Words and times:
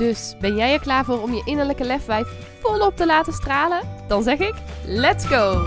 Dus 0.00 0.34
ben 0.38 0.56
jij 0.56 0.72
er 0.72 0.80
klaar 0.80 1.04
voor 1.04 1.22
om 1.22 1.34
je 1.34 1.42
innerlijke 1.44 1.84
lefwijf 1.84 2.28
volop 2.62 2.96
te 2.96 3.06
laten 3.06 3.32
stralen? 3.32 3.80
Dan 4.08 4.22
zeg 4.22 4.38
ik: 4.38 4.54
let's 4.84 5.26
go! 5.26 5.66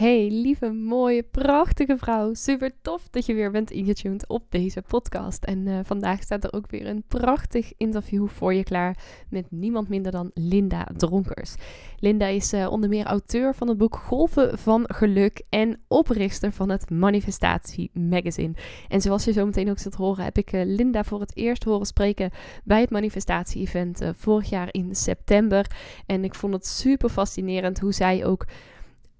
Hey, 0.00 0.28
lieve, 0.30 0.70
mooie, 0.72 1.22
prachtige 1.22 1.96
vrouw. 1.96 2.34
Super 2.34 2.70
tof 2.82 3.08
dat 3.10 3.26
je 3.26 3.34
weer 3.34 3.50
bent 3.50 3.70
ingetuned 3.70 4.28
op 4.28 4.42
deze 4.48 4.82
podcast. 4.82 5.44
En 5.44 5.66
uh, 5.66 5.78
vandaag 5.84 6.22
staat 6.22 6.44
er 6.44 6.52
ook 6.52 6.70
weer 6.70 6.86
een 6.86 7.02
prachtig 7.08 7.72
interview 7.76 8.28
voor 8.28 8.54
je 8.54 8.62
klaar 8.62 8.96
met 9.28 9.46
niemand 9.50 9.88
minder 9.88 10.12
dan 10.12 10.30
Linda 10.34 10.86
Dronkers. 10.96 11.54
Linda 11.98 12.26
is 12.26 12.52
uh, 12.52 12.70
onder 12.70 12.88
meer 12.88 13.04
auteur 13.04 13.54
van 13.54 13.68
het 13.68 13.78
boek 13.78 13.96
Golven 13.96 14.58
van 14.58 14.84
Geluk 14.86 15.42
en 15.48 15.80
oprichter 15.88 16.52
van 16.52 16.68
het 16.70 16.90
Manifestatie 16.90 17.90
Magazine. 17.92 18.54
En 18.88 19.00
zoals 19.00 19.24
je 19.24 19.32
zo 19.32 19.46
meteen 19.46 19.70
ook 19.70 19.78
zult 19.78 19.94
horen, 19.94 20.24
heb 20.24 20.38
ik 20.38 20.52
uh, 20.52 20.62
Linda 20.64 21.04
voor 21.04 21.20
het 21.20 21.36
eerst 21.36 21.64
horen 21.64 21.86
spreken 21.86 22.30
bij 22.64 22.80
het 22.80 22.90
Manifestatie-event 22.90 24.02
vorig 24.16 24.50
jaar 24.50 24.68
in 24.70 24.94
september. 24.94 25.66
En 26.06 26.24
ik 26.24 26.34
vond 26.34 26.52
het 26.52 26.66
super 26.66 27.08
fascinerend 27.08 27.80
hoe 27.80 27.92
zij 27.92 28.24
ook 28.24 28.46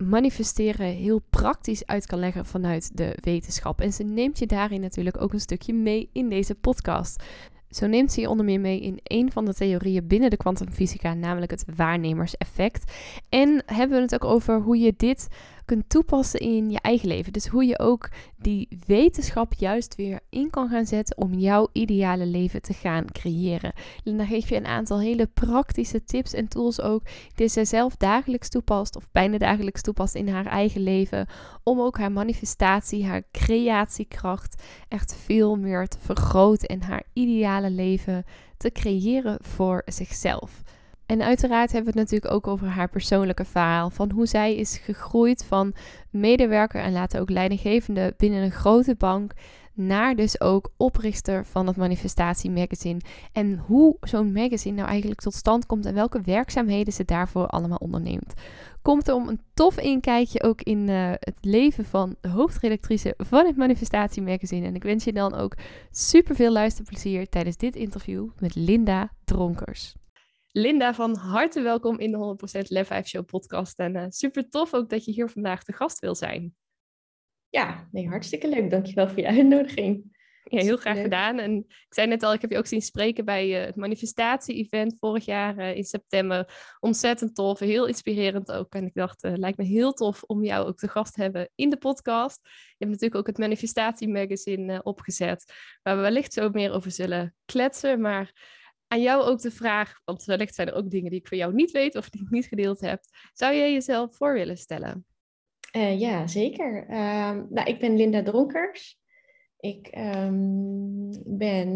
manifesteren 0.00 0.86
heel 0.86 1.20
praktisch 1.30 1.86
uit 1.86 2.06
kan 2.06 2.18
leggen 2.18 2.46
vanuit 2.46 2.96
de 2.96 3.16
wetenschap. 3.22 3.80
En 3.80 3.92
ze 3.92 4.02
neemt 4.02 4.38
je 4.38 4.46
daarin 4.46 4.80
natuurlijk 4.80 5.20
ook 5.20 5.32
een 5.32 5.40
stukje 5.40 5.74
mee 5.74 6.08
in 6.12 6.28
deze 6.28 6.54
podcast. 6.54 7.22
Zo 7.70 7.86
neemt 7.86 8.12
ze 8.12 8.20
je 8.20 8.28
onder 8.28 8.44
meer 8.44 8.60
mee 8.60 8.80
in 8.80 9.00
een 9.02 9.32
van 9.32 9.44
de 9.44 9.54
theorieën 9.54 10.06
binnen 10.06 10.30
de 10.30 10.36
kwantumfysica, 10.36 11.14
namelijk 11.14 11.50
het 11.50 11.64
waarnemerseffect. 11.76 12.92
En 13.28 13.62
hebben 13.66 13.96
we 13.96 14.02
het 14.02 14.14
ook 14.14 14.24
over 14.24 14.60
hoe 14.60 14.78
je 14.78 14.94
dit 14.96 15.28
toepassen 15.86 16.40
in 16.40 16.70
je 16.70 16.80
eigen 16.80 17.08
leven. 17.08 17.32
Dus 17.32 17.46
hoe 17.46 17.64
je 17.64 17.78
ook 17.78 18.08
die 18.36 18.68
wetenschap 18.86 19.54
juist 19.54 19.94
weer 19.94 20.20
in 20.28 20.50
kan 20.50 20.68
gaan 20.68 20.86
zetten 20.86 21.16
om 21.16 21.34
jouw 21.34 21.68
ideale 21.72 22.26
leven 22.26 22.62
te 22.62 22.72
gaan 22.72 23.04
creëren. 23.12 23.72
En 24.04 24.16
dan 24.16 24.26
geef 24.26 24.48
je 24.48 24.56
een 24.56 24.66
aantal 24.66 25.00
hele 25.00 25.26
praktische 25.26 26.04
tips 26.04 26.32
en 26.32 26.48
tools 26.48 26.80
ook 26.80 27.02
die 27.34 27.48
zij 27.48 27.64
zelf 27.64 27.96
dagelijks 27.96 28.48
toepast 28.48 28.96
of 28.96 29.10
bijna 29.12 29.38
dagelijks 29.38 29.82
toepast 29.82 30.14
in 30.14 30.28
haar 30.28 30.46
eigen 30.46 30.82
leven. 30.82 31.26
Om 31.62 31.80
ook 31.80 31.98
haar 31.98 32.12
manifestatie, 32.12 33.06
haar 33.06 33.22
creatiekracht 33.32 34.62
echt 34.88 35.16
veel 35.16 35.56
meer 35.56 35.88
te 35.88 35.98
vergroten 36.00 36.68
en 36.68 36.82
haar 36.82 37.02
ideale 37.12 37.70
leven 37.70 38.24
te 38.56 38.70
creëren 38.70 39.38
voor 39.40 39.82
zichzelf. 39.86 40.62
En 41.10 41.22
uiteraard 41.22 41.72
hebben 41.72 41.92
we 41.92 42.00
het 42.00 42.10
natuurlijk 42.10 42.34
ook 42.34 42.52
over 42.52 42.66
haar 42.66 42.88
persoonlijke 42.88 43.44
verhaal. 43.44 43.90
Van 43.90 44.10
hoe 44.10 44.26
zij 44.26 44.54
is 44.54 44.78
gegroeid 44.78 45.44
van 45.44 45.74
medewerker 46.10 46.80
en 46.80 46.92
later 46.92 47.20
ook 47.20 47.30
leidinggevende 47.30 48.14
binnen 48.16 48.42
een 48.42 48.50
grote 48.50 48.94
bank. 48.94 49.32
Naar 49.74 50.16
dus 50.16 50.40
ook 50.40 50.72
oprichter 50.76 51.46
van 51.46 51.66
het 51.66 51.76
Manifestatie 51.76 52.50
Magazine. 52.50 53.00
En 53.32 53.56
hoe 53.66 53.96
zo'n 54.00 54.32
magazine 54.32 54.76
nou 54.76 54.88
eigenlijk 54.88 55.20
tot 55.20 55.34
stand 55.34 55.66
komt 55.66 55.86
en 55.86 55.94
welke 55.94 56.20
werkzaamheden 56.20 56.92
ze 56.92 57.04
daarvoor 57.04 57.46
allemaal 57.46 57.78
onderneemt. 57.80 58.34
Komt 58.82 59.08
er 59.08 59.14
om 59.14 59.28
een 59.28 59.40
tof 59.54 59.78
inkijkje 59.78 60.42
ook 60.42 60.62
in 60.62 60.88
uh, 60.88 61.10
het 61.10 61.38
leven 61.40 61.84
van 61.84 62.16
de 62.20 62.28
hoofdredactrice 62.28 63.14
van 63.16 63.46
het 63.46 63.56
Manifestatie 63.56 64.22
Magazine. 64.22 64.66
En 64.66 64.74
ik 64.74 64.82
wens 64.82 65.04
je 65.04 65.12
dan 65.12 65.34
ook 65.34 65.56
super 65.90 66.34
veel 66.34 66.52
luisterplezier 66.52 67.28
tijdens 67.28 67.56
dit 67.56 67.76
interview 67.76 68.28
met 68.38 68.54
Linda 68.54 69.10
Dronkers. 69.24 69.94
Linda, 70.52 70.94
van 70.94 71.16
harte 71.16 71.60
welkom 71.60 71.98
in 71.98 72.10
de 72.10 72.58
100% 72.58 72.60
Lef 72.68 72.86
5 72.86 73.06
Show 73.06 73.24
podcast. 73.24 73.78
En 73.78 73.96
uh, 73.96 74.04
super 74.08 74.48
tof 74.48 74.74
ook 74.74 74.88
dat 74.88 75.04
je 75.04 75.12
hier 75.12 75.28
vandaag 75.28 75.64
de 75.64 75.72
gast 75.72 75.98
wil 75.98 76.14
zijn. 76.14 76.54
Ja, 77.48 77.88
nee, 77.90 78.08
hartstikke 78.08 78.48
leuk. 78.48 78.70
Dankjewel 78.70 79.08
voor 79.08 79.18
je 79.18 79.26
uitnodiging. 79.26 80.18
Ja, 80.44 80.62
heel 80.62 80.76
graag 80.76 81.00
gedaan. 81.00 81.38
En 81.38 81.56
ik 81.56 81.86
zei 81.88 82.06
net 82.06 82.22
al, 82.22 82.32
ik 82.32 82.40
heb 82.40 82.50
je 82.50 82.58
ook 82.58 82.66
zien 82.66 82.82
spreken 82.82 83.24
bij 83.24 83.60
uh, 83.60 83.66
het 83.66 83.76
manifestatie-event 83.76 84.96
vorig 84.98 85.24
jaar 85.24 85.58
uh, 85.58 85.76
in 85.76 85.84
september. 85.84 86.76
Ontzettend 86.80 87.34
tof, 87.34 87.58
heel 87.58 87.86
inspirerend 87.86 88.52
ook. 88.52 88.74
En 88.74 88.86
ik 88.86 88.94
dacht, 88.94 89.24
uh, 89.24 89.32
lijkt 89.34 89.58
me 89.58 89.64
heel 89.64 89.92
tof 89.92 90.22
om 90.22 90.44
jou 90.44 90.66
ook 90.66 90.78
te 90.78 90.88
gast 90.88 91.14
te 91.14 91.22
hebben 91.22 91.50
in 91.54 91.70
de 91.70 91.76
podcast. 91.76 92.40
Je 92.42 92.74
hebt 92.78 92.90
natuurlijk 92.90 93.14
ook 93.14 93.26
het 93.26 93.38
manifestatie-magazine 93.38 94.82
opgezet, 94.82 95.52
waar 95.82 95.96
we 95.96 96.02
wellicht 96.02 96.32
zo 96.32 96.48
meer 96.50 96.72
over 96.72 96.90
zullen 96.90 97.34
kletsen. 97.44 98.00
Maar 98.00 98.58
aan 98.90 99.02
jou 99.02 99.22
ook 99.22 99.40
de 99.40 99.50
vraag, 99.50 100.00
want 100.04 100.24
wellicht 100.24 100.54
zijn 100.54 100.68
er 100.68 100.74
ook 100.74 100.90
dingen 100.90 101.10
die 101.10 101.18
ik 101.18 101.26
voor 101.28 101.36
jou 101.36 101.54
niet 101.54 101.70
weet 101.70 101.96
of 101.96 102.10
die 102.10 102.22
ik 102.22 102.30
niet 102.30 102.46
gedeeld 102.46 102.80
heb. 102.80 103.00
Zou 103.32 103.54
jij 103.54 103.72
jezelf 103.72 104.16
voor 104.16 104.32
willen 104.32 104.56
stellen? 104.56 105.04
Uh, 105.76 106.00
ja, 106.00 106.26
zeker. 106.26 106.86
Uh, 106.90 107.40
nou, 107.50 107.62
ik 107.64 107.78
ben 107.78 107.96
Linda 107.96 108.22
Dronkers. 108.22 108.98
Ik 109.56 109.96
um, 109.98 111.08
ben, 111.26 111.68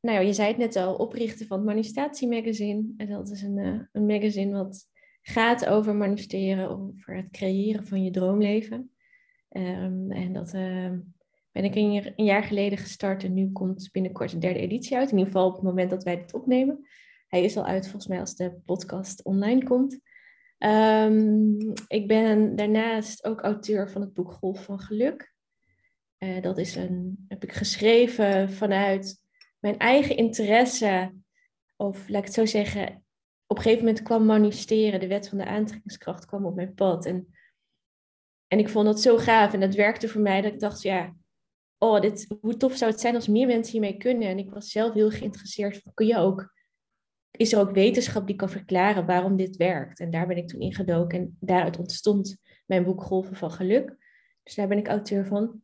nou 0.00 0.16
ja, 0.16 0.18
je 0.18 0.32
zei 0.32 0.48
het 0.48 0.56
net 0.56 0.76
al, 0.76 0.94
oprichter 0.94 1.46
van 1.46 1.56
het 1.56 1.66
Manifestatie 1.66 2.28
Magazine. 2.28 2.94
En 2.96 3.08
dat 3.08 3.30
is 3.30 3.42
een, 3.42 3.56
uh, 3.56 3.80
een 3.92 4.06
magazine 4.06 4.52
wat 4.52 4.84
gaat 5.22 5.66
over 5.66 5.94
manifesteren, 5.94 6.70
over 6.70 7.16
het 7.16 7.30
creëren 7.30 7.86
van 7.86 8.04
je 8.04 8.10
droomleven. 8.10 8.90
Um, 9.50 10.12
en 10.12 10.32
dat 10.32 10.52
ehm, 10.52 10.98
ben 11.56 11.64
ik 11.64 11.74
een, 11.74 12.12
een 12.16 12.24
jaar 12.24 12.42
geleden 12.42 12.78
gestart 12.78 13.24
en 13.24 13.34
nu 13.34 13.52
komt 13.52 13.88
binnenkort 13.92 14.30
de 14.30 14.38
derde 14.38 14.58
editie 14.58 14.96
uit. 14.96 15.10
In 15.10 15.18
ieder 15.18 15.32
geval 15.32 15.48
op 15.48 15.54
het 15.54 15.62
moment 15.62 15.90
dat 15.90 16.02
wij 16.04 16.16
dit 16.16 16.34
opnemen. 16.34 16.86
Hij 17.28 17.44
is 17.44 17.56
al 17.56 17.64
uit 17.64 17.82
volgens 17.82 18.06
mij 18.06 18.20
als 18.20 18.36
de 18.36 18.56
podcast 18.64 19.24
online 19.24 19.64
komt. 19.64 19.98
Um, 20.58 21.56
ik 21.86 22.08
ben 22.08 22.56
daarnaast 22.56 23.24
ook 23.24 23.40
auteur 23.40 23.90
van 23.90 24.00
het 24.00 24.12
boek 24.12 24.32
Golf 24.32 24.64
van 24.64 24.80
Geluk. 24.80 25.34
Uh, 26.18 26.42
dat 26.42 26.58
is 26.58 26.74
een, 26.74 27.24
heb 27.28 27.42
ik 27.42 27.52
geschreven 27.52 28.52
vanuit 28.52 29.20
mijn 29.58 29.78
eigen 29.78 30.16
interesse. 30.16 31.14
Of 31.76 32.08
laat 32.08 32.18
ik 32.18 32.24
het 32.24 32.34
zo 32.34 32.46
zeggen, 32.46 33.04
op 33.46 33.56
een 33.56 33.62
gegeven 33.62 33.84
moment 33.84 34.02
kwam 34.02 34.24
manifesteren, 34.24 35.00
de 35.00 35.06
wet 35.06 35.28
van 35.28 35.38
de 35.38 35.46
aantrekkingskracht 35.46 36.26
kwam 36.26 36.46
op 36.46 36.54
mijn 36.54 36.74
pad. 36.74 37.06
En, 37.06 37.34
en 38.46 38.58
ik 38.58 38.68
vond 38.68 38.86
dat 38.86 39.00
zo 39.00 39.16
gaaf 39.16 39.52
en 39.52 39.60
dat 39.60 39.74
werkte 39.74 40.08
voor 40.08 40.20
mij 40.20 40.40
dat 40.40 40.52
ik 40.52 40.60
dacht, 40.60 40.82
ja, 40.82 41.14
oh, 41.78 42.00
dit, 42.00 42.36
hoe 42.40 42.56
tof 42.56 42.76
zou 42.76 42.90
het 42.90 43.00
zijn 43.00 43.14
als 43.14 43.28
meer 43.28 43.46
mensen 43.46 43.72
hiermee 43.72 43.96
kunnen. 43.96 44.28
En 44.28 44.38
ik 44.38 44.50
was 44.50 44.70
zelf 44.70 44.94
heel 44.94 45.10
geïnteresseerd 45.10 45.82
kun 45.94 46.06
je 46.06 46.16
ook, 46.16 46.54
is 47.30 47.52
er 47.52 47.60
ook 47.60 47.70
wetenschap 47.70 48.26
die 48.26 48.36
kan 48.36 48.50
verklaren 48.50 49.06
waarom 49.06 49.36
dit 49.36 49.56
werkt? 49.56 50.00
En 50.00 50.10
daar 50.10 50.26
ben 50.26 50.36
ik 50.36 50.48
toen 50.48 50.60
ingedoken 50.60 51.18
en 51.18 51.36
daaruit 51.40 51.78
ontstond 51.78 52.36
mijn 52.66 52.84
boek 52.84 53.02
Golven 53.02 53.36
van 53.36 53.50
Geluk. 53.50 53.96
Dus 54.42 54.54
daar 54.54 54.68
ben 54.68 54.78
ik 54.78 54.88
auteur 54.88 55.26
van. 55.26 55.60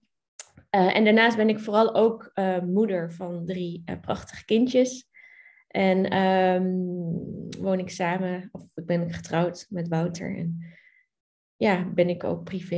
Uh, 0.74 0.96
en 0.96 1.04
daarnaast 1.04 1.36
ben 1.36 1.48
ik 1.48 1.60
vooral 1.60 1.94
ook 1.94 2.30
uh, 2.34 2.60
moeder 2.60 3.12
van 3.12 3.44
drie 3.44 3.82
uh, 3.86 4.00
prachtige 4.00 4.44
kindjes. 4.44 5.10
En 5.68 6.16
um, 6.16 7.48
woon 7.60 7.78
ik 7.78 7.90
samen, 7.90 8.48
of 8.52 8.68
ik 8.74 8.86
ben 8.86 9.12
getrouwd 9.12 9.66
met 9.68 9.88
Wouter. 9.88 10.36
En 10.36 10.64
ja, 11.56 11.84
ben 11.94 12.08
ik 12.08 12.24
ook 12.24 12.44
privé 12.44 12.74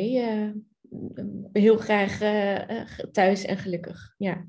heel 1.52 1.76
graag 1.76 2.22
uh, 2.22 2.80
thuis 3.12 3.44
en 3.44 3.56
gelukkig. 3.56 4.14
Ja. 4.16 4.46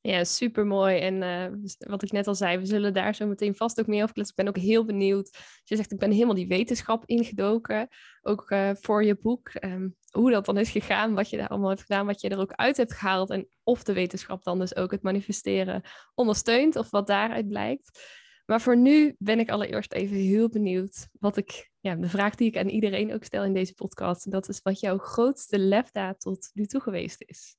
Ja, 0.00 0.24
super 0.24 0.66
mooi. 0.66 0.98
En 0.98 1.14
uh, 1.22 1.68
wat 1.78 2.02
ik 2.02 2.12
net 2.12 2.26
al 2.26 2.34
zei, 2.34 2.58
we 2.58 2.66
zullen 2.66 2.94
daar 2.94 3.14
zo 3.14 3.26
meteen 3.26 3.54
vast 3.54 3.80
ook 3.80 3.86
meer 3.86 4.02
over 4.02 4.14
kletsen. 4.14 4.36
Ik 4.36 4.44
ben 4.44 4.54
ook 4.54 4.68
heel 4.68 4.84
benieuwd. 4.84 5.38
Je 5.64 5.76
zegt, 5.76 5.92
ik 5.92 5.98
ben 5.98 6.10
helemaal 6.10 6.34
die 6.34 6.46
wetenschap 6.46 7.02
ingedoken. 7.06 7.88
Ook 8.22 8.54
voor 8.80 9.04
je 9.04 9.16
boek. 9.16 9.50
Um, 9.64 9.96
hoe 10.10 10.30
dat 10.30 10.44
dan 10.44 10.58
is 10.58 10.70
gegaan, 10.70 11.14
wat 11.14 11.30
je 11.30 11.36
daar 11.36 11.48
allemaal 11.48 11.68
hebt 11.68 11.80
gedaan, 11.80 12.06
wat 12.06 12.20
je 12.20 12.28
er 12.28 12.38
ook 12.38 12.52
uit 12.52 12.76
hebt 12.76 12.92
gehaald. 12.92 13.30
En 13.30 13.48
of 13.62 13.82
de 13.82 13.92
wetenschap 13.92 14.44
dan 14.44 14.58
dus 14.58 14.76
ook 14.76 14.90
het 14.90 15.02
manifesteren 15.02 15.82
ondersteunt 16.14 16.76
of 16.76 16.90
wat 16.90 17.06
daaruit 17.06 17.48
blijkt. 17.48 18.00
Maar 18.44 18.60
voor 18.60 18.76
nu 18.76 19.14
ben 19.18 19.38
ik 19.38 19.50
allereerst 19.50 19.92
even 19.92 20.16
heel 20.16 20.48
benieuwd 20.48 21.08
wat 21.12 21.36
ik, 21.36 21.70
ja, 21.86 21.94
de 21.94 22.08
vraag 22.08 22.34
die 22.34 22.48
ik 22.48 22.56
aan 22.56 22.68
iedereen 22.68 23.12
ook 23.14 23.24
stel 23.24 23.44
in 23.44 23.52
deze 23.52 23.74
podcast. 23.74 24.30
dat 24.30 24.48
is 24.48 24.60
wat 24.62 24.80
jouw 24.80 24.98
grootste 24.98 25.58
lefdaad 25.58 26.20
tot 26.20 26.50
nu 26.54 26.66
toe 26.66 26.80
geweest 26.80 27.22
is. 27.26 27.56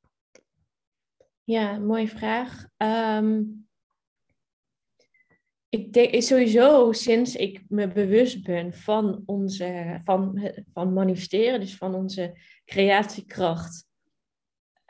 Ja, 1.44 1.78
mooie 1.78 2.08
vraag. 2.08 2.68
Um, 2.78 3.68
ik 5.70 5.94
denk 5.94 6.22
sowieso 6.22 6.92
sinds 6.92 7.36
ik 7.36 7.64
me 7.70 7.88
bewust 7.88 8.44
ben 8.44 8.74
van 8.74 9.24
onze, 9.26 10.00
van, 10.04 10.52
van 10.74 10.94
manifesteren, 10.94 11.60
dus 11.60 11.78
van 11.78 11.96
onze 11.96 12.38
creatiekracht, 12.66 13.86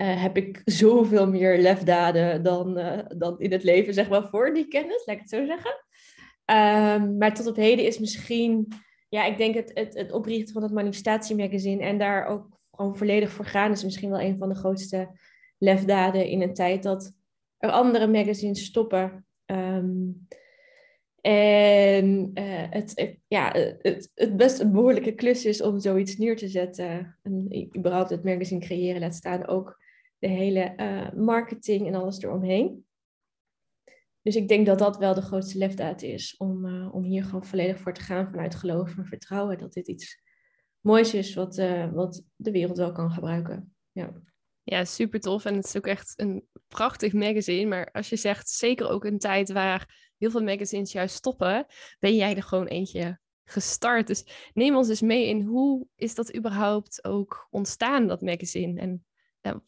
uh, 0.01 0.21
heb 0.21 0.37
ik 0.37 0.61
zoveel 0.65 1.27
meer 1.29 1.57
lefdaden 1.57 2.43
dan, 2.43 2.77
uh, 2.79 2.99
dan 3.17 3.39
in 3.39 3.51
het 3.51 3.63
leven, 3.63 3.93
zeg 3.93 4.09
maar, 4.09 4.27
voor 4.29 4.53
die 4.53 4.67
kennis, 4.67 5.05
laat 5.05 5.15
ik 5.15 5.21
het 5.21 5.29
zo 5.29 5.45
zeggen. 5.45 5.85
Um, 6.45 7.17
maar 7.17 7.33
tot 7.33 7.47
op 7.47 7.55
heden 7.55 7.85
is 7.85 7.99
misschien, 7.99 8.67
ja, 9.09 9.25
ik 9.25 9.37
denk 9.37 9.55
het, 9.55 9.71
het, 9.73 9.93
het 9.93 10.11
oprichten 10.11 10.53
van 10.53 10.63
het 10.63 10.71
manifestatiemagazine 10.71 11.83
en 11.83 11.97
daar 11.97 12.25
ook 12.25 12.59
gewoon 12.71 12.97
volledig 12.97 13.31
voor 13.31 13.45
gaan, 13.45 13.71
is 13.71 13.83
misschien 13.83 14.09
wel 14.09 14.21
een 14.21 14.37
van 14.37 14.49
de 14.49 14.55
grootste 14.55 15.09
lefdaden 15.57 16.27
in 16.27 16.41
een 16.41 16.53
tijd 16.53 16.83
dat 16.83 17.13
er 17.57 17.69
andere 17.69 18.07
magazines 18.07 18.65
stoppen. 18.65 19.25
Um, 19.45 20.27
en 21.21 22.31
uh, 22.33 22.43
het, 22.69 23.17
ja, 23.27 23.51
het, 23.81 24.11
het 24.15 24.37
best 24.37 24.59
een 24.59 24.71
behoorlijke 24.71 25.11
klus 25.11 25.45
is 25.45 25.61
om 25.61 25.79
zoiets 25.79 26.17
neer 26.17 26.35
te 26.37 26.47
zetten. 26.47 27.17
En 27.23 27.69
überhaupt 27.77 28.09
het 28.09 28.23
magazine 28.23 28.59
creëren, 28.59 29.01
laat 29.01 29.15
staan 29.15 29.47
ook 29.47 29.81
de 30.19 30.27
hele 30.27 30.73
uh, 30.77 31.11
marketing 31.13 31.87
en 31.87 31.95
alles 31.95 32.21
eromheen. 32.21 32.85
Dus 34.27 34.35
ik 34.35 34.47
denk 34.47 34.65
dat 34.65 34.79
dat 34.79 34.97
wel 34.97 35.13
de 35.13 35.21
grootste 35.21 35.57
lefdaad 35.57 36.01
is. 36.01 36.35
Om, 36.37 36.65
uh, 36.65 36.95
om 36.95 37.03
hier 37.03 37.23
gewoon 37.23 37.45
volledig 37.45 37.79
voor 37.79 37.93
te 37.93 38.01
gaan 38.01 38.29
vanuit 38.29 38.55
geloof 38.55 38.97
en 38.97 39.05
vertrouwen 39.05 39.57
dat 39.57 39.73
dit 39.73 39.87
iets 39.87 40.21
moois 40.79 41.13
is 41.13 41.33
wat, 41.33 41.55
wat 41.93 42.23
de 42.35 42.51
wereld 42.51 42.77
wel 42.77 42.91
kan 42.91 43.11
gebruiken. 43.11 43.75
Ja. 43.91 44.21
Ja, 44.63 44.85
super 44.85 45.19
tof. 45.19 45.45
En 45.45 45.55
het 45.55 45.65
is 45.65 45.77
ook 45.77 45.87
echt 45.87 46.13
een 46.15 46.47
prachtig 46.67 47.13
magazine. 47.13 47.69
Maar 47.69 47.91
als 47.91 48.09
je 48.09 48.15
zegt, 48.15 48.49
zeker 48.49 48.89
ook 48.89 49.05
een 49.05 49.19
tijd 49.19 49.51
waar 49.51 50.11
heel 50.17 50.31
veel 50.31 50.43
magazines 50.43 50.91
juist 50.91 51.15
stoppen, 51.15 51.65
ben 51.99 52.15
jij 52.15 52.35
er 52.35 52.43
gewoon 52.43 52.67
eentje 52.67 53.19
gestart. 53.43 54.07
Dus 54.07 54.51
neem 54.53 54.75
ons 54.75 54.89
eens 54.89 55.01
mee 55.01 55.27
in 55.27 55.41
hoe 55.41 55.87
is 55.95 56.15
dat 56.15 56.35
überhaupt 56.35 57.03
ook 57.03 57.47
ontstaan, 57.49 58.07
dat 58.07 58.21
magazine? 58.21 58.79
En 58.79 59.05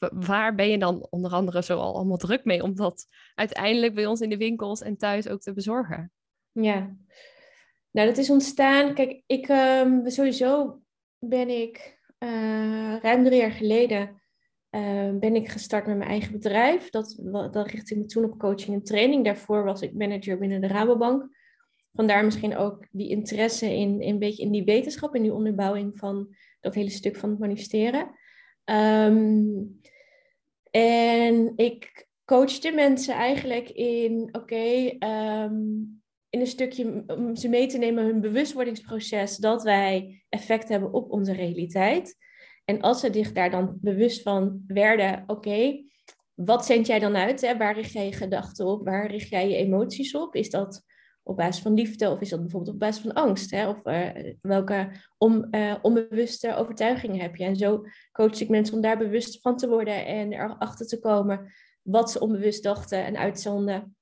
waar 0.09 0.55
ben 0.55 0.69
je 0.69 0.77
dan 0.77 1.07
onder 1.09 1.31
andere 1.31 1.63
zo 1.63 1.77
al 1.77 1.95
allemaal 1.95 2.17
druk 2.17 2.45
mee 2.45 2.63
om 2.63 2.75
dat 2.75 3.07
uiteindelijk 3.35 3.93
bij 3.95 4.05
ons 4.05 4.21
in 4.21 4.29
de 4.29 4.37
winkels 4.37 4.81
en 4.81 4.97
thuis 4.97 5.27
ook 5.27 5.41
te 5.41 5.53
bezorgen? 5.53 6.11
Ja, 6.51 6.95
nou 7.91 8.07
dat 8.07 8.17
is 8.17 8.29
ontstaan. 8.29 8.93
Kijk, 8.93 9.23
ik 9.25 9.49
um, 9.49 10.09
sowieso 10.09 10.81
ben 11.19 11.49
ik 11.49 11.99
uh, 12.19 12.99
ruim 12.99 13.23
drie 13.23 13.39
jaar 13.39 13.51
geleden 13.51 14.21
uh, 14.71 15.09
ben 15.19 15.35
ik 15.35 15.49
gestart 15.49 15.87
met 15.87 15.97
mijn 15.97 16.09
eigen 16.09 16.31
bedrijf. 16.31 16.89
Dat, 16.89 17.19
dat 17.51 17.67
richtte 17.67 17.93
ik 17.93 17.99
me 17.99 18.05
toen 18.05 18.23
op 18.23 18.39
coaching 18.39 18.75
en 18.75 18.83
training. 18.83 19.25
Daarvoor 19.25 19.63
was 19.63 19.81
ik 19.81 19.93
manager 19.93 20.37
binnen 20.37 20.61
de 20.61 20.67
Rabobank. 20.67 21.37
Vandaar 21.93 22.25
misschien 22.25 22.57
ook 22.57 22.87
die 22.91 23.09
interesse 23.09 23.65
in, 23.65 24.01
in 24.01 24.13
een 24.13 24.19
beetje 24.19 24.43
in 24.43 24.51
die 24.51 24.63
wetenschap, 24.63 25.15
in 25.15 25.21
die 25.21 25.33
onderbouwing 25.33 25.97
van 25.97 26.35
dat 26.59 26.75
hele 26.75 26.89
stuk 26.89 27.15
van 27.15 27.29
het 27.29 27.39
manifesteren. 27.39 28.18
Um, 28.69 29.79
en 30.71 31.53
ik 31.55 32.07
coachte 32.25 32.71
mensen 32.71 33.13
eigenlijk 33.13 33.69
in, 33.69 34.29
oké, 34.31 34.95
um, 35.05 36.01
in 36.29 36.39
een 36.39 36.47
stukje 36.47 37.03
om 37.07 37.35
ze 37.35 37.49
mee 37.49 37.67
te 37.67 37.77
nemen 37.77 38.05
hun 38.05 38.21
bewustwordingsproces, 38.21 39.37
dat 39.37 39.63
wij 39.63 40.23
effect 40.29 40.69
hebben 40.69 40.93
op 40.93 41.11
onze 41.11 41.33
realiteit. 41.33 42.17
En 42.65 42.81
als 42.81 42.99
ze 42.99 43.09
zich 43.13 43.31
daar 43.31 43.51
dan 43.51 43.77
bewust 43.81 44.21
van 44.21 44.63
werden, 44.67 45.23
oké, 45.27 45.83
wat 46.33 46.65
zend 46.65 46.87
jij 46.87 46.99
dan 46.99 47.15
uit? 47.15 47.41
Hè? 47.41 47.57
Waar 47.57 47.75
richt 47.75 47.91
jij 47.91 48.05
je 48.05 48.13
gedachten 48.13 48.65
op? 48.65 48.83
Waar 48.83 49.11
richt 49.11 49.29
jij 49.29 49.49
je 49.49 49.55
emoties 49.55 50.15
op? 50.15 50.35
Is 50.35 50.49
dat 50.49 50.83
op 51.29 51.37
basis 51.37 51.61
van 51.61 51.73
liefde 51.73 52.09
of 52.09 52.21
is 52.21 52.29
dat 52.29 52.39
bijvoorbeeld 52.39 52.73
op 52.73 52.79
basis 52.79 53.01
van 53.01 53.13
angst? 53.13 53.51
Hè? 53.51 53.67
Of 53.67 53.85
uh, 53.85 54.33
welke 54.41 54.91
om, 55.17 55.47
uh, 55.51 55.75
onbewuste 55.81 56.55
overtuigingen 56.55 57.21
heb 57.21 57.35
je? 57.35 57.43
En 57.43 57.55
zo 57.55 57.85
coach 58.11 58.39
ik 58.39 58.49
mensen 58.49 58.75
om 58.75 58.81
daar 58.81 58.97
bewust 58.97 59.41
van 59.41 59.57
te 59.57 59.67
worden 59.67 60.05
en 60.05 60.33
erachter 60.33 60.87
te 60.87 60.99
komen 60.99 61.51
wat 61.81 62.11
ze 62.11 62.19
onbewust 62.19 62.63
dachten 62.63 63.05
en 63.05 63.17
uitzonden. 63.17 63.95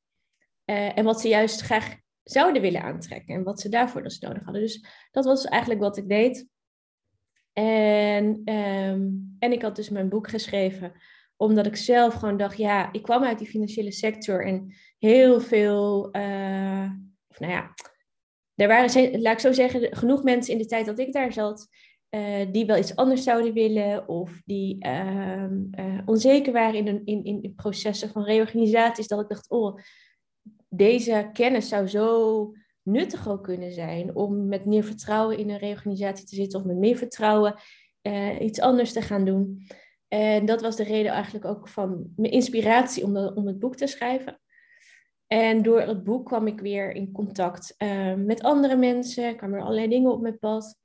Uh, 0.65 0.97
en 0.97 1.03
wat 1.03 1.21
ze 1.21 1.27
juist 1.27 1.61
graag 1.61 1.95
zouden 2.23 2.61
willen 2.61 2.81
aantrekken 2.81 3.35
en 3.35 3.43
wat 3.43 3.59
ze 3.59 3.69
daarvoor 3.69 4.03
dus 4.03 4.19
nodig 4.19 4.43
hadden. 4.43 4.61
Dus 4.61 4.85
dat 5.11 5.25
was 5.25 5.45
eigenlijk 5.45 5.81
wat 5.81 5.97
ik 5.97 6.09
deed. 6.09 6.47
En, 7.53 8.41
um, 8.53 9.35
en 9.39 9.51
ik 9.51 9.61
had 9.61 9.75
dus 9.75 9.89
mijn 9.89 10.09
boek 10.09 10.29
geschreven, 10.29 10.91
omdat 11.35 11.65
ik 11.65 11.75
zelf 11.75 12.13
gewoon 12.13 12.37
dacht, 12.37 12.57
ja, 12.57 12.91
ik 12.91 13.03
kwam 13.03 13.23
uit 13.23 13.39
die 13.39 13.47
financiële 13.47 13.91
sector 13.91 14.45
en 14.45 14.73
heel 14.97 15.41
veel, 15.41 16.09
nou 17.39 17.51
ja, 17.51 17.73
er 18.55 18.67
waren, 18.67 19.21
laat 19.21 19.33
ik 19.33 19.39
zo 19.39 19.51
zeggen, 19.51 19.95
genoeg 19.95 20.23
mensen 20.23 20.53
in 20.53 20.59
de 20.59 20.65
tijd 20.65 20.85
dat 20.85 20.99
ik 20.99 21.13
daar 21.13 21.33
zat, 21.33 21.67
uh, 22.09 22.45
die 22.51 22.65
wel 22.65 22.77
iets 22.77 22.95
anders 22.95 23.23
zouden 23.23 23.53
willen 23.53 24.07
of 24.07 24.41
die 24.45 24.85
uh, 24.87 25.47
onzeker 26.05 26.53
waren 26.53 26.85
in, 26.87 27.05
in, 27.05 27.23
in 27.43 27.53
processen 27.55 28.09
van 28.09 28.23
reorganisaties, 28.23 29.07
dat 29.07 29.21
ik 29.21 29.27
dacht, 29.27 29.49
oh, 29.49 29.79
deze 30.69 31.29
kennis 31.33 31.67
zou 31.67 31.87
zo 31.87 32.51
nuttig 32.81 33.29
ook 33.29 33.43
kunnen 33.43 33.71
zijn 33.71 34.15
om 34.15 34.47
met 34.47 34.65
meer 34.65 34.83
vertrouwen 34.83 35.37
in 35.37 35.49
een 35.49 35.57
reorganisatie 35.57 36.25
te 36.25 36.35
zitten 36.35 36.59
of 36.59 36.65
met 36.65 36.77
meer 36.77 36.97
vertrouwen 36.97 37.55
uh, 38.01 38.41
iets 38.41 38.59
anders 38.59 38.93
te 38.93 39.01
gaan 39.01 39.25
doen. 39.25 39.67
En 40.07 40.45
dat 40.45 40.61
was 40.61 40.75
de 40.75 40.83
reden 40.83 41.11
eigenlijk 41.11 41.45
ook 41.45 41.67
van 41.67 42.13
mijn 42.15 42.31
inspiratie 42.31 43.03
om, 43.03 43.13
de, 43.13 43.31
om 43.35 43.47
het 43.47 43.59
boek 43.59 43.75
te 43.75 43.87
schrijven. 43.87 44.39
En 45.27 45.61
door 45.61 45.81
het 45.81 46.03
boek 46.03 46.25
kwam 46.25 46.47
ik 46.47 46.59
weer 46.59 46.91
in 46.91 47.11
contact 47.11 47.75
uh, 47.77 48.13
met 48.13 48.43
andere 48.43 48.75
mensen, 48.75 49.35
kwamen 49.35 49.57
er 49.57 49.63
allerlei 49.63 49.87
dingen 49.87 50.11
op 50.11 50.21
mijn 50.21 50.39
pad. 50.39 50.75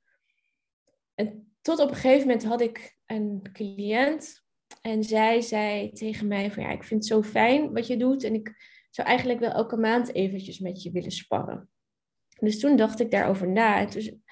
En 1.15 1.55
tot 1.61 1.79
op 1.79 1.89
een 1.89 1.95
gegeven 1.95 2.27
moment 2.27 2.45
had 2.45 2.61
ik 2.61 2.97
een 3.05 3.49
cliënt 3.53 4.41
en 4.81 5.03
zij 5.03 5.41
zei 5.41 5.91
tegen 5.91 6.27
mij 6.27 6.51
van 6.51 6.63
ja, 6.63 6.69
ik 6.69 6.83
vind 6.83 6.99
het 6.99 7.09
zo 7.09 7.23
fijn 7.23 7.73
wat 7.73 7.87
je 7.87 7.97
doet 7.97 8.23
en 8.23 8.33
ik 8.33 8.55
zou 8.89 9.07
eigenlijk 9.07 9.39
wel 9.39 9.51
elke 9.51 9.77
maand 9.77 10.13
eventjes 10.13 10.59
met 10.59 10.83
je 10.83 10.91
willen 10.91 11.11
sparren. 11.11 11.69
Dus 12.39 12.59
toen 12.59 12.75
dacht 12.75 12.99
ik 12.99 13.11
daarover 13.11 13.49
na. 13.49 13.79
En 13.79 13.89
toen 13.89 14.23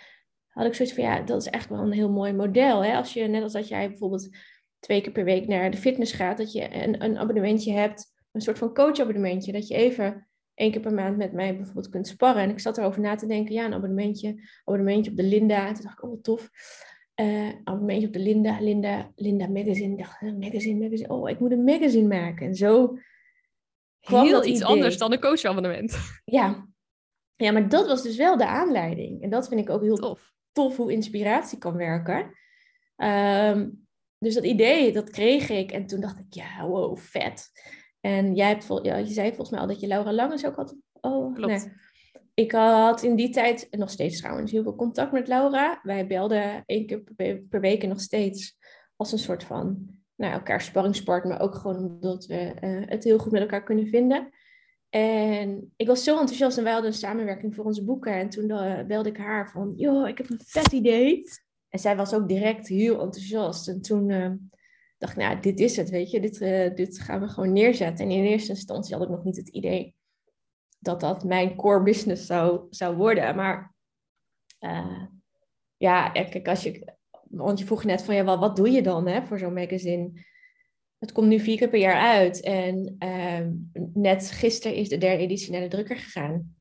had 0.48 0.66
ik 0.66 0.74
zoiets 0.74 0.94
van, 0.96 1.04
ja, 1.04 1.22
dat 1.22 1.42
is 1.42 1.48
echt 1.48 1.69
wel 1.69 1.80
een 1.80 1.92
heel 1.92 2.12
mooi 2.12 2.34
model. 2.34 2.84
Hè? 2.84 2.96
Als 2.96 3.14
je, 3.14 3.24
net 3.24 3.44
als 3.44 3.54
dat 3.54 3.68
jij 3.68 3.90
bijvoorbeeld 3.90 4.38
twee 4.80 5.02
keer 5.02 5.12
per 5.12 5.24
week 5.24 5.48
naar 5.48 5.72
de 5.72 5.78
fitness 5.78 6.14
gaat, 6.14 6.38
dat 6.38 6.52
je 6.52 6.75
een, 6.75 7.04
een 7.04 7.18
abonnementje 7.18 7.74
hebt, 7.74 8.11
een 8.31 8.42
soort 8.42 8.57
van 8.57 8.74
coach-abonnementje, 8.74 9.51
dat 9.51 9.68
je 9.68 9.75
even 9.75 10.28
één 10.54 10.72
keer 10.72 10.81
per 10.81 10.94
maand 10.94 11.18
met 11.18 11.33
mij 11.33 11.56
bijvoorbeeld 11.56 11.89
kunt 11.89 12.07
sparren. 12.07 12.44
En 12.44 12.50
ik 12.50 12.60
zat 12.60 12.78
erover 12.78 13.01
na 13.01 13.16
te 13.16 13.25
denken, 13.25 13.54
ja, 13.54 13.66
een 13.66 13.74
abonnementje, 13.74 14.50
abonnementje 14.63 15.12
op 15.12 15.18
de 15.18 15.24
Linda. 15.24 15.68
En 15.68 15.74
toen 15.74 15.83
dacht 15.83 15.98
ik, 15.98 16.04
oh, 16.04 16.10
wat 16.10 16.24
tof. 16.24 16.50
Uh, 17.16 17.50
abonnementje 17.63 18.07
op 18.07 18.13
de 18.13 18.19
Linda, 18.19 18.60
Linda, 18.60 19.12
Linda 19.16 19.47
Magazine. 19.47 19.92
Ik 19.92 19.97
dacht, 19.97 20.21
magazine, 20.21 20.80
magazine. 20.80 21.09
Oh, 21.09 21.30
ik 21.30 21.40
moet 21.40 21.52
een 21.52 21.64
magazine 21.64 22.07
maken. 22.07 22.47
En 22.47 22.56
zo 22.56 22.97
kwam 24.00 24.26
Heel 24.26 24.45
iets 24.45 24.64
anders 24.64 24.97
dan 24.97 25.11
een 25.11 25.19
coach-abonnement. 25.19 25.97
Ja, 26.26 26.68
ja, 27.35 27.52
maar 27.52 27.69
dat 27.69 27.88
was 27.88 28.04
dus 28.04 28.16
wel 28.16 28.38
de 28.38 28.47
aanleiding. 28.47 29.21
En 29.21 29.30
dat 29.30 29.47
vind 29.47 29.61
ik 29.61 29.69
ook 29.69 29.81
heel 29.81 29.97
tof, 29.97 30.33
tof 30.52 30.78
hoe 30.78 30.92
inspiratie 30.92 31.57
kan 31.57 31.76
werken. 31.76 32.40
Um, 32.97 33.88
dus 34.18 34.33
dat 34.33 34.44
idee, 34.44 34.92
dat 34.92 35.09
kreeg 35.09 35.50
ik. 35.50 35.71
En 35.71 35.85
toen 35.85 36.00
dacht 36.00 36.19
ik, 36.19 36.26
ja, 36.30 36.68
wow, 36.68 36.97
vet. 36.97 37.52
En 38.02 38.36
jij 38.36 38.48
hebt, 38.48 38.66
vol, 38.66 38.86
ja, 38.86 38.96
je 38.96 39.14
zei 39.14 39.28
volgens 39.28 39.50
mij 39.50 39.60
al 39.60 39.68
dat 39.68 39.80
je 39.80 39.88
Laura 39.88 40.14
Langes 40.14 40.46
ook 40.46 40.56
had. 40.56 40.76
Oh, 41.02 41.34
Klopt. 41.34 41.52
Nee. 41.52 41.74
Ik 42.34 42.52
had 42.52 43.04
in 43.04 43.16
die 43.16 43.30
tijd, 43.30 43.68
nog 43.72 43.90
steeds 43.90 44.20
trouwens, 44.20 44.52
heel 44.52 44.64
veel 44.64 44.76
contact 44.76 45.12
met 45.12 45.28
Laura. 45.28 45.80
Wij 45.84 46.08
belden 46.08 46.64
één 46.66 46.86
keer 46.86 47.04
per 47.50 47.60
week 47.60 47.84
en 47.84 47.90
nog 47.90 48.02
steeds 48.02 48.58
als 48.96 49.12
een 49.12 49.20
soort 49.20 49.44
van 49.44 49.88
nou, 50.16 50.34
elkaar 50.34 50.62
sparringspart, 50.62 51.24
maar 51.24 51.42
ook 51.42 51.56
gewoon 51.56 51.78
omdat 51.78 52.26
we 52.26 52.54
uh, 52.62 52.81
het 52.86 53.04
heel 53.04 53.18
goed 53.18 53.31
met 53.31 53.42
elkaar 53.42 53.64
kunnen 53.64 53.88
vinden. 53.88 54.30
En 54.90 55.74
ik 55.76 55.88
was 55.88 56.04
zo 56.04 56.20
enthousiast 56.20 56.58
en 56.58 56.64
wij 56.64 56.74
hadden 56.74 56.92
een 56.92 56.98
samenwerking 56.98 57.56
voor 57.56 57.66
onze 57.66 57.84
boeken. 57.84 58.14
En 58.14 58.30
toen 58.30 58.50
uh, 58.50 58.84
belde 58.84 59.10
ik 59.10 59.18
haar 59.18 59.50
van, 59.50 59.74
joh, 59.76 60.08
ik 60.08 60.18
heb 60.18 60.30
een 60.30 60.42
vet 60.46 60.72
idee. 60.72 61.24
En 61.70 61.80
zij 61.80 61.96
was 61.96 62.14
ook 62.14 62.28
direct 62.28 62.68
heel 62.68 63.02
enthousiast. 63.02 63.68
En 63.68 63.81
toen 63.81 64.10
uh, 64.10 64.31
dacht 65.02 65.16
nou, 65.16 65.40
dit 65.40 65.60
is 65.60 65.78
het, 65.78 65.90
weet 65.90 66.12
je. 66.12 66.20
Dit, 66.20 66.42
uh, 66.42 66.76
dit 66.76 67.00
gaan 67.00 67.22
we 67.22 67.28
gewoon 67.28 67.54
neerzetten. 67.54 68.06
En 68.06 68.12
in 68.12 68.24
eerste 68.24 68.52
instantie 68.52 68.94
had 68.96 69.04
ik 69.04 69.10
nog 69.10 69.24
niet 69.24 69.38
het 69.38 69.48
idee 69.48 69.96
dat 70.80 71.00
dat 71.00 71.24
mijn 71.24 71.56
core 71.56 71.84
business 71.84 72.26
zou, 72.26 72.68
zou 72.70 72.96
worden. 72.96 73.36
Maar 73.36 73.74
ja, 75.78 76.10
kijk, 76.10 76.48
als 76.48 76.64
je... 76.64 76.94
Want 77.22 77.60
je 77.60 77.66
vroeg 77.66 77.84
net 77.84 78.04
van, 78.04 78.16
ja, 78.16 78.24
wat, 78.24 78.40
wat 78.40 78.56
doe 78.56 78.70
je 78.72 78.81
dan 78.81 79.08
hè, 79.08 79.22
voor 79.22 79.40
zo'n 79.40 79.54
magazine? 79.54 80.12
Het 80.98 81.12
komt 81.12 81.28
nu 81.28 81.40
vier 81.40 81.58
keer 81.58 81.70
per 81.70 81.80
jaar 81.80 82.02
uit. 82.02 82.42
En 82.42 82.96
uh, 83.00 83.48
net 83.94 84.31
gisteren 84.31 84.78
is 84.78 84.90
de 84.90 84.98
derde 84.98 85.24
editie 85.24 85.52
naar 85.52 85.62
de 85.62 85.68
drukker 85.68 85.98
gegaan. 85.98 86.56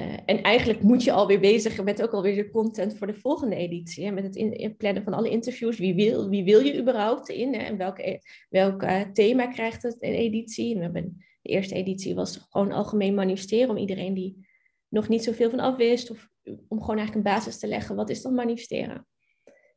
Uh, 0.00 0.12
en 0.24 0.42
eigenlijk 0.42 0.82
moet 0.82 1.04
je 1.04 1.12
alweer 1.12 1.40
bezig 1.40 1.82
met 1.82 2.02
ook 2.02 2.12
alweer 2.12 2.34
de 2.34 2.50
content 2.50 2.96
voor 2.96 3.06
de 3.06 3.14
volgende 3.14 3.56
editie. 3.56 4.04
Hè? 4.04 4.10
Met 4.10 4.24
het 4.24 4.36
in, 4.36 4.76
plannen 4.76 5.02
van 5.02 5.12
alle 5.12 5.30
interviews. 5.30 5.78
Wie 5.78 5.94
wil, 5.94 6.28
wie 6.28 6.44
wil 6.44 6.60
je 6.60 6.80
überhaupt 6.80 7.28
in? 7.28 7.54
Hè? 7.54 7.60
En 7.60 7.76
welk, 7.76 7.98
e-, 7.98 8.18
welk 8.48 8.82
uh, 8.82 9.00
thema 9.00 9.46
krijgt 9.46 9.82
het 9.82 9.96
een 9.98 10.12
editie? 10.12 10.72
En 10.72 10.76
we 10.76 10.84
hebben, 10.84 11.16
de 11.42 11.48
eerste 11.48 11.74
editie 11.74 12.14
was 12.14 12.46
gewoon 12.50 12.72
algemeen 12.72 13.14
manifesteren. 13.14 13.70
Om 13.70 13.76
iedereen 13.76 14.14
die 14.14 14.46
nog 14.88 15.08
niet 15.08 15.24
zoveel 15.24 15.50
van 15.50 15.60
af 15.60 15.76
wist. 15.76 16.10
Of 16.10 16.28
om 16.68 16.80
gewoon 16.80 16.96
eigenlijk 16.96 17.26
een 17.26 17.34
basis 17.34 17.58
te 17.58 17.66
leggen. 17.66 17.96
Wat 17.96 18.10
is 18.10 18.22
dan 18.22 18.34
manifesteren? 18.34 19.06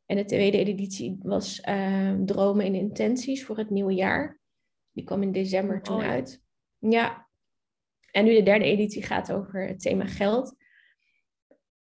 En 0.06 0.16
de 0.16 0.24
tweede 0.24 0.58
editie 0.58 1.18
was 1.22 1.60
ehm, 1.60 2.24
Dromen 2.24 2.64
en 2.64 2.74
Intenties 2.74 3.44
voor 3.44 3.56
het 3.56 3.70
nieuwe 3.70 3.94
jaar. 3.94 4.40
Die 4.92 5.04
kwam 5.04 5.22
in 5.22 5.32
december 5.32 5.82
toen 5.82 5.96
Oh, 5.96 6.08
uit. 6.08 6.42
Ja. 6.78 7.28
En 8.10 8.24
nu 8.24 8.34
de 8.34 8.42
derde 8.42 8.64
editie 8.64 9.02
gaat 9.02 9.32
over 9.32 9.66
het 9.66 9.80
thema 9.80 10.06
geld. 10.06 10.54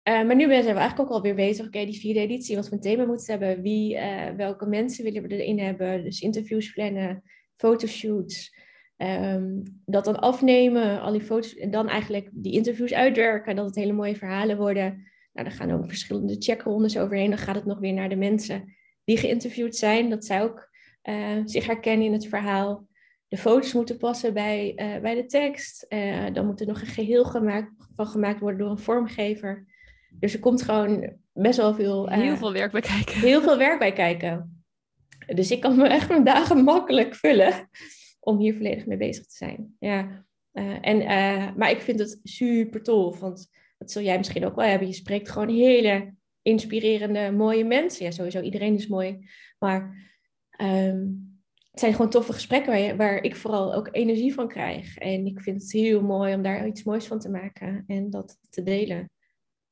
Eh, 0.03 0.25
maar 0.25 0.37
nu 0.37 0.45
zijn 0.45 0.65
we 0.65 0.71
eigenlijk 0.71 1.01
ook 1.01 1.17
alweer 1.17 1.35
bezig. 1.35 1.67
Oké, 1.67 1.85
die 1.85 2.01
vierde 2.01 2.21
editie, 2.21 2.57
wat 2.57 2.65
voor 2.65 2.77
een 2.77 2.83
thema 2.83 3.05
moeten 3.05 3.39
hebben? 3.39 3.63
Wie, 3.63 3.97
eh, 3.97 4.35
welke 4.37 4.67
mensen 4.67 5.05
willen 5.05 5.23
we 5.23 5.29
erin 5.29 5.59
hebben? 5.59 6.05
Dus 6.05 6.21
interviews 6.21 6.73
plannen, 6.73 7.23
fotoshoots. 7.57 8.57
Ehm, 8.97 9.61
dat 9.85 10.05
dan 10.05 10.19
afnemen, 10.19 11.01
al 11.01 11.13
die 11.13 11.21
foto's. 11.21 11.55
En 11.55 11.71
dan 11.71 11.89
eigenlijk 11.89 12.29
die 12.33 12.53
interviews 12.53 12.93
uitwerken. 12.93 13.57
Dat 13.57 13.67
het 13.67 13.75
hele 13.75 13.93
mooie 13.93 14.17
verhalen 14.17 14.57
worden. 14.57 15.09
Nou, 15.33 15.49
daar 15.49 15.59
gaan 15.59 15.73
ook 15.73 15.89
verschillende 15.89 16.37
checkrondes 16.39 16.99
overheen. 16.99 17.31
Dan 17.31 17.39
gaat 17.39 17.55
het 17.55 17.65
nog 17.65 17.79
weer 17.79 17.93
naar 17.93 18.09
de 18.09 18.17
mensen 18.17 18.77
die 19.05 19.17
geïnterviewd 19.17 19.77
zijn. 19.77 20.11
Dat 20.11 20.25
zij 20.25 20.43
ook 20.43 20.69
eh, 21.03 21.37
zich 21.45 21.67
herkennen 21.67 22.07
in 22.07 22.13
het 22.13 22.27
verhaal. 22.27 22.87
De 23.29 23.37
foto's 23.37 23.73
moeten 23.73 23.97
passen 23.97 24.35
bij, 24.35 24.73
eh, 24.77 25.01
bij 25.01 25.15
de 25.15 25.27
tekst. 25.27 25.83
Eh, 25.83 26.27
dan 26.33 26.47
moet 26.47 26.61
er 26.61 26.67
nog 26.67 26.81
een 26.81 26.87
geheel 26.87 27.25
gemaakt, 27.25 27.73
van 27.95 28.07
gemaakt 28.07 28.41
worden 28.41 28.59
door 28.59 28.71
een 28.71 28.79
vormgever. 28.79 29.67
Dus 30.11 30.35
er 30.35 30.41
komt 30.41 30.63
gewoon 30.63 31.13
best 31.33 31.57
wel 31.57 31.75
veel, 31.75 32.09
eh, 32.09 32.19
Heel 32.19 32.37
veel 32.37 32.53
werk 32.53 32.73
bij 32.73 32.81
kijken. 32.81 33.21
heel 33.21 33.43
veel 33.43 33.59
werk 33.59 33.79
bij 33.79 33.93
kijken. 33.93 34.65
Dus 35.27 35.51
ik 35.51 35.61
kan 35.61 35.77
me 35.77 35.89
echt 35.89 36.09
mijn 36.09 36.25
dagen 36.25 36.65
makkelijk 36.65 37.15
vullen 37.15 37.69
om 38.21 38.39
hier 38.39 38.55
volledig 38.55 38.87
mee 38.87 38.97
bezig 38.97 39.27
te 39.27 39.37
zijn. 39.37 39.77
Ja. 39.79 40.27
En, 40.81 40.99
maar 41.57 41.71
ik 41.71 41.81
vind 41.81 41.99
het 41.99 42.21
super 42.23 42.83
tof, 42.83 43.21
want 43.21 43.51
dat 43.79 43.91
zul 43.91 44.03
jij 44.03 44.17
misschien 44.17 44.45
ook 44.45 44.55
wel 44.55 44.67
hebben. 44.67 44.89
Je 44.89 44.95
spreekt 44.95 45.29
gewoon 45.29 45.49
hele 45.49 46.15
inspirerende, 46.43 47.31
mooie 47.31 47.65
mensen. 47.65 48.05
Ja, 48.05 48.11
sowieso, 48.11 48.41
iedereen 48.41 48.75
is 48.75 48.87
mooi. 48.87 49.29
Maar 49.59 50.07
ehm, 50.51 51.07
het 51.79 51.87
zijn 51.87 51.97
gewoon 51.97 52.11
toffe 52.11 52.33
gesprekken 52.33 52.73
waar, 52.73 52.81
je, 52.81 52.97
waar 52.97 53.23
ik 53.23 53.37
vooral 53.37 53.75
ook 53.75 53.89
energie 53.93 54.35
van 54.35 54.49
krijg. 54.49 54.97
En 54.97 55.27
ik 55.27 55.41
vind 55.41 55.63
het 55.63 55.73
heel 55.73 56.03
mooi 56.03 56.35
om 56.35 56.43
daar 56.43 56.67
iets 56.67 56.83
moois 56.83 57.07
van 57.07 57.19
te 57.19 57.31
maken 57.31 57.85
en 57.87 58.11
dat 58.11 58.39
te 58.51 58.63
delen. 58.63 59.11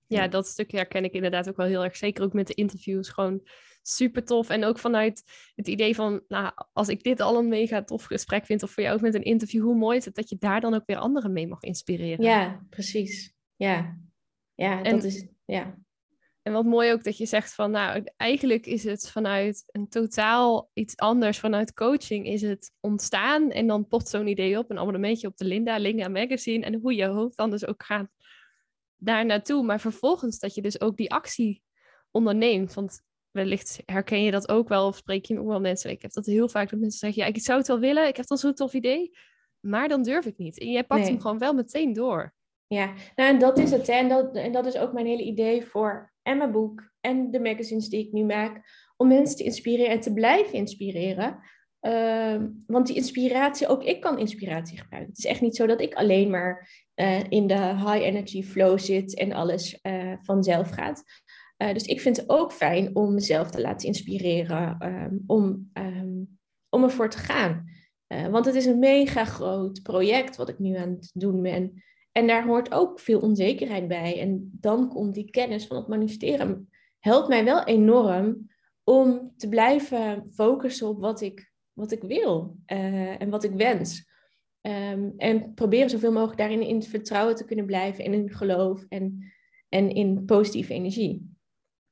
Ja, 0.07 0.29
dat 0.29 0.47
stukje 0.47 0.77
herken 0.77 1.05
ik 1.05 1.13
inderdaad 1.13 1.49
ook 1.49 1.57
wel 1.57 1.67
heel 1.67 1.85
erg. 1.85 1.97
Zeker 1.97 2.25
ook 2.25 2.33
met 2.33 2.47
de 2.47 2.55
interviews. 2.55 3.09
Gewoon 3.09 3.49
super 3.83 4.25
tof. 4.25 4.49
En 4.49 4.65
ook 4.65 4.79
vanuit 4.79 5.23
het 5.55 5.69
idee 5.69 5.95
van, 5.95 6.23
nou, 6.29 6.53
als 6.73 6.89
ik 6.89 7.03
dit 7.03 7.21
al 7.21 7.39
een 7.39 7.49
mega 7.49 7.85
tof 7.85 8.05
gesprek 8.05 8.47
vind, 8.47 8.63
of 8.63 8.71
voor 8.71 8.83
jou 8.83 8.95
ook 8.95 9.03
met 9.03 9.15
een 9.15 9.25
interview, 9.25 9.63
hoe 9.63 9.77
mooi 9.77 9.97
is 9.97 10.05
het 10.05 10.15
dat 10.15 10.29
je 10.29 10.37
daar 10.39 10.61
dan 10.61 10.75
ook 10.75 10.87
weer 10.87 10.97
anderen 10.97 11.33
mee 11.33 11.49
mag 11.49 11.63
inspireren. 11.63 12.25
Ja, 12.25 12.67
precies. 12.71 13.35
Ja, 13.57 13.99
ja 14.55 14.83
En- 14.83 14.95
dat 14.95 15.05
is... 15.05 15.27
Ja. 15.45 15.79
En 16.47 16.53
wat 16.53 16.65
mooi 16.65 16.93
ook 16.93 17.05
dat 17.05 17.17
je 17.17 17.27
zegt 17.27 17.55
van, 17.55 17.71
nou, 17.71 18.05
eigenlijk 18.17 18.67
is 18.67 18.85
het 18.85 19.11
vanuit 19.11 19.65
een 19.67 19.89
totaal 19.89 20.71
iets 20.73 20.97
anders. 20.97 21.39
Vanuit 21.39 21.73
coaching 21.75 22.27
is 22.27 22.43
het 22.43 22.73
ontstaan 22.81 23.51
en 23.51 23.67
dan 23.67 23.87
popt 23.87 24.09
zo'n 24.09 24.27
idee 24.27 24.59
op, 24.59 24.71
een 24.71 24.79
abonnementje 24.79 25.27
op 25.27 25.37
de 25.37 25.45
Linda, 25.45 25.77
Linda 25.77 26.09
Magazine. 26.09 26.65
En 26.65 26.75
hoe 26.75 26.95
je 26.95 27.07
hoofd 27.07 27.37
dan 27.37 27.51
dus 27.51 27.67
ook 27.67 27.83
gaat 27.83 28.09
daar 28.97 29.27
naartoe. 29.27 29.65
Maar 29.65 29.81
vervolgens 29.81 30.39
dat 30.39 30.55
je 30.55 30.63
dus 30.63 30.81
ook 30.81 30.97
die 30.97 31.11
actie 31.11 31.63
onderneemt. 32.11 32.75
Want 32.75 33.03
wellicht 33.31 33.83
herken 33.85 34.23
je 34.23 34.31
dat 34.31 34.49
ook 34.49 34.69
wel 34.69 34.87
of 34.87 34.97
spreek 34.97 35.25
je 35.25 35.41
ook 35.41 35.49
wel 35.49 35.61
mensen. 35.61 35.91
Ik 35.91 36.03
heb 36.03 36.13
dat 36.13 36.27
heel 36.27 36.49
vaak 36.49 36.71
dat 36.71 36.81
mensen 36.81 36.99
zeggen, 36.99 37.23
ja, 37.23 37.29
ik 37.29 37.41
zou 37.41 37.59
het 37.59 37.69
wel 37.69 37.79
willen, 37.79 38.09
ik 38.09 38.17
heb 38.17 38.27
dan 38.27 38.39
zo'n 38.39 38.55
tof 38.55 38.73
idee. 38.73 39.17
Maar 39.61 39.89
dan 39.89 40.03
durf 40.03 40.27
ik 40.27 40.37
niet. 40.39 40.59
En 40.59 40.71
jij 40.71 40.85
pakt 40.85 41.01
Nee. 41.01 41.11
hem 41.11 41.21
gewoon 41.21 41.39
wel 41.39 41.55
meteen 41.55 41.93
door. 41.93 42.35
Ja, 42.67 42.93
nou 43.15 43.31
en 43.31 43.39
dat 43.39 43.59
is 43.59 43.71
het. 43.71 43.89
En, 43.89 44.09
dat, 44.09 44.37
en 44.37 44.53
dat 44.53 44.67
is 44.67 44.77
ook 44.77 44.93
mijn 44.93 45.07
hele 45.07 45.23
idee 45.23 45.65
voor 45.65 46.13
en 46.23 46.39
mijn 46.39 46.53
boek 46.53 46.91
en 47.01 47.31
de 47.31 47.41
magazines 47.41 47.89
die 47.89 48.07
ik 48.07 48.13
nu 48.13 48.25
maak. 48.25 48.61
Om 48.97 49.09
mensen 49.09 49.37
te 49.37 49.45
inspireren 49.45 49.93
en 49.93 50.01
te 50.01 50.13
blijven 50.13 50.55
inspireren. 50.55 51.39
Ehm, 51.81 52.49
want 52.67 52.87
die 52.87 52.97
inspiratie, 52.97 53.67
ook 53.67 53.83
ik 53.83 54.01
kan 54.01 54.19
inspiratie 54.19 54.79
gebruiken. 54.79 55.11
Het 55.11 55.25
is 55.25 55.31
echt 55.31 55.41
niet 55.41 55.57
zo 55.57 55.67
dat 55.67 55.81
ik 55.81 55.95
alleen 55.95 56.31
maar 56.31 56.85
eh, 56.95 57.21
in 57.29 57.47
de 57.47 57.55
high 57.55 58.03
energy 58.03 58.43
flow 58.43 58.79
zit 58.79 59.15
en 59.15 59.33
alles 59.33 59.81
eh, 59.81 60.13
vanzelf 60.23 60.71
gaat. 60.71 61.03
Eh, 61.57 61.73
dus 61.73 61.85
ik 61.85 62.01
vind 62.01 62.17
het 62.17 62.29
ook 62.29 62.53
fijn 62.53 62.97
om 62.97 63.15
mezelf 63.15 63.51
te 63.51 63.61
laten 63.61 63.87
inspireren, 63.87 64.77
ehm, 64.79 65.17
om, 65.27 65.71
ehm, 65.73 66.23
om 66.69 66.83
ervoor 66.83 67.11
te 67.11 67.19
gaan. 67.19 67.75
Want 68.31 68.45
het 68.45 68.55
is 68.55 68.67
een 68.67 68.79
mega 68.79 69.25
groot 69.25 69.83
project 69.83 70.37
wat 70.37 70.49
ik 70.49 70.59
nu 70.59 70.77
aan 70.77 70.91
het 70.91 71.11
doen 71.15 71.43
ben. 71.43 71.83
En 72.17 72.27
daar 72.27 72.47
hoort 72.47 72.73
ook 72.73 73.01
veel 73.01 73.21
onzekerheid 73.21 73.89
bij. 73.89 74.21
En 74.21 74.51
dan 74.61 74.89
komt 74.89 75.15
die 75.15 75.31
kennis 75.31 75.67
van 75.67 75.77
het 75.77 75.89
manifesteren. 75.89 76.71
Helpt 76.99 77.29
mij 77.29 77.45
wel 77.45 77.65
enorm 77.65 78.51
om 78.85 79.33
te 79.37 79.49
blijven 79.49 80.29
focussen 80.33 80.89
op 80.89 81.01
wat 81.01 81.21
ik, 81.21 81.53
wat 81.73 81.93
ik 81.93 82.03
wil 82.03 82.57
eh, 82.67 83.21
en 83.21 83.31
wat 83.31 83.45
ik 83.45 83.53
wens. 83.53 84.09
Ehm, 84.61 85.11
en 85.17 85.55
proberen 85.55 85.91
zoveel 85.91 86.13
mogelijk 86.13 86.39
daarin 86.39 86.63
in 86.63 86.75
het 86.77 86.87
vertrouwen 86.87 87.35
te 87.37 87.45
kunnen 87.45 87.67
blijven 87.67 88.05
en 88.05 88.13
in 88.13 88.31
geloof 88.31 88.85
en, 88.89 89.33
en 89.69 89.91
in 89.91 90.25
positieve 90.25 90.75
energie. 90.75 91.35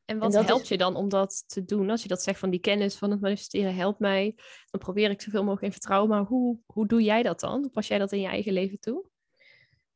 En 0.04 0.18
wat 0.18 0.34
helpt 0.34 0.62
is- 0.62 0.68
je 0.68 0.78
dan 0.78 0.96
om 0.96 1.08
dat 1.08 1.44
te 1.46 1.64
doen? 1.64 1.90
Als 1.90 2.02
je 2.02 2.08
dat 2.08 2.22
zegt 2.22 2.38
van 2.38 2.50
die 2.50 2.60
kennis 2.60 2.96
van 2.96 3.10
het 3.10 3.20
manifesteren 3.20 3.74
helpt 3.74 3.98
mij, 3.98 4.34
dan 4.70 4.80
probeer 4.80 5.10
ik 5.10 5.20
zoveel 5.20 5.42
mogelijk 5.42 5.64
in 5.64 5.72
vertrouwen. 5.72 6.10
Maar 6.10 6.24
hoe, 6.24 6.58
hoe 6.66 6.86
doe 6.86 7.02
jij 7.02 7.22
dat 7.22 7.40
dan? 7.40 7.60
Hoe 7.60 7.70
pas 7.70 7.88
jij 7.88 7.98
dat 7.98 8.12
in 8.12 8.20
je 8.20 8.26
eigen 8.26 8.52
leven 8.52 8.80
toe? 8.80 9.12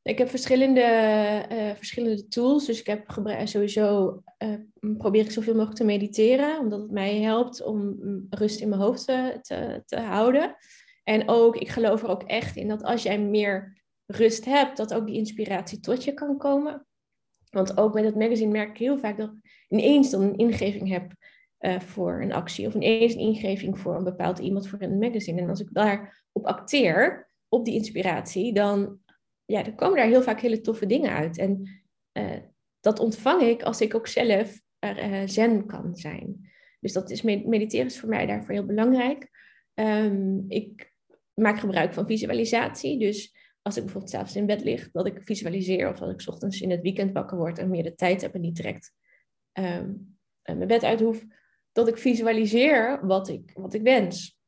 Ik 0.09 0.19
heb 0.19 0.29
verschillende, 0.29 0.81
eh, 0.81 1.75
verschillende 1.75 2.29
tools. 2.29 2.67
Dus 2.67 2.81
ik 2.81 2.87
heb 2.87 3.21
sowieso 3.45 4.23
eh, 4.37 4.55
probeer 4.97 5.25
ik 5.25 5.31
zoveel 5.31 5.55
mogelijk 5.55 5.77
te 5.77 5.85
mediteren, 5.85 6.59
omdat 6.59 6.81
het 6.81 6.91
mij 6.91 7.21
helpt 7.21 7.62
om 7.62 7.97
mm, 8.00 8.27
rust 8.31 8.61
in 8.61 8.69
mijn 8.69 8.81
hoofd 8.81 9.05
te, 9.05 9.38
te, 9.43 9.83
te 9.87 10.00
houden. 10.00 10.57
En 11.05 11.29
ook, 11.29 11.57
ik 11.57 11.69
geloof 11.69 12.03
er 12.03 12.09
ook 12.09 12.23
echt 12.23 12.57
in 12.57 12.69
dat 12.69 12.83
als 12.83 13.03
jij 13.03 13.19
meer 13.19 13.83
rust 14.07 14.45
hebt, 14.45 14.77
dat 14.77 14.95
ook 14.95 15.07
die 15.07 15.17
inspiratie 15.17 15.81
tot 15.81 16.05
je 16.05 16.15
kan 16.15 16.38
komen. 16.38 16.87
Want 17.50 17.77
ook 17.77 17.95
met 17.95 18.05
het 18.05 18.17
magazine 18.17 18.50
merk 18.50 18.71
ik 18.71 18.79
heel 18.79 18.99
vaak 18.99 19.19
dat 19.19 19.29
ik 19.29 19.67
ineens 19.69 20.11
dan 20.11 20.23
een 20.23 20.37
ingeving 20.37 20.88
heb 20.88 21.12
eh, 21.59 21.81
voor 21.81 22.23
een 22.23 22.33
actie. 22.33 22.67
Of 22.67 22.75
ineens 22.75 23.15
een 23.15 23.21
ingeving 23.21 23.79
voor 23.79 23.97
een 23.97 24.05
bepaald 24.05 24.38
iemand 24.38 24.69
voor 24.69 24.83
een 24.83 24.99
magazine. 24.99 25.41
En 25.41 25.49
als 25.49 25.61
ik 25.61 25.69
daarop 25.73 26.11
acteer, 26.43 27.31
op 27.49 27.65
die 27.65 27.75
inspiratie, 27.75 28.53
dan, 28.53 28.99
ja, 29.49 29.62
dan 29.62 29.75
komen 29.75 29.97
daar 29.97 30.07
heel 30.07 30.23
vaak 30.23 30.40
hele 30.40 30.61
toffe 30.61 30.87
dingen 30.87 31.11
uit. 31.11 31.38
En 31.38 31.83
eh, 32.12 32.38
dat 32.81 32.99
ontvang 32.99 33.43
ik 33.43 33.62
als 33.62 33.81
ik 33.81 33.95
ook 33.95 34.07
zelf 34.07 34.61
er, 34.78 34.99
eh, 34.99 35.23
zen 35.26 35.67
kan 35.67 35.97
zijn. 35.97 36.50
Dus 36.81 36.93
dat 36.93 37.11
is 37.11 37.23
med- 37.23 37.47
mediteren 37.47 37.87
is 37.87 38.00
voor 38.00 38.09
mij 38.09 38.26
daarvoor 38.26 38.52
heel 38.55 38.67
belangrijk. 38.67 39.31
Ehm, 39.75 40.38
ik 40.49 40.93
maak 41.35 41.59
gebruik 41.59 41.93
van 41.93 42.07
visualisatie. 42.07 42.99
Dus 42.99 43.37
als 43.62 43.76
ik 43.76 43.83
bijvoorbeeld 43.83 44.12
s'avonds 44.12 44.37
in 44.37 44.47
bed 44.47 44.64
lig, 44.64 44.90
dat 44.90 45.07
ik 45.07 45.23
visualiseer. 45.23 45.88
Of 45.88 45.99
dat 45.99 46.21
ik 46.21 46.28
ochtends 46.28 46.61
in 46.61 46.71
het 46.71 46.83
weekend 46.83 47.12
wakker 47.12 47.37
word 47.37 47.59
en 47.59 47.71
meer 47.71 47.83
de 47.83 47.95
tijd 47.95 48.21
heb 48.21 48.35
en 48.35 48.40
niet 48.40 48.57
direct 48.57 48.93
ehm, 49.52 49.93
eh, 50.43 50.57
mijn 50.57 50.69
bed 50.69 50.85
uit 50.85 51.00
hoef. 51.00 51.25
Dat 51.73 51.88
ik 51.88 51.99
visualiseer 51.99 53.07
wat 53.07 53.28
ik, 53.28 53.52
wat 53.55 53.75
ik 53.75 53.83
wens. 53.83 54.38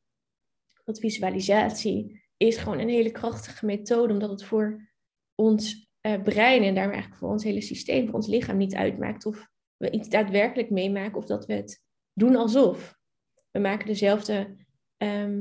Want 0.85 0.99
visualisatie 0.99 2.23
is 2.37 2.57
gewoon 2.57 2.79
een 2.79 2.89
hele 2.89 3.11
krachtige 3.11 3.65
methode, 3.65 4.13
omdat 4.13 4.29
het 4.29 4.43
voor 4.43 4.90
ons 5.41 5.89
eh, 6.01 6.21
brein 6.21 6.63
en 6.63 6.75
daarmee 6.75 6.93
eigenlijk 6.93 7.15
voor 7.15 7.29
ons 7.29 7.43
hele 7.43 7.61
systeem, 7.61 8.05
voor 8.05 8.15
ons 8.15 8.27
lichaam 8.27 8.57
niet 8.57 8.75
uitmaakt 8.75 9.25
of 9.25 9.47
we 9.77 9.91
iets 9.91 10.09
daadwerkelijk 10.09 10.69
meemaken 10.69 11.17
of 11.17 11.25
dat 11.25 11.45
we 11.45 11.53
het 11.53 11.81
doen 12.13 12.35
alsof. 12.35 12.95
We 13.51 13.59
maken 13.59 13.87
dezelfde 13.87 14.55
ehm 14.97 15.39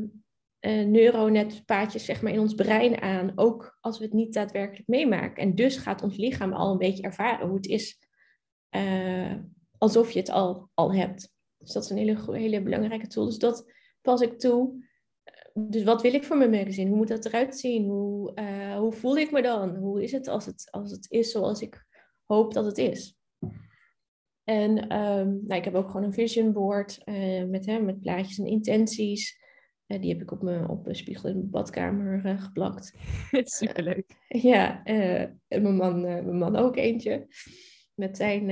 eh, 0.61 0.85
neuronetpaadjes 0.87 2.05
zeg 2.05 2.23
maar, 2.23 2.33
in 2.33 2.41
ons 2.41 2.55
brein 2.55 3.01
aan, 3.01 3.33
ook 3.35 3.79
als 3.81 3.99
we 3.99 4.05
het 4.05 4.13
niet 4.13 4.35
daadwerkelijk 4.35 4.89
meemaken. 4.89 5.43
En 5.43 5.55
dus 5.55 5.77
gaat 5.77 6.03
ons 6.03 6.17
lichaam 6.17 6.53
al 6.53 6.73
een 6.73 6.79
beetje 6.79 7.03
ervaren 7.03 7.47
hoe 7.47 7.57
het 7.57 7.67
is, 7.67 8.09
eh, 8.69 9.35
alsof 9.79 10.11
je 10.11 10.19
het 10.19 10.31
al, 10.31 10.69
al 10.75 10.95
hebt. 10.95 11.33
Dus 11.59 11.73
dat 11.73 11.85
is 11.85 11.91
een 11.91 11.97
hele, 11.97 12.33
hele 12.33 12.63
belangrijke 12.63 13.07
tool. 13.07 13.25
Dus 13.25 13.39
dat 13.39 13.73
pas 14.01 14.21
ik 14.21 14.39
toe. 14.39 14.89
Dus 15.55 15.83
wat 15.83 16.03
wil 16.03 16.15
ik 16.15 16.25
voor 16.25 16.37
mijn 16.37 16.51
magazine? 16.51 16.89
Hoe 16.89 16.99
moet 16.99 17.09
dat 17.09 17.25
eruit 17.25 17.59
zien? 17.59 17.89
Hoe, 17.89 18.35
eh, 18.35 18.77
hoe 18.77 18.93
voel 18.93 19.19
ik 19.19 19.31
me 19.31 19.43
dan? 19.43 19.77
Hoe 19.77 20.03
is 20.03 20.13
het 20.13 20.29
als, 20.29 20.47
het 20.47 20.69
als 20.71 20.91
het 20.91 21.11
is 21.11 21.31
zoals 21.31 21.61
ik 21.61 21.87
hoop 22.25 22.55
dat 22.55 22.65
het 22.65 22.79
is? 22.79 23.19
En 24.45 24.89
ehm, 24.89 25.29
nou, 25.29 25.55
ik 25.55 25.65
heb 25.65 25.75
ook 25.75 25.87
gewoon 25.87 26.03
een 26.03 26.13
vision 26.13 26.53
board 26.53 27.01
eh, 27.05 27.45
met, 27.45 27.67
hè, 27.67 27.81
met 27.81 28.01
plaatjes 28.01 28.39
en 28.39 28.47
intenties. 28.47 29.39
Eh, 29.87 30.01
die 30.01 30.13
heb 30.13 30.23
ik 30.23 30.31
op 30.31 30.43
mijn, 30.43 30.69
op 30.69 30.85
mijn 30.85 30.97
spiegel 30.97 31.29
in 31.29 31.37
mijn 31.37 31.51
badkamer 31.51 32.39
geplakt. 32.39 32.95
Superleuk. 33.59 34.17
Ja, 34.29 34.85
en 34.85 35.41
mijn 35.49 35.77
man, 35.77 36.01
mijn 36.01 36.39
man 36.39 36.57
ook 36.57 36.77
eentje. 36.77 37.27
Met 37.95 38.17
zijn, 38.17 38.49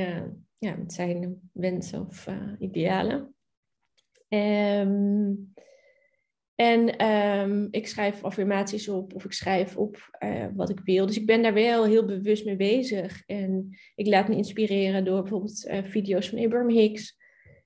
ja, 0.58 0.74
met 0.76 0.92
zijn 0.92 1.50
wensen 1.52 2.06
of 2.06 2.28
idealen. 2.58 3.34
Ehm, 4.28 5.32
en 6.60 6.96
ehm, 6.96 7.66
ik 7.70 7.86
schrijf 7.86 8.24
affirmaties 8.24 8.88
op 8.88 9.14
of 9.14 9.24
ik 9.24 9.32
schrijf 9.32 9.76
op 9.76 10.08
eh, 10.10 10.46
wat 10.54 10.70
ik 10.70 10.80
wil. 10.80 11.06
Dus 11.06 11.16
ik 11.16 11.26
ben 11.26 11.42
daar 11.42 11.54
wel 11.54 11.84
heel 11.84 12.04
bewust 12.04 12.44
mee 12.44 12.56
bezig. 12.56 13.22
En 13.26 13.78
ik 13.94 14.06
laat 14.06 14.28
me 14.28 14.36
inspireren 14.36 15.04
door 15.04 15.20
bijvoorbeeld 15.20 15.66
eh, 15.66 15.84
video's 15.84 16.28
van 16.28 16.38
Abraham 16.38 16.68
Hicks. 16.68 17.16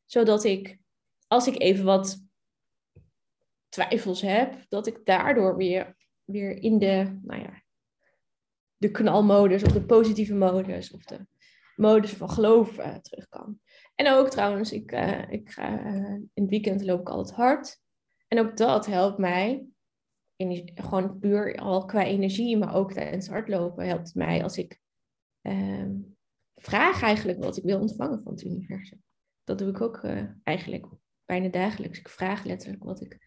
Zodat 0.05 0.45
ik, 0.45 0.79
als 1.27 1.47
ik 1.47 1.61
even 1.61 1.85
wat 1.85 2.27
twijfels 3.69 4.21
heb, 4.21 4.65
dat 4.69 4.87
ik 4.87 5.01
daardoor 5.05 5.57
weer, 5.57 5.97
weer 6.25 6.63
in 6.63 6.79
de, 6.79 7.19
nou 7.23 7.43
ja, 7.43 7.63
de 8.77 8.91
knalmodus 8.91 9.63
of 9.63 9.73
de 9.73 9.85
positieve 9.85 10.35
modus 10.35 10.91
of 10.91 11.05
de 11.05 11.27
modus 11.77 12.13
van 12.13 12.31
geloof 12.31 12.79
uh, 12.79 12.95
terug 12.95 13.29
kan. 13.29 13.61
En 13.95 14.13
ook 14.13 14.31
trouwens, 14.31 14.73
ik, 14.73 14.93
ik 15.29 15.51
ga, 15.51 15.85
in 16.35 16.43
het 16.43 16.51
weekend 16.51 16.85
loop 16.85 17.01
ik 17.01 17.09
altijd 17.09 17.37
hard. 17.37 17.81
En 18.33 18.39
ook 18.39 18.57
dat 18.57 18.87
helpt 18.87 19.19
mij, 19.19 19.67
gewoon 20.75 21.19
puur 21.19 21.57
al 21.57 21.85
qua 21.85 22.05
energie, 22.05 22.57
maar 22.57 22.75
ook 22.75 22.93
tijdens 22.93 23.29
hardlopen 23.29 23.87
helpt 23.87 24.15
mij 24.15 24.43
als 24.43 24.59
ik 24.59 24.81
ehm, 25.41 25.97
vraag 26.55 27.03
eigenlijk 27.03 27.45
wat 27.45 27.57
ik 27.57 27.65
wil 27.65 27.81
ontvangen 27.81 28.23
van 28.23 28.33
het 28.33 28.43
universum. 28.43 29.03
Dat 29.45 29.59
doe 29.59 29.69
ik 29.69 29.81
ook 29.81 30.05
eigenlijk 30.43 30.87
bijna 31.25 31.49
dagelijks. 31.49 31.99
Ik 31.99 32.09
vraag 32.09 32.45
letterlijk 32.45 32.85
wat 32.85 33.01
ik, 33.01 33.19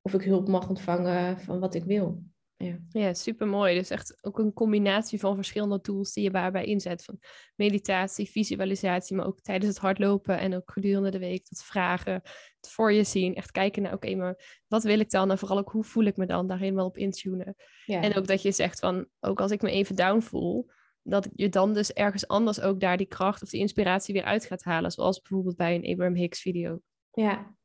of 0.00 0.14
ik 0.14 0.22
hulp 0.22 0.48
mag 0.48 0.68
ontvangen 0.68 1.40
van 1.40 1.60
wat 1.60 1.74
ik 1.74 1.84
wil. 1.84 2.22
Ja. 2.62 2.78
ja, 2.90 3.14
super 3.14 3.46
mooi. 3.46 3.74
Dus 3.74 3.90
echt 3.90 4.24
ook 4.24 4.38
een 4.38 4.52
combinatie 4.52 5.20
van 5.20 5.34
verschillende 5.34 5.80
tools 5.80 6.12
die 6.12 6.24
je 6.24 6.30
daarbij 6.30 6.64
inzet. 6.64 7.04
Van 7.04 7.18
meditatie, 7.56 8.30
visualisatie, 8.30 9.16
maar 9.16 9.26
ook 9.26 9.40
tijdens 9.40 9.68
het 9.68 9.78
hardlopen 9.78 10.38
en 10.38 10.54
ook 10.54 10.72
gedurende 10.72 11.10
de 11.10 11.18
week. 11.18 11.48
Dat 11.48 11.64
vragen, 11.64 12.12
het 12.12 12.70
voor 12.70 12.92
je 12.92 13.04
zien. 13.04 13.34
Echt 13.34 13.50
kijken 13.50 13.82
naar, 13.82 13.92
oké, 13.92 14.14
maar 14.14 14.62
wat 14.68 14.82
wil 14.82 15.00
ik 15.00 15.10
dan? 15.10 15.30
En 15.30 15.38
vooral 15.38 15.58
ook, 15.58 15.70
hoe 15.70 15.84
voel 15.84 16.04
ik 16.04 16.16
me 16.16 16.26
dan? 16.26 16.46
Daarin 16.46 16.74
wel 16.74 16.86
op 16.86 16.96
intunen. 16.96 17.54
Ja. 17.86 18.00
En 18.00 18.14
ook 18.14 18.26
dat 18.26 18.42
je 18.42 18.52
zegt 18.52 18.78
van, 18.78 19.06
ook 19.20 19.40
als 19.40 19.50
ik 19.50 19.62
me 19.62 19.70
even 19.70 19.96
down 19.96 20.20
voel, 20.20 20.70
dat 21.02 21.28
je 21.34 21.48
dan 21.48 21.74
dus 21.74 21.92
ergens 21.92 22.28
anders 22.28 22.60
ook 22.60 22.80
daar 22.80 22.96
die 22.96 23.06
kracht 23.06 23.42
of 23.42 23.48
die 23.48 23.60
inspiratie 23.60 24.14
weer 24.14 24.24
uit 24.24 24.44
gaat 24.44 24.62
halen. 24.62 24.90
Zoals 24.90 25.20
bijvoorbeeld 25.20 25.56
bij 25.56 25.74
een 25.74 25.92
Abraham 25.92 26.14
Hicks 26.14 26.40
video. 26.40 26.80
Ja, 27.12 27.56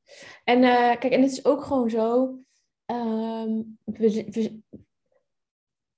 en 0.43 0.63
uh, 0.63 0.95
kijk, 0.99 1.13
en 1.13 1.21
het 1.21 1.31
is 1.31 1.45
ook 1.45 1.63
gewoon 1.63 1.89
zo. 1.89 2.39
Um, 2.91 3.77
we, 3.83 4.25
we 4.29 4.59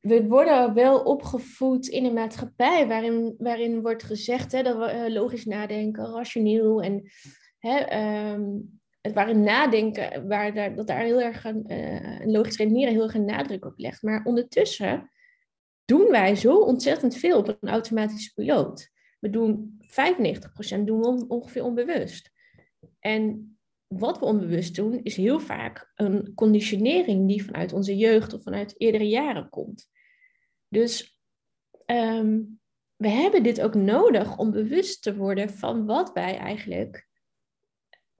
worden 0.01 0.73
wel 0.73 0.99
opgevoed 0.99 1.87
in 1.87 2.05
een 2.05 2.13
maatschappij 2.13 2.87
waarin, 2.87 3.35
waarin 3.37 3.81
wordt 3.81 4.03
gezegd 4.03 4.51
hè, 4.51 4.63
dat 4.63 4.77
we 4.77 4.93
uh, 4.93 5.13
logisch 5.13 5.45
nadenken, 5.45 6.05
rationeel 6.05 6.81
en 6.81 7.11
hè, 7.57 7.99
um, 8.33 8.79
waarin 9.13 9.43
nadenken, 9.43 10.27
waar 10.27 10.53
daar, 10.53 10.75
dat 10.75 10.87
daar 10.87 11.01
heel 11.01 11.21
erg 11.21 11.43
een, 11.43 11.63
uh, 11.67 12.33
logisch 12.33 12.57
redeneren 12.57 12.93
heel 12.93 13.03
erg 13.03 13.13
een 13.13 13.25
nadruk 13.25 13.65
op 13.65 13.73
legt. 13.77 14.01
Maar 14.01 14.23
ondertussen 14.23 15.11
doen 15.85 16.07
wij 16.09 16.35
zo 16.35 16.55
ontzettend 16.55 17.17
veel 17.17 17.37
op 17.37 17.57
een 17.59 17.69
automatische 17.69 18.33
piloot. 18.33 18.89
We 19.19 19.29
doen 19.29 19.79
95% 19.81 20.83
doen 20.83 20.99
we 20.99 21.25
ongeveer 21.27 21.63
onbewust. 21.63 22.31
En 22.99 23.57
wat 23.89 24.19
we 24.19 24.25
onbewust 24.25 24.75
doen, 24.75 25.03
is 25.03 25.15
heel 25.15 25.39
vaak 25.39 25.91
een 25.95 26.33
conditionering 26.35 27.27
die 27.27 27.45
vanuit 27.45 27.73
onze 27.73 27.97
jeugd 27.97 28.33
of 28.33 28.43
vanuit 28.43 28.73
eerdere 28.77 29.07
jaren 29.07 29.49
komt. 29.49 29.89
Dus 30.67 31.19
ehm, 31.85 32.41
we 32.95 33.07
hebben 33.07 33.43
dit 33.43 33.61
ook 33.61 33.73
nodig 33.73 34.37
om 34.37 34.51
bewust 34.51 35.01
te 35.03 35.15
worden 35.15 35.49
van 35.49 35.85
wat 35.85 36.13
wij 36.13 36.37
eigenlijk 36.37 37.07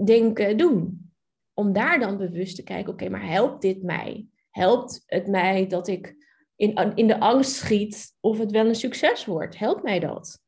denken 0.05 0.57
doen. 0.57 1.11
Om 1.53 1.73
daar 1.73 1.99
dan 1.99 2.17
bewust 2.17 2.55
te 2.55 2.63
kijken, 2.63 2.93
oké, 2.93 3.09
maar 3.09 3.27
helpt 3.27 3.61
dit 3.61 3.83
mij? 3.83 4.27
Helpt 4.49 5.03
het 5.05 5.27
mij 5.27 5.67
dat 5.67 5.88
ik 5.88 6.15
in, 6.55 6.95
in 6.95 7.07
de 7.07 7.19
angst 7.19 7.51
schiet 7.51 8.15
of 8.19 8.38
het 8.38 8.51
wel 8.51 8.65
een 8.65 8.75
succes 8.75 9.25
wordt? 9.25 9.57
Helpt 9.57 9.83
mij 9.83 9.99
dat? 9.99 10.41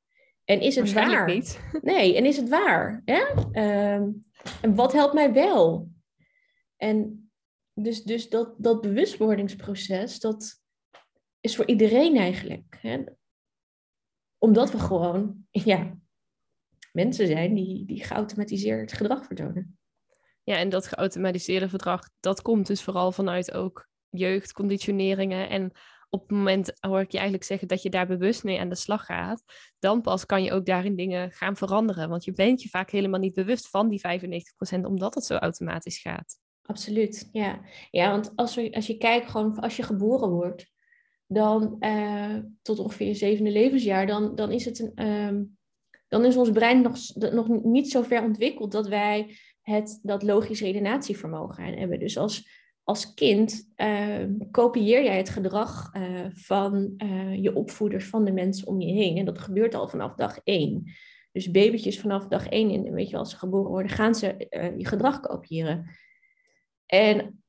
En 0.46 0.62
is 0.62 0.76
het 0.76 0.94
waar? 0.94 1.26
Niet. 1.26 1.60
Nee, 1.82 2.16
en 2.16 2.26
is 2.26 2.38
het 2.38 2.50
waar? 2.50 3.02
Ehm, 3.52 4.10
en 4.62 4.76
wat 4.76 4.94
helpt 4.94 5.14
mij 5.14 5.34
wel? 5.34 5.90
En 6.78 7.32
dus, 7.74 8.04
dus 8.04 8.30
dat, 8.30 8.54
dat 8.58 8.82
bewustwordingsproces, 8.82 10.20
dat 10.20 10.62
is 11.40 11.56
voor 11.56 11.68
iedereen 11.68 12.18
eigenlijk. 12.18 12.78
Hè? 12.82 13.04
Omdat 14.38 14.72
we 14.72 14.80
gewoon, 14.80 15.48
ja, 15.72 15.98
mensen 16.92 17.28
zijn 17.28 17.54
die, 17.54 17.86
die 17.86 18.04
geautomatiseerd 18.04 18.94
gedrag 18.94 19.26
vertonen. 19.26 19.80
Ja, 20.44 20.58
en 20.58 20.70
dat 20.70 20.88
geautomatiseerde 20.88 21.70
gedrag, 21.70 22.10
dat 22.20 22.42
komt 22.42 22.68
dus 22.68 22.84
vooral 22.84 23.12
vanuit 23.12 23.54
ook 23.54 23.90
jeugdconditioneringen. 24.10 25.50
En 25.50 25.72
op 26.14 26.22
het 26.22 26.38
moment 26.38 26.74
hoor 26.80 27.00
ik 27.00 27.12
je 27.12 27.18
eigenlijk 27.18 27.48
zeggen 27.48 27.68
dat 27.68 27.82
je 27.82 27.90
daar 27.90 28.08
bewust 28.08 28.44
mee 28.44 28.60
aan 28.60 28.70
de 28.70 28.76
slag 28.76 29.06
gaat, 29.06 29.44
dan 29.80 30.02
pas 30.02 30.26
kan 30.26 30.44
je 30.44 30.52
ook 30.52 30.66
daarin 30.66 30.96
dingen 30.96 31.32
gaan 31.32 31.56
veranderen. 31.56 32.10
Want 32.10 32.24
je 32.26 32.32
bent 32.32 32.62
je 32.62 32.70
vaak 32.70 32.92
helemaal 32.92 33.20
niet 33.20 33.34
bewust 33.34 33.70
van 33.70 33.90
die 33.90 34.02
95%, 34.78 34.80
omdat 34.82 35.16
het 35.16 35.26
zo 35.26 35.36
automatisch 35.36 36.00
gaat. 36.00 36.38
Absoluut, 36.62 37.30
ja. 37.32 37.62
Ja, 37.90 38.12
want 38.12 38.32
als, 38.36 38.72
als 38.72 38.88
je 38.88 38.98
kijkt, 38.98 39.30
gewoon 39.30 39.60
als 39.60 39.76
je 39.76 39.84
geboren 39.84 40.30
wordt, 40.30 40.72
dan 41.28 41.76
uh, 41.80 42.38
tot 42.62 42.80
ongeveer 42.80 43.08
je 43.08 43.14
zevende 43.14 43.52
levensjaar, 43.52 44.08
dan, 44.08 44.36
dan 44.36 44.52
is 44.52 44.66
het 44.66 44.80
een. 44.80 45.08
Um, 45.08 45.60
dan 46.08 46.26
is 46.26 46.38
ons 46.38 46.52
brein 46.52 46.82
nog, 46.82 46.96
nog 47.16 47.48
niet 47.64 47.92
zo 47.92 48.02
ver 48.02 48.24
ontwikkeld 48.24 48.72
dat 48.72 48.88
wij 48.88 49.38
het, 49.62 50.00
dat 50.02 50.24
logisch 50.24 50.62
redenatievermogen 50.62 51.64
hebben. 51.64 52.00
Dus 52.00 52.18
als, 52.18 52.61
als 52.84 53.14
kind 53.14 53.72
uh, 53.78 54.26
kopieer 54.52 55.04
jij 55.04 55.18
het 55.18 55.30
gedrag 55.30 55.96
uh, 55.96 56.26
van 56.32 56.94
uh, 56.98 57.44
je 57.44 57.56
opvoeders, 57.56 58.08
van 58.08 58.26
de 58.26 58.32
mensen 58.32 58.68
om 58.68 58.82
je 58.82 58.94
heen. 58.94 59.18
En 59.18 59.26
dat 59.26 59.40
gebeurt 59.40 59.76
al 59.76 59.88
vanaf 59.88 60.16
dag 60.16 60.40
één. 60.44 60.92
Dus 61.32 61.52
babytjes 61.52 62.00
vanaf 62.00 62.28
dag 62.28 62.48
één, 62.48 62.94
weet 62.94 63.10
je, 63.10 63.18
als 63.18 63.30
ze 63.30 63.38
geboren 63.38 63.70
worden, 63.70 63.92
gaan 63.92 64.16
ze 64.16 64.36
je 64.78 64.86
gedrag 64.86 65.20
kopiëren. 65.20 65.90
En 66.86 67.44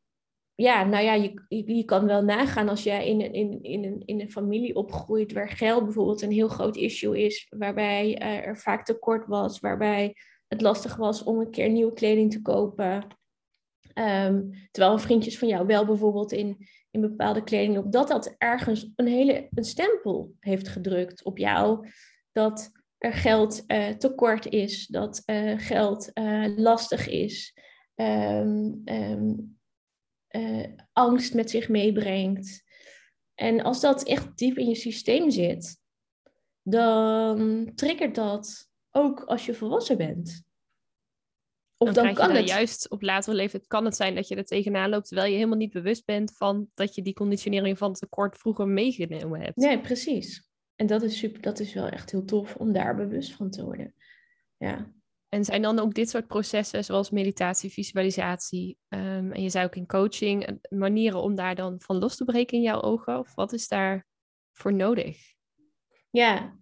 ja, 0.54 0.84
nou 0.84 1.04
ja, 1.04 1.14
je, 1.14 1.44
je, 1.48 1.84
kan 1.84 2.06
wel 2.06 2.22
nagaan 2.22 2.68
als 2.68 2.82
jij 2.82 3.08
in, 3.08 3.32
in, 3.32 3.62
in, 3.62 3.84
een, 3.84 4.02
in 4.04 4.20
een 4.20 4.30
familie 4.30 4.74
opgroeit 4.74 5.32
waar 5.32 5.48
geld 5.48 5.84
bijvoorbeeld 5.84 6.22
een 6.22 6.30
heel 6.30 6.48
groot 6.48 6.76
issue 6.76 7.24
is, 7.24 7.46
waarbij 7.50 8.18
er 8.18 8.58
vaak 8.58 8.84
tekort 8.84 9.26
was, 9.26 9.60
waarbij 9.60 10.14
het 10.48 10.60
lastig 10.60 10.96
was 10.96 11.24
om 11.24 11.40
een 11.40 11.50
keer 11.50 11.68
nieuwe 11.68 11.92
kleding 11.92 12.32
te 12.32 12.42
kopen. 12.42 13.06
Um, 13.94 14.50
terwijl 14.70 14.98
vriendjes 14.98 15.38
van 15.38 15.48
jou 15.48 15.66
wel 15.66 15.86
bijvoorbeeld 15.86 16.32
in, 16.32 16.66
in 16.90 17.00
bepaalde 17.00 17.44
kleding 17.44 17.78
op 17.78 17.92
dat 17.92 18.08
dat 18.08 18.34
ergens 18.38 18.90
een 18.96 19.06
hele 19.06 19.48
een 19.50 19.64
stempel 19.64 20.34
heeft 20.40 20.68
gedrukt 20.68 21.24
op 21.24 21.38
jou. 21.38 21.88
Dat 22.32 22.70
er 22.98 23.12
geld 23.12 23.64
uh, 23.66 23.88
tekort 23.88 24.46
is, 24.46 24.86
dat 24.86 25.22
uh, 25.26 25.58
geld 25.58 26.10
uh, 26.14 26.56
lastig 26.56 27.08
is, 27.08 27.56
um, 27.94 28.82
um, 28.84 29.58
angst 30.92 31.34
met 31.34 31.50
zich 31.50 31.68
meebrengt. 31.68 32.62
En 33.34 33.62
als 33.62 33.80
dat 33.80 34.02
echt 34.02 34.38
diep 34.38 34.58
in 34.58 34.68
je 34.68 34.74
systeem 34.74 35.30
zit, 35.30 35.80
dan 36.62 37.70
triggert 37.74 38.14
dat 38.14 38.68
ook 38.90 39.20
als 39.24 39.46
je 39.46 39.54
volwassen 39.54 39.96
bent. 39.96 40.42
Of 41.82 41.92
dan, 41.92 42.14
kan 42.14 42.30
het 42.30 42.48
juist 42.48 42.90
op 42.90 43.02
latere 43.02 43.36
leeftijd 43.36 43.66
kan 43.66 43.84
het 43.84 43.96
zijn 43.96 44.14
dat 44.14 44.28
je 44.28 44.36
er 44.36 44.44
tegenaan 44.44 44.90
loopt 44.90 45.06
terwijl 45.06 45.28
je 45.28 45.34
helemaal 45.34 45.56
niet 45.56 45.72
bewust 45.72 46.04
bent 46.04 46.36
van 46.36 46.68
dat 46.74 46.94
je 46.94 47.02
die 47.02 47.14
conditionering 47.14 47.78
van 47.78 47.92
tekort 47.92 48.38
vroeger 48.38 48.68
meegenomen 48.68 49.40
hebt. 49.40 49.56
Nee, 49.56 49.80
precies. 49.80 50.50
En 50.76 50.86
dat 50.86 51.02
is 51.02 51.18
super, 51.18 51.40
dat 51.40 51.60
is 51.60 51.74
wel 51.74 51.88
echt 51.88 52.10
heel 52.10 52.24
tof 52.24 52.56
om 52.56 52.72
daar 52.72 52.96
bewust 52.96 53.32
van 53.32 53.50
te 53.50 53.64
worden. 53.64 53.94
Ja. 54.56 54.92
En 55.28 55.44
zijn 55.44 55.62
dan 55.62 55.78
ook 55.78 55.94
dit 55.94 56.10
soort 56.10 56.26
processen, 56.26 56.84
zoals 56.84 57.10
meditatie, 57.10 57.72
visualisatie, 57.72 58.78
um, 58.88 59.32
en 59.32 59.42
je 59.42 59.50
zei 59.50 59.64
ook 59.64 59.76
in 59.76 59.86
coaching, 59.86 60.60
manieren 60.68 61.22
om 61.22 61.34
daar 61.34 61.54
dan 61.54 61.80
van 61.80 61.98
los 61.98 62.16
te 62.16 62.24
breken 62.24 62.56
in 62.56 62.62
jouw 62.62 62.80
ogen? 62.80 63.18
Of 63.18 63.34
wat 63.34 63.52
is 63.52 63.68
daar 63.68 64.06
voor 64.52 64.74
nodig? 64.74 65.18
Ja, 66.10 66.56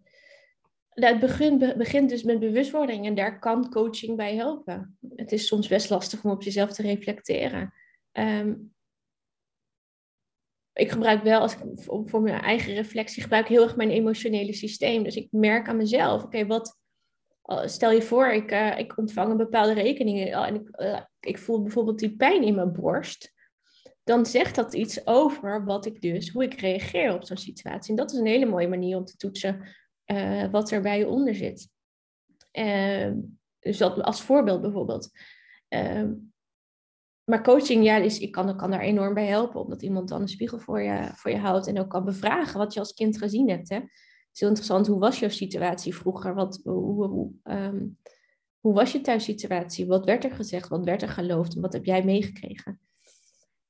het 0.91 1.21
begint, 1.21 1.77
begint 1.77 2.09
dus 2.09 2.23
met 2.23 2.41
bewustwording 2.41 3.07
en 3.07 3.15
daar 3.15 3.39
kan 3.39 3.71
coaching 3.71 4.17
bij 4.17 4.35
helpen. 4.35 4.99
Het 5.17 5.33
is 5.33 5.47
soms 5.47 5.69
best 5.69 5.91
lastig 5.91 6.25
om 6.25 6.31
op 6.31 6.43
jezelf 6.43 6.73
te 6.73 6.83
reflecteren. 6.83 7.73
Um, 8.13 8.73
ik 10.73 10.91
gebruik 10.91 11.23
wel, 11.23 11.41
als 11.41 11.55
ik 11.55 11.61
voor 11.85 12.21
mijn 12.21 12.41
eigen 12.41 12.75
reflectie, 12.75 13.23
gebruik 13.23 13.49
heel 13.49 13.63
erg 13.63 13.77
mijn 13.77 13.91
emotionele 13.91 14.53
systeem. 14.53 15.03
Dus 15.03 15.17
ik 15.17 15.29
merk 15.31 15.69
aan 15.69 15.77
mezelf, 15.77 16.23
oké, 16.23 16.47
wat, 16.47 16.79
stel 17.65 17.91
je 17.91 18.03
voor, 18.03 18.29
ik, 18.33 18.53
uh, 18.53 18.79
ik 18.79 18.99
ontvang 18.99 19.31
een 19.31 19.37
bepaalde 19.37 19.73
rekening 19.73 20.35
en 20.35 20.55
ik, 20.55 20.71
ik 21.21 21.39
voel 21.39 21.63
bijvoorbeeld 21.63 21.99
die 21.99 22.17
pijn 22.17 22.43
in 22.43 22.55
mijn 22.55 22.73
borst. 22.73 23.33
Dan 24.05 24.27
zegt 24.27 24.55
dat 24.55 24.75
iets 24.75 25.07
over 25.07 25.65
wat 25.65 25.87
ik 25.87 26.01
dus, 26.01 26.29
hoe 26.29 26.45
ik 26.45 26.61
reageer 26.61 27.15
op 27.15 27.25
zo'n 27.25 27.37
situatie. 27.37 27.91
En 27.91 27.97
dat 27.97 28.13
is 28.13 28.19
een 28.19 28.27
hele 28.27 28.47
mooie 28.47 28.69
manier 28.69 28.97
om 28.97 29.05
te 29.05 29.17
toetsen 29.17 29.69
uh, 30.11 30.51
wat 30.51 30.71
er 30.71 30.81
bij 30.81 30.99
je 30.99 31.09
onder 31.09 31.35
zit. 31.35 31.69
Uh, 32.53 33.13
dus 33.59 33.79
dat 33.79 34.03
als 34.03 34.23
voorbeeld 34.23 34.61
bijvoorbeeld. 34.61 35.11
Uh, 35.69 36.11
maar 37.25 37.43
coaching, 37.43 37.85
ja, 37.85 37.97
is, 37.97 38.19
ik 38.19 38.33
kan, 38.33 38.57
kan 38.57 38.71
daar 38.71 38.81
enorm 38.81 39.15
bij 39.15 39.27
helpen, 39.27 39.61
omdat 39.61 39.83
iemand 39.83 40.09
dan 40.09 40.21
een 40.21 40.29
spiegel 40.29 40.59
voor 40.59 40.83
je, 40.83 41.11
voor 41.15 41.31
je 41.31 41.39
houdt 41.39 41.67
en 41.67 41.79
ook 41.79 41.91
kan 41.91 42.05
bevragen 42.05 42.59
wat 42.59 42.75
je 42.75 42.81
als 42.81 42.95
kind 42.95 43.19
gezien 43.19 43.49
hebt. 43.49 43.69
Hè? 43.69 43.77
Het 43.77 43.89
is 44.33 44.41
heel 44.41 44.49
interessant, 44.49 44.87
hoe 44.87 44.99
was 44.99 45.19
jouw 45.19 45.29
situatie 45.29 45.95
vroeger? 45.95 46.35
Wat, 46.35 46.61
hoe, 46.65 47.07
hoe, 47.07 47.33
um, 47.45 47.99
hoe 48.61 48.75
was 48.75 48.93
je 48.93 49.01
thuissituatie? 49.01 49.87
Wat 49.87 50.05
werd 50.05 50.25
er 50.25 50.31
gezegd? 50.31 50.69
Wat 50.69 50.85
werd 50.85 51.03
er 51.03 51.09
geloofd? 51.09 51.55
En 51.55 51.61
wat 51.61 51.73
heb 51.73 51.85
jij 51.85 52.05
meegekregen? 52.05 52.81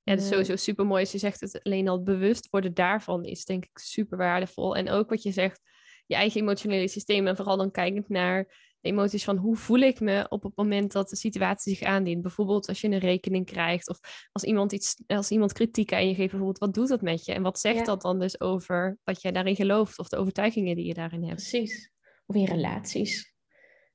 Ja, 0.03 0.14
dat 0.14 0.24
is 0.24 0.29
sowieso 0.29 0.57
super 0.57 0.87
mooi. 0.87 1.07
Je 1.11 1.18
zegt 1.18 1.40
het 1.40 1.62
alleen 1.62 1.88
al 1.88 2.03
bewust 2.03 2.48
worden 2.50 2.74
daarvan 2.74 3.24
is 3.24 3.44
denk 3.44 3.64
ik 3.64 3.79
super 3.79 4.18
waardevol. 4.18 4.76
En 4.76 4.90
ook 4.90 5.11
wat 5.11 5.22
je 5.22 5.33
zegt, 5.33 5.61
je 6.11 6.16
eigen 6.16 6.40
emotionele 6.40 6.88
systeem. 6.88 7.27
En 7.27 7.37
vooral 7.37 7.57
dan 7.57 7.70
kijkend 7.70 8.09
naar 8.09 8.44
de 8.81 8.88
emoties 8.88 9.25
van 9.25 9.37
hoe 9.37 9.57
voel 9.57 9.79
ik 9.79 10.01
me 10.01 10.27
op 10.29 10.42
het 10.42 10.57
moment 10.57 10.92
dat 10.92 11.09
de 11.09 11.16
situatie 11.16 11.77
zich 11.77 11.87
aandient. 11.87 12.23
Bijvoorbeeld 12.23 12.68
als 12.68 12.81
je 12.81 12.88
een 12.88 12.99
rekening 12.99 13.46
krijgt 13.46 13.88
of 13.88 13.99
als 14.33 14.44
iemand, 14.44 14.73
iets, 14.73 15.03
als 15.07 15.31
iemand 15.31 15.53
kritiek 15.53 15.92
aan 15.92 16.09
je 16.09 16.14
geeft, 16.14 16.31
bijvoorbeeld 16.31 16.59
wat 16.59 16.75
doet 16.75 16.88
dat 16.88 17.03
met 17.03 17.25
je? 17.25 17.33
En 17.33 17.42
wat 17.42 17.59
zegt 17.59 17.87
dat 17.87 18.03
dan 18.03 18.18
dus 18.18 18.40
over 18.40 18.99
wat 19.05 19.23
jij 19.23 19.33
daarin 19.33 19.57
gelooft 19.57 19.99
of 19.99 20.09
de 20.09 20.16
overtuigingen 20.16 20.77
die 20.77 20.87
je 20.87 20.94
daarin 20.94 21.23
hebt? 21.23 21.35
Precies. 21.35 21.90
Of 22.27 22.37
in 22.37 22.44
relaties. 22.44 23.35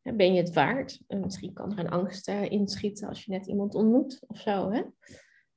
Ben 0.02 0.34
je 0.34 0.42
het 0.42 0.54
waard? 0.54 1.00
Misschien 1.08 1.54
kan 1.54 1.72
er 1.72 1.80
een 1.80 1.90
angst 1.90 2.30
uh, 2.30 2.52
inschieten 2.52 3.08
als 3.08 3.26
je 3.26 3.32
net 3.32 3.48
iemand 3.48 3.76
ontmoet 3.76 4.24
of 4.28 4.40
zo. 4.40 4.72
Hè? 4.72 4.82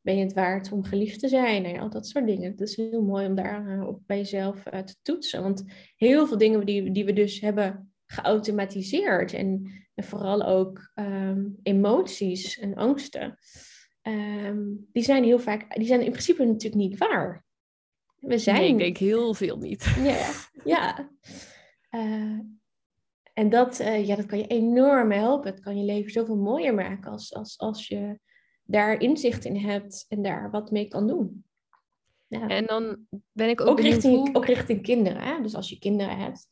Ben 0.09 0.17
je 0.17 0.25
het 0.25 0.33
waard 0.33 0.73
om 0.73 0.85
geliefd 0.85 1.21
te 1.21 1.29
zijn? 1.29 1.65
En 1.65 1.81
al 1.81 1.91
dat 1.91 2.07
soort 2.07 2.27
dingen. 2.27 2.51
Het 2.51 2.61
is 2.61 2.77
heel 2.77 3.03
mooi 3.03 3.27
om 3.27 3.35
daar 3.35 3.67
uh, 3.67 3.87
op 3.87 4.01
bij 4.07 4.17
jezelf 4.17 4.63
uh, 4.73 4.81
te 4.81 4.95
toetsen. 5.03 5.43
Want 5.43 5.65
heel 5.97 6.27
veel 6.27 6.39
dingen 6.39 6.67
die, 6.67 6.93
die 6.93 7.05
we 7.05 7.13
dus 7.13 7.41
hebben 7.41 7.93
geautomatiseerd. 8.07 9.33
En, 9.33 9.73
en 9.95 10.05
vooral 10.05 10.45
ook 10.45 10.91
um, 10.95 11.59
emoties 11.63 12.59
en 12.59 12.75
angsten. 12.75 13.39
Um, 14.03 14.89
die 14.93 15.03
zijn 15.03 15.25
heel 15.25 15.39
vaak, 15.39 15.77
die 15.77 15.87
zijn 15.87 16.01
in 16.01 16.11
principe 16.11 16.45
natuurlijk 16.45 16.83
niet 16.83 16.99
waar. 16.99 17.45
We 18.17 18.39
zijn... 18.39 18.61
Nee, 18.61 18.71
ik 18.71 18.79
denk 18.79 18.97
heel 18.97 19.35
veel 19.35 19.59
niet. 19.59 19.97
Ja, 20.03 20.31
ja. 20.65 21.11
Uh, 21.91 22.39
en 23.33 23.49
dat, 23.49 23.81
uh, 23.81 24.07
ja, 24.07 24.17
dat 24.17 24.27
kan 24.27 24.39
je 24.39 24.47
enorm 24.47 25.11
helpen. 25.11 25.51
Het 25.51 25.61
kan 25.61 25.79
je 25.79 25.85
leven 25.85 26.11
zoveel 26.11 26.37
mooier 26.37 26.75
maken 26.75 27.11
als, 27.11 27.35
als, 27.35 27.59
als 27.59 27.89
je 27.89 28.19
daar 28.71 29.01
inzicht 29.01 29.45
in 29.45 29.57
hebt 29.57 30.05
en 30.09 30.23
daar 30.23 30.51
wat 30.51 30.71
mee 30.71 30.89
kan 30.89 31.07
doen. 31.07 31.45
Ja. 32.27 32.49
En 32.49 32.67
dan 32.67 32.99
ben 33.33 33.49
ik 33.49 33.61
ook, 33.61 33.69
ook 33.69 33.81
richting, 33.81 34.37
ook 34.37 34.47
richting 34.47 34.83
kinderen. 34.83 35.23
Hè? 35.23 35.43
Dus 35.43 35.55
als 35.55 35.69
je 35.69 35.79
kinderen 35.79 36.19
hebt, 36.19 36.49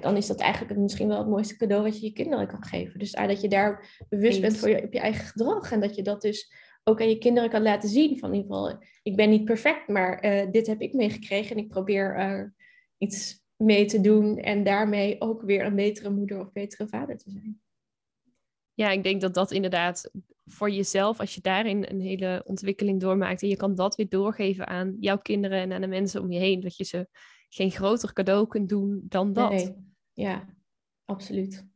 dan 0.00 0.16
is 0.16 0.26
dat 0.26 0.40
eigenlijk 0.40 0.80
misschien 0.80 1.08
wel 1.08 1.18
het 1.18 1.28
mooiste 1.28 1.56
cadeau 1.56 1.82
wat 1.82 2.00
je 2.00 2.06
je 2.06 2.12
kinderen 2.12 2.46
kan 2.46 2.64
geven. 2.64 2.98
Dus 2.98 3.12
dat 3.12 3.40
je 3.40 3.48
daar 3.48 4.04
bewust 4.08 4.40
bent 4.40 4.56
voor 4.56 4.68
je, 4.68 4.82
op 4.82 4.92
je 4.92 5.00
eigen 5.00 5.26
gedrag. 5.26 5.72
En 5.72 5.80
dat 5.80 5.94
je 5.94 6.02
dat 6.02 6.22
dus 6.22 6.52
ook 6.84 7.00
aan 7.00 7.08
je 7.08 7.18
kinderen 7.18 7.50
kan 7.50 7.62
laten 7.62 7.88
zien. 7.88 8.18
Van 8.18 8.28
in 8.28 8.36
ieder 8.36 8.54
geval, 8.54 8.82
ik 9.02 9.16
ben 9.16 9.30
niet 9.30 9.44
perfect, 9.44 9.88
maar 9.88 10.24
uh, 10.24 10.50
dit 10.50 10.66
heb 10.66 10.80
ik 10.80 10.92
meegekregen. 10.92 11.56
En 11.56 11.62
ik 11.62 11.68
probeer 11.68 12.18
uh, 12.18 12.42
iets 12.98 13.44
mee 13.56 13.84
te 13.84 14.00
doen. 14.00 14.38
En 14.38 14.64
daarmee 14.64 15.20
ook 15.20 15.42
weer 15.42 15.64
een 15.64 15.76
betere 15.76 16.10
moeder 16.10 16.40
of 16.40 16.52
betere 16.52 16.88
vader 16.88 17.18
te 17.18 17.30
zijn. 17.30 17.60
Ja, 18.76 18.90
ik 18.90 19.02
denk 19.02 19.20
dat 19.20 19.34
dat 19.34 19.50
inderdaad 19.50 20.10
voor 20.44 20.70
jezelf, 20.70 21.20
als 21.20 21.34
je 21.34 21.40
daarin 21.40 21.86
een 21.88 22.00
hele 22.00 22.42
ontwikkeling 22.44 23.00
doormaakt 23.00 23.42
en 23.42 23.48
je 23.48 23.56
kan 23.56 23.74
dat 23.74 23.96
weer 23.96 24.08
doorgeven 24.08 24.66
aan 24.66 24.96
jouw 25.00 25.18
kinderen 25.18 25.58
en 25.58 25.72
aan 25.72 25.80
de 25.80 25.86
mensen 25.86 26.20
om 26.20 26.32
je 26.32 26.38
heen, 26.38 26.60
dat 26.60 26.76
je 26.76 26.84
ze 26.84 27.08
geen 27.48 27.70
groter 27.70 28.12
cadeau 28.12 28.46
kunt 28.46 28.68
doen 28.68 29.02
dan 29.08 29.32
dat. 29.32 29.50
Nee. 29.50 29.76
Ja, 30.12 30.48
absoluut. 31.04 31.66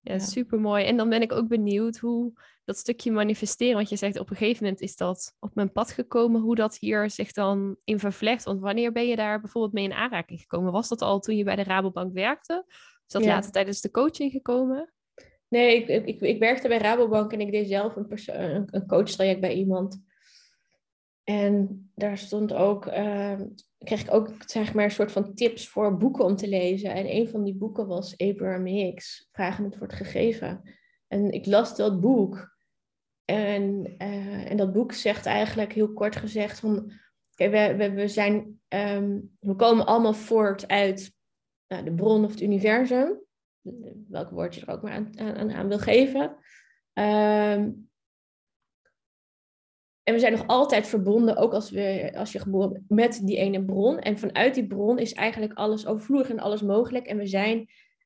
Ja, 0.00 0.12
ja, 0.12 0.18
super 0.18 0.60
mooi. 0.60 0.84
En 0.84 0.96
dan 0.96 1.08
ben 1.08 1.22
ik 1.22 1.32
ook 1.32 1.48
benieuwd 1.48 1.96
hoe 1.96 2.32
dat 2.64 2.76
stukje 2.76 3.12
manifesteren, 3.12 3.74
want 3.74 3.88
je 3.88 3.96
zegt 3.96 4.18
op 4.18 4.30
een 4.30 4.36
gegeven 4.36 4.62
moment 4.62 4.80
is 4.80 4.96
dat 4.96 5.36
op 5.38 5.54
mijn 5.54 5.72
pad 5.72 5.90
gekomen, 5.90 6.40
hoe 6.40 6.54
dat 6.54 6.78
hier 6.78 7.10
zich 7.10 7.32
dan 7.32 7.76
in 7.84 7.98
vervlecht. 7.98 8.44
Want 8.44 8.60
wanneer 8.60 8.92
ben 8.92 9.06
je 9.06 9.16
daar 9.16 9.40
bijvoorbeeld 9.40 9.72
mee 9.72 9.84
in 9.84 9.92
aanraking 9.92 10.40
gekomen? 10.40 10.72
Was 10.72 10.88
dat 10.88 11.02
al 11.02 11.20
toen 11.20 11.36
je 11.36 11.44
bij 11.44 11.56
de 11.56 11.62
Rabobank 11.62 12.12
werkte? 12.12 12.64
Is 13.06 13.12
dat 13.12 13.24
later 13.24 13.50
tijdens 13.50 13.80
de 13.80 13.90
coaching 13.90 14.32
gekomen? 14.32 14.92
Nee, 15.52 15.84
ik, 15.84 16.06
ik, 16.06 16.20
ik 16.20 16.38
werkte 16.38 16.68
bij 16.68 16.78
Rabobank 16.78 17.32
en 17.32 17.40
ik 17.40 17.52
deed 17.52 17.68
zelf 17.68 17.96
een, 17.96 18.06
een, 18.26 18.68
een 18.70 18.86
coachtraject 18.86 19.40
bij 19.40 19.54
iemand. 19.54 20.02
En 21.24 21.90
daar 21.94 22.18
stond 22.18 22.52
ook, 22.52 22.86
uh, 22.86 23.40
kreeg 23.78 24.02
ik 24.02 24.14
ook 24.14 24.30
zeg 24.46 24.74
maar, 24.74 24.84
een 24.84 24.90
soort 24.90 25.12
van 25.12 25.34
tips 25.34 25.68
voor 25.68 25.96
boeken 25.96 26.24
om 26.24 26.36
te 26.36 26.48
lezen. 26.48 26.90
En 26.90 27.14
een 27.14 27.28
van 27.28 27.44
die 27.44 27.54
boeken 27.54 27.86
was 27.86 28.16
Abraham 28.16 28.66
Hicks, 28.66 29.28
Vragen 29.32 29.64
het 29.64 29.78
wordt 29.78 29.92
gegeven. 29.92 30.62
En 31.08 31.30
ik 31.30 31.46
las 31.46 31.76
dat 31.76 32.00
boek. 32.00 32.56
En, 33.24 33.94
uh, 33.98 34.50
en 34.50 34.56
dat 34.56 34.72
boek 34.72 34.92
zegt 34.92 35.26
eigenlijk 35.26 35.72
heel 35.72 35.92
kort 35.92 36.16
gezegd 36.16 36.60
van... 36.60 36.92
We, 37.34 37.90
we, 37.94 38.08
zijn, 38.08 38.60
um, 38.68 39.36
we 39.40 39.54
komen 39.56 39.86
allemaal 39.86 40.14
voort 40.14 40.68
uit 40.68 41.12
nou, 41.68 41.84
de 41.84 41.94
bron 41.94 42.24
of 42.24 42.30
het 42.30 42.40
universum 42.40 43.20
welk 44.08 44.30
woord 44.30 44.54
je 44.54 44.60
er 44.60 44.72
ook 44.72 44.82
maar 44.82 44.92
aan, 44.92 45.18
aan, 45.18 45.52
aan 45.52 45.68
wil 45.68 45.78
geven. 45.78 46.36
Um, 46.94 47.90
en 50.02 50.14
we 50.14 50.18
zijn 50.18 50.32
nog 50.32 50.46
altijd 50.46 50.86
verbonden, 50.86 51.36
ook 51.36 51.52
als, 51.52 51.70
we, 51.70 52.12
als 52.16 52.32
je 52.32 52.38
geboren 52.38 52.84
met 52.88 53.20
die 53.24 53.36
ene 53.36 53.64
bron. 53.64 53.98
En 53.98 54.18
vanuit 54.18 54.54
die 54.54 54.66
bron 54.66 54.98
is 54.98 55.12
eigenlijk 55.12 55.52
alles 55.52 55.86
overvloedig 55.86 56.30
en 56.30 56.38
alles 56.38 56.62
mogelijk. 56.62 57.06
En 57.06 57.16
we 57.16 57.26
zijn 57.26 57.58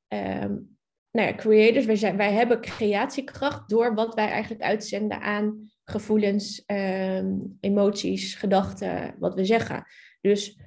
um, 0.08 0.76
nou 1.10 1.28
ja, 1.28 1.34
creators, 1.34 1.84
wij, 1.84 1.96
zijn, 1.96 2.16
wij 2.16 2.32
hebben 2.32 2.60
creatiekracht 2.60 3.68
door 3.68 3.94
wat 3.94 4.14
wij 4.14 4.28
eigenlijk 4.28 4.62
uitzenden 4.62 5.20
aan 5.20 5.70
gevoelens, 5.84 6.62
um, 6.66 7.56
emoties, 7.60 8.34
gedachten, 8.34 9.14
wat 9.18 9.34
we 9.34 9.44
zeggen. 9.44 9.86
Dus 10.20 10.60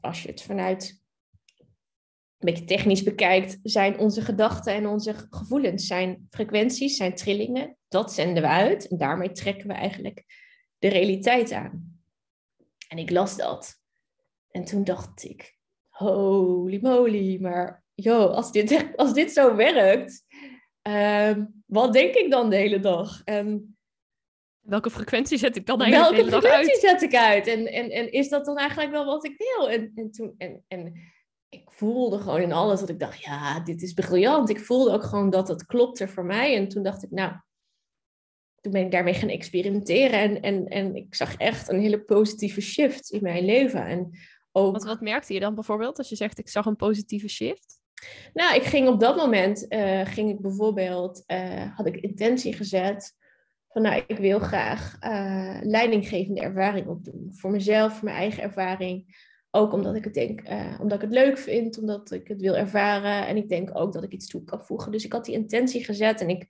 als 0.00 0.22
je 0.22 0.28
het 0.28 0.42
vanuit 0.42 1.03
een 2.38 2.52
beetje 2.52 2.64
technisch 2.64 3.02
bekijkt, 3.02 3.58
zijn 3.62 3.98
onze 3.98 4.22
gedachten 4.22 4.74
en 4.74 4.86
onze 4.86 5.14
gevoelens, 5.30 5.86
zijn 5.86 6.26
frequenties, 6.30 6.96
zijn 6.96 7.14
trillingen. 7.14 7.76
Dat 7.88 8.12
zenden 8.12 8.42
we 8.42 8.48
uit 8.48 8.88
en 8.88 8.98
daarmee 8.98 9.32
trekken 9.32 9.68
we 9.68 9.74
eigenlijk 9.74 10.24
de 10.78 10.88
realiteit 10.88 11.52
aan. 11.52 12.02
En 12.88 12.98
ik 12.98 13.10
las 13.10 13.36
dat. 13.36 13.74
En 14.50 14.64
toen 14.64 14.84
dacht 14.84 15.24
ik, 15.24 15.56
holy 15.88 16.78
moly, 16.82 17.38
maar 17.40 17.84
joh, 17.94 18.34
als 18.34 18.52
dit, 18.52 18.86
als 18.96 19.12
dit 19.12 19.32
zo 19.32 19.56
werkt, 19.56 20.24
uh, 20.88 21.36
wat 21.66 21.92
denk 21.92 22.14
ik 22.14 22.30
dan 22.30 22.50
de 22.50 22.56
hele 22.56 22.80
dag? 22.80 23.22
En 23.24 23.76
welke 24.60 24.90
frequentie 24.90 25.38
zet 25.38 25.56
ik 25.56 25.66
dan 25.66 25.80
eigenlijk 25.80 26.10
welke 26.10 26.30
de 26.30 26.36
hele 26.36 26.42
dag 26.42 26.52
uit? 26.52 26.66
Welke 26.66 26.80
frequentie 26.80 27.08
zet 27.08 27.12
ik 27.12 27.28
uit? 27.28 27.46
En, 27.46 27.72
en, 27.72 27.90
en 27.90 28.12
is 28.12 28.28
dat 28.28 28.44
dan 28.44 28.58
eigenlijk 28.58 28.90
wel 28.90 29.04
wat 29.04 29.24
ik 29.24 29.34
wil? 29.36 29.70
En, 29.70 29.92
en, 29.94 30.10
toen, 30.10 30.34
en, 30.38 30.64
en 30.68 31.12
ik 31.54 31.72
voelde 31.72 32.18
gewoon 32.18 32.40
in 32.40 32.52
alles 32.52 32.80
dat 32.80 32.88
ik 32.88 32.98
dacht, 32.98 33.22
ja, 33.22 33.60
dit 33.60 33.82
is 33.82 33.92
briljant. 33.92 34.50
Ik 34.50 34.60
voelde 34.60 34.92
ook 34.92 35.04
gewoon 35.04 35.30
dat 35.30 35.48
het 35.48 35.66
klopte 35.66 36.08
voor 36.08 36.24
mij. 36.24 36.56
En 36.56 36.68
toen 36.68 36.82
dacht 36.82 37.02
ik, 37.02 37.10
nou, 37.10 37.32
toen 38.60 38.72
ben 38.72 38.84
ik 38.84 38.90
daarmee 38.90 39.14
gaan 39.14 39.28
experimenteren. 39.28 40.18
En, 40.18 40.40
en, 40.40 40.66
en 40.66 40.94
ik 40.94 41.14
zag 41.14 41.36
echt 41.36 41.68
een 41.68 41.80
hele 41.80 42.00
positieve 42.00 42.60
shift 42.60 43.10
in 43.10 43.22
mijn 43.22 43.44
leven. 43.44 43.86
En 43.86 44.18
ook... 44.52 44.72
wat, 44.72 44.84
wat 44.84 45.00
merkte 45.00 45.34
je 45.34 45.40
dan 45.40 45.54
bijvoorbeeld 45.54 45.98
als 45.98 46.08
je 46.08 46.16
zegt, 46.16 46.38
ik 46.38 46.48
zag 46.48 46.66
een 46.66 46.76
positieve 46.76 47.28
shift? 47.28 47.82
Nou, 48.32 48.54
ik 48.54 48.62
ging 48.62 48.88
op 48.88 49.00
dat 49.00 49.16
moment, 49.16 49.66
uh, 49.68 50.06
ging 50.06 50.30
ik 50.30 50.40
bijvoorbeeld, 50.40 51.22
uh, 51.26 51.76
had 51.76 51.86
ik 51.86 51.96
intentie 51.96 52.52
gezet 52.52 53.14
van, 53.68 53.82
nou, 53.82 54.04
ik 54.06 54.18
wil 54.18 54.38
graag 54.38 54.96
uh, 55.00 55.58
leidinggevende 55.62 56.40
ervaring 56.40 56.86
opdoen. 56.86 57.30
Voor 57.32 57.50
mezelf, 57.50 57.92
voor 57.92 58.04
mijn 58.04 58.16
eigen 58.16 58.42
ervaring. 58.42 59.16
Ook 59.56 59.72
omdat 59.72 59.94
ik 59.94 60.04
het 60.04 60.14
denk, 60.14 60.48
uh, 60.48 60.78
omdat 60.80 61.02
ik 61.02 61.08
het 61.08 61.18
leuk 61.18 61.38
vind, 61.38 61.78
omdat 61.78 62.10
ik 62.10 62.28
het 62.28 62.40
wil 62.40 62.56
ervaren. 62.56 63.26
En 63.26 63.36
ik 63.36 63.48
denk 63.48 63.70
ook 63.72 63.92
dat 63.92 64.02
ik 64.02 64.12
iets 64.12 64.26
toe 64.26 64.44
kan 64.44 64.64
voegen. 64.64 64.92
Dus 64.92 65.04
ik 65.04 65.12
had 65.12 65.24
die 65.24 65.34
intentie 65.34 65.84
gezet 65.84 66.20
en 66.20 66.28
ik, 66.28 66.46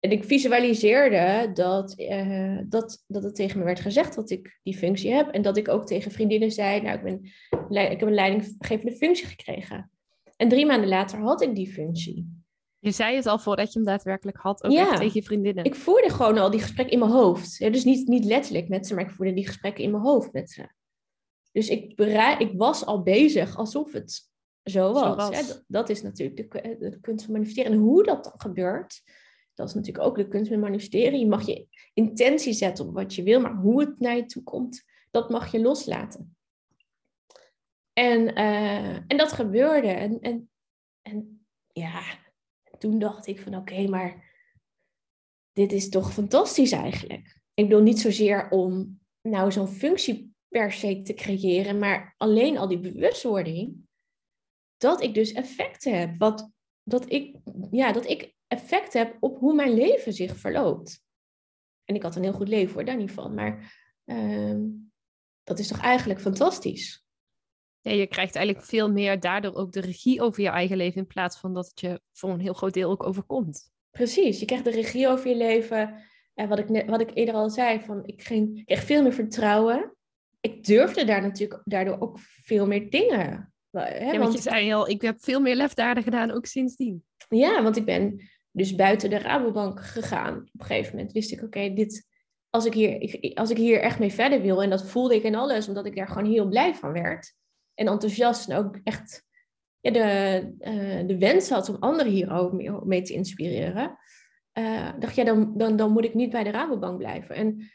en 0.00 0.10
ik 0.10 0.24
visualiseerde 0.24 1.50
dat, 1.54 1.98
uh, 1.98 2.58
dat, 2.64 3.04
dat 3.06 3.22
het 3.22 3.34
tegen 3.34 3.58
me 3.58 3.64
werd 3.64 3.80
gezegd 3.80 4.14
dat 4.14 4.30
ik 4.30 4.58
die 4.62 4.76
functie 4.76 5.12
heb. 5.12 5.28
En 5.28 5.42
dat 5.42 5.56
ik 5.56 5.68
ook 5.68 5.86
tegen 5.86 6.10
vriendinnen 6.10 6.50
zei, 6.50 6.80
nou, 6.80 6.96
ik, 6.96 7.02
ben, 7.02 7.20
ik 7.90 8.00
heb 8.00 8.08
een 8.08 8.14
leidinggevende 8.14 8.96
functie 8.96 9.26
gekregen. 9.26 9.90
En 10.36 10.48
drie 10.48 10.66
maanden 10.66 10.88
later 10.88 11.18
had 11.18 11.42
ik 11.42 11.54
die 11.54 11.72
functie. 11.72 12.42
Je 12.78 12.90
zei 12.90 13.16
het 13.16 13.26
al 13.26 13.38
voordat 13.38 13.72
je 13.72 13.78
hem 13.78 13.88
daadwerkelijk 13.88 14.36
had, 14.36 14.64
ook 14.64 14.72
ja, 14.72 14.96
tegen 14.96 15.10
je 15.14 15.22
vriendinnen. 15.22 15.64
Ik 15.64 15.74
voerde 15.74 16.10
gewoon 16.10 16.38
al 16.38 16.50
die 16.50 16.60
gesprekken 16.60 16.94
in 16.94 17.00
mijn 17.00 17.10
hoofd. 17.10 17.56
Ja, 17.56 17.70
dus 17.70 17.84
niet, 17.84 18.08
niet 18.08 18.24
letterlijk 18.24 18.68
met 18.68 18.86
ze, 18.86 18.94
maar 18.94 19.04
ik 19.04 19.10
voerde 19.10 19.32
die 19.32 19.46
gesprekken 19.46 19.84
in 19.84 19.90
mijn 19.90 20.02
hoofd 20.02 20.32
met 20.32 20.50
ze. 20.50 20.68
Dus 21.52 21.68
ik, 21.68 21.96
bereid, 21.96 22.40
ik 22.40 22.52
was 22.56 22.86
al 22.86 23.02
bezig 23.02 23.56
alsof 23.56 23.92
het 23.92 24.30
zo 24.64 24.92
was. 24.92 25.30
Dat, 25.30 25.64
dat, 25.66 25.88
is 25.88 26.02
natuurlijk 26.02 26.52
de, 26.52 26.76
de, 26.78 27.00
kunst 27.00 27.24
van 27.24 27.32
manifesteren. 27.32 27.72
En 27.72 27.78
hoe 27.78 28.04
dat 28.04 28.24
dan 28.24 28.40
gebeurt, 28.40 29.02
dat 29.54 29.68
is 29.68 29.74
natuurlijk 29.74 30.04
ook 30.04 30.16
de 30.16 30.28
kunst 30.28 30.50
van 30.50 30.60
manifesteren. 30.60 31.18
Je 31.18 31.26
mag 31.26 31.46
je 31.46 31.66
intentie 31.94 32.52
zetten 32.52 32.86
op 32.86 32.94
wat 32.94 33.14
je 33.14 33.22
wil, 33.22 33.40
maar 33.40 33.54
hoe 33.54 33.80
het 33.80 34.00
naar 34.00 34.16
je 34.16 34.26
toe 34.26 34.42
komt, 34.42 34.84
dat 35.10 35.30
mag 35.30 35.52
je 35.52 35.60
loslaten. 35.60 36.36
En, 37.92 38.38
uh, 38.38 38.94
en 38.94 39.16
dat 39.16 39.32
gebeurde. 39.32 39.88
En, 39.88 40.20
en, 40.20 40.50
en 41.02 41.46
ja, 41.66 42.02
toen 42.78 42.98
dacht 42.98 43.26
ik 43.26 43.40
van 43.40 43.56
oké, 43.56 43.72
okay, 43.72 43.86
maar 43.86 44.30
dit 45.52 45.72
is 45.72 45.88
toch 45.88 46.12
fantastisch 46.12 46.72
eigenlijk. 46.72 47.40
Ik 47.54 47.68
bedoel 47.68 47.82
niet 47.82 48.00
zozeer 48.00 48.50
om 48.50 49.00
nou 49.20 49.52
zo'n 49.52 49.68
functie 49.68 50.31
per 50.52 50.72
se 50.72 51.02
te 51.02 51.14
creëren, 51.14 51.78
maar 51.78 52.14
alleen 52.16 52.58
al 52.58 52.68
die 52.68 52.80
bewustwording, 52.80 53.74
dat 54.76 55.02
ik 55.02 55.14
dus 55.14 55.32
effecten 55.32 55.98
heb. 55.98 56.18
Wat, 56.18 56.50
dat, 56.82 57.10
ik, 57.10 57.36
ja, 57.70 57.92
dat 57.92 58.08
ik 58.08 58.34
effect 58.46 58.92
heb 58.92 59.16
op 59.20 59.38
hoe 59.38 59.54
mijn 59.54 59.74
leven 59.74 60.12
zich 60.12 60.36
verloopt. 60.36 61.02
En 61.84 61.94
ik 61.94 62.02
had 62.02 62.16
een 62.16 62.22
heel 62.22 62.32
goed 62.32 62.48
leven 62.48 62.74
hoor, 62.74 62.84
daar 62.84 62.96
niet 62.96 63.12
van. 63.12 63.34
Maar 63.34 63.74
ehm, 64.04 64.60
dat 65.42 65.58
is 65.58 65.68
toch 65.68 65.80
eigenlijk 65.80 66.20
fantastisch. 66.20 67.04
Ja, 67.80 67.92
je 67.92 68.06
krijgt 68.06 68.34
eigenlijk 68.34 68.66
veel 68.66 68.90
meer 68.90 69.20
daardoor 69.20 69.54
ook 69.54 69.72
de 69.72 69.80
regie 69.80 70.22
over 70.22 70.42
je 70.42 70.48
eigen 70.48 70.76
leven 70.76 71.00
in 71.00 71.06
plaats 71.06 71.38
van 71.38 71.54
dat 71.54 71.66
het 71.66 71.80
je 71.80 72.00
voor 72.12 72.30
een 72.30 72.40
heel 72.40 72.52
groot 72.52 72.74
deel 72.74 72.90
ook 72.90 73.06
overkomt. 73.06 73.70
Precies, 73.90 74.40
je 74.40 74.44
krijgt 74.44 74.64
de 74.64 74.70
regie 74.70 75.08
over 75.08 75.28
je 75.28 75.36
leven. 75.36 76.02
En 76.34 76.48
wat 76.48 76.58
ik, 76.58 76.68
net, 76.68 76.88
wat 76.88 77.00
ik 77.00 77.10
eerder 77.14 77.34
al 77.34 77.50
zei, 77.50 77.80
van, 77.80 78.06
ik, 78.06 78.22
ging, 78.22 78.64
kreeg 78.64 78.82
veel 78.82 79.02
meer 79.02 79.12
vertrouwen. 79.12 79.96
Ik 80.42 80.64
durfde 80.64 81.04
daar 81.04 81.22
natuurlijk 81.22 81.62
daardoor 81.64 82.00
ook 82.00 82.18
veel 82.20 82.66
meer 82.66 82.90
dingen. 82.90 83.52
Hè, 83.70 84.12
ja, 84.12 84.18
want 84.18 84.32
je 84.32 84.40
zei 84.40 84.72
al, 84.72 84.88
ik 84.88 85.02
heb 85.02 85.22
veel 85.22 85.40
meer 85.40 85.54
lefdaden 85.54 86.02
gedaan, 86.02 86.30
ook 86.30 86.46
sindsdien. 86.46 87.04
Ja, 87.28 87.62
want 87.62 87.76
ik 87.76 87.84
ben 87.84 88.30
dus 88.50 88.74
buiten 88.74 89.10
de 89.10 89.18
Rabobank 89.18 89.80
gegaan. 89.80 90.36
Op 90.36 90.60
een 90.60 90.66
gegeven 90.66 90.96
moment 90.96 91.12
wist 91.12 91.32
ik, 91.32 91.42
oké, 91.42 91.72
dit, 91.74 92.06
als, 92.50 92.64
ik 92.64 92.74
hier, 92.74 93.34
als 93.34 93.50
ik 93.50 93.56
hier 93.56 93.80
echt 93.80 93.98
mee 93.98 94.12
verder 94.12 94.40
wil, 94.40 94.62
en 94.62 94.70
dat 94.70 94.90
voelde 94.90 95.14
ik 95.14 95.22
in 95.22 95.34
alles, 95.34 95.68
omdat 95.68 95.86
ik 95.86 95.96
daar 95.96 96.08
gewoon 96.08 96.30
heel 96.30 96.48
blij 96.48 96.74
van 96.74 96.92
werd. 96.92 97.34
En 97.74 97.86
enthousiast 97.86 98.48
en 98.48 98.56
ook 98.56 98.78
echt 98.84 99.26
ja, 99.80 99.90
de, 99.90 100.54
uh, 100.60 101.08
de 101.08 101.18
wens 101.18 101.50
had 101.50 101.68
om 101.68 101.76
anderen 101.80 102.12
hier 102.12 102.32
ook 102.32 102.52
mee, 102.52 102.70
mee 102.84 103.02
te 103.02 103.12
inspireren. 103.12 103.98
Uh, 104.58 104.92
dacht, 104.98 105.14
ja, 105.14 105.24
dan, 105.24 105.52
dan, 105.56 105.76
dan 105.76 105.92
moet 105.92 106.04
ik 106.04 106.14
niet 106.14 106.30
bij 106.30 106.44
de 106.44 106.50
Rabobank 106.50 106.98
blijven. 106.98 107.34
En 107.34 107.70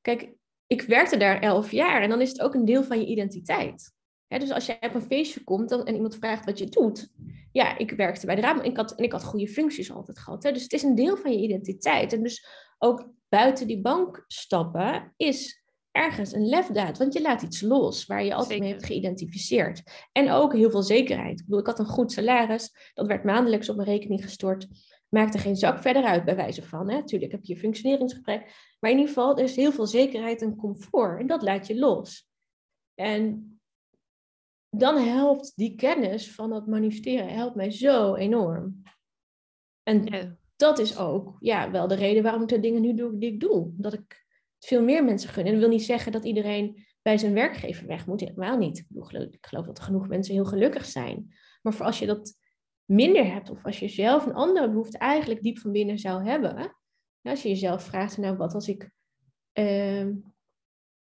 kijk, 0.00 0.32
ik 0.70 0.82
werkte 0.82 1.16
daar 1.16 1.40
elf 1.40 1.70
jaar 1.70 2.02
en 2.02 2.08
dan 2.08 2.20
is 2.20 2.28
het 2.28 2.40
ook 2.40 2.54
een 2.54 2.64
deel 2.64 2.82
van 2.82 3.00
je 3.00 3.06
identiteit. 3.06 3.92
dus 4.28 4.50
als 4.50 4.66
je 4.66 4.76
op 4.80 4.94
een 4.94 5.02
feestje 5.02 5.44
komt 5.44 5.68
dan, 5.68 5.84
en 5.84 5.94
iemand 5.94 6.16
vraagt 6.16 6.44
wat 6.44 6.58
je 6.58 6.68
doet. 6.68 7.08
Ja, 7.52 7.78
ik 7.78 7.90
werkte 7.90 8.26
bij 8.26 8.34
de 8.34 8.40
Rabobank 8.40 8.64
en 8.64 8.70
ik 8.70 8.76
had, 8.76 8.94
en 8.94 9.04
ik 9.04 9.12
had 9.12 9.24
goede 9.24 9.48
functies 9.48 9.92
altijd 9.92 10.18
gehad. 10.18 10.42
Hè? 10.42 10.52
Dus 10.52 10.62
het 10.62 10.72
is 10.72 10.82
een 10.82 10.94
deel 10.94 11.16
van 11.16 11.32
je 11.32 11.38
identiteit. 11.38 12.12
En 12.12 12.22
dus 12.22 12.46
ook 12.78 13.08
buiten 13.28 13.66
die 13.66 13.80
bank 13.80 14.24
stappen 14.26 15.12
is 15.16 15.64
ergens 15.90 16.32
een 16.32 16.48
lefdaad. 16.48 16.98
Want 16.98 17.12
je 17.12 17.20
laat 17.20 17.42
iets 17.42 17.60
los 17.60 18.06
waar 18.06 18.24
je 18.24 18.34
altijd 18.34 18.60
mee 18.60 18.70
hebt 18.70 18.86
geïdentificeerd. 18.86 19.82
En 20.12 20.30
ook 20.30 20.52
heel 20.52 20.70
veel 20.70 20.82
zekerheid. 20.82 21.38
Ik 21.40 21.44
bedoel, 21.44 21.60
ik 21.60 21.66
had 21.66 21.78
een 21.78 21.86
goed 21.86 22.12
salaris. 22.12 22.92
Dat 22.94 23.06
werd 23.06 23.24
maandelijks 23.24 23.68
op 23.68 23.76
mijn 23.76 23.88
rekening 23.88 24.22
gestort. 24.22 24.68
Maakte 25.10 25.38
geen 25.38 25.56
zak 25.56 25.78
verder 25.78 26.04
uit, 26.04 26.24
bij 26.24 26.36
wijze 26.36 26.62
van. 26.62 26.90
Hè? 26.90 27.04
Tuurlijk 27.04 27.32
heb 27.32 27.44
je 27.44 27.56
functioneringsgebrek. 27.56 28.40
Maar 28.80 28.90
in 28.90 28.96
ieder 28.96 29.14
geval, 29.14 29.36
er 29.36 29.44
is 29.44 29.56
heel 29.56 29.72
veel 29.72 29.86
zekerheid 29.86 30.42
en 30.42 30.56
comfort. 30.56 31.20
En 31.20 31.26
dat 31.26 31.42
laat 31.42 31.66
je 31.66 31.78
los. 31.78 32.28
En 32.94 33.50
dan 34.70 34.96
helpt 34.96 35.52
die 35.56 35.74
kennis 35.74 36.34
van 36.34 36.50
dat 36.50 36.66
manifesteren 36.66 37.34
helpt 37.34 37.54
mij 37.54 37.70
zo 37.70 38.14
enorm. 38.14 38.82
En 39.82 40.38
dat 40.56 40.78
is 40.78 40.98
ook 40.98 41.36
ja, 41.38 41.70
wel 41.70 41.88
de 41.88 41.94
reden 41.94 42.22
waarom 42.22 42.42
ik 42.42 42.48
de 42.48 42.60
dingen 42.60 42.82
nu 42.82 42.94
doe 42.94 43.18
die 43.18 43.32
ik 43.32 43.40
doe. 43.40 43.70
Dat 43.76 43.92
ik 43.92 44.26
veel 44.58 44.82
meer 44.82 45.04
mensen 45.04 45.30
gun. 45.30 45.44
En 45.44 45.50
dat 45.50 45.60
wil 45.60 45.68
niet 45.68 45.84
zeggen 45.84 46.12
dat 46.12 46.24
iedereen 46.24 46.86
bij 47.02 47.18
zijn 47.18 47.34
werkgever 47.34 47.86
weg 47.86 48.06
moet. 48.06 48.20
Helemaal 48.20 48.58
niet. 48.58 48.78
Ik, 48.78 48.86
bedoel, 48.88 49.22
ik 49.22 49.46
geloof 49.46 49.66
dat 49.66 49.80
genoeg 49.80 50.08
mensen 50.08 50.34
heel 50.34 50.44
gelukkig 50.44 50.84
zijn. 50.84 51.34
Maar 51.62 51.74
voor 51.74 51.86
als 51.86 51.98
je 51.98 52.06
dat 52.06 52.39
minder 52.90 53.32
hebt, 53.32 53.50
of 53.50 53.64
als 53.64 53.78
je 53.78 53.88
zelf 53.88 54.26
een 54.26 54.34
andere 54.34 54.68
behoefte 54.68 54.98
eigenlijk 54.98 55.42
diep 55.42 55.58
van 55.58 55.72
binnen 55.72 55.98
zou 55.98 56.24
hebben. 56.24 56.76
Als 57.22 57.42
je 57.42 57.48
jezelf 57.48 57.82
vraagt, 57.82 58.18
nou 58.18 58.36
wat 58.36 58.54
als 58.54 58.68
ik, 58.68 58.90
ehm, 59.52 60.14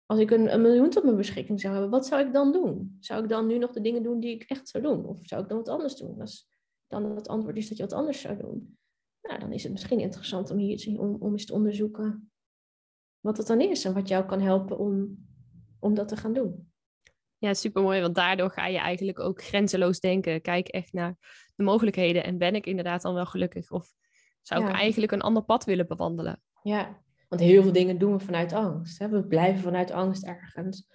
als 0.06 0.18
ik 0.18 0.30
een, 0.30 0.62
miljoen 0.62 0.90
tot 0.90 1.04
mijn 1.04 1.16
beschikking 1.16 1.60
zou 1.60 1.72
hebben, 1.72 1.90
wat 1.90 2.06
zou 2.06 2.26
ik 2.26 2.32
dan 2.32 2.52
doen? 2.52 2.96
Zou 3.00 3.22
ik 3.22 3.28
dan 3.28 3.46
nu 3.46 3.58
nog 3.58 3.72
de 3.72 3.80
dingen 3.80 4.02
doen 4.02 4.20
die 4.20 4.34
ik 4.34 4.42
echt 4.42 4.68
zou 4.68 4.84
doen? 4.84 5.06
Of 5.06 5.26
zou 5.26 5.42
ik 5.42 5.48
dan 5.48 5.56
wat 5.56 5.68
anders 5.68 5.96
doen? 5.96 6.20
Als 6.20 6.50
dan 6.86 7.16
het 7.16 7.28
antwoord 7.28 7.56
is 7.56 7.68
dat 7.68 7.76
je 7.76 7.82
wat 7.82 7.92
anders 7.92 8.20
zou 8.20 8.36
doen. 8.36 8.78
Nou, 9.22 9.40
dan 9.40 9.52
is 9.52 9.62
het 9.62 9.72
misschien 9.72 10.00
interessant 10.00 10.50
om, 10.50 10.58
hier, 10.58 11.00
om, 11.00 11.16
om 11.18 11.32
eens 11.32 11.46
te 11.46 11.52
onderzoeken 11.52 12.30
wat 13.20 13.36
het 13.36 13.46
dan 13.46 13.60
is 13.60 13.84
en 13.84 13.94
wat 13.94 14.08
jou 14.08 14.24
kan 14.24 14.40
helpen 14.40 14.78
om, 14.78 15.26
om 15.78 15.94
dat 15.94 16.08
te 16.08 16.16
gaan 16.16 16.32
doen. 16.32 16.71
Ja, 17.42 17.54
supermooi, 17.54 18.00
want 18.00 18.14
daardoor 18.14 18.50
ga 18.50 18.66
je 18.66 18.78
eigenlijk 18.78 19.20
ook 19.20 19.42
grenzeloos 19.42 20.00
denken. 20.00 20.40
Kijk 20.40 20.68
echt 20.68 20.92
naar 20.92 21.16
de 21.54 21.62
mogelijkheden 21.62 22.24
en 22.24 22.38
ben 22.38 22.54
ik 22.54 22.66
inderdaad 22.66 23.02
dan 23.02 23.14
wel 23.14 23.26
gelukkig? 23.26 23.70
Of 23.70 23.92
zou 24.42 24.64
ik 24.66 24.74
eigenlijk 24.74 25.12
een 25.12 25.20
ander 25.20 25.42
pad 25.42 25.64
willen 25.64 25.86
bewandelen? 25.86 26.42
Ja, 26.62 27.02
want 27.28 27.40
heel 27.40 27.62
veel 27.62 27.72
dingen 27.72 27.98
doen 27.98 28.12
we 28.12 28.24
vanuit 28.24 28.52
angst. 28.52 28.98
Hè? 28.98 29.08
We 29.08 29.26
blijven 29.26 29.62
vanuit 29.62 29.90
angst 29.90 30.24
ergens. 30.24 30.88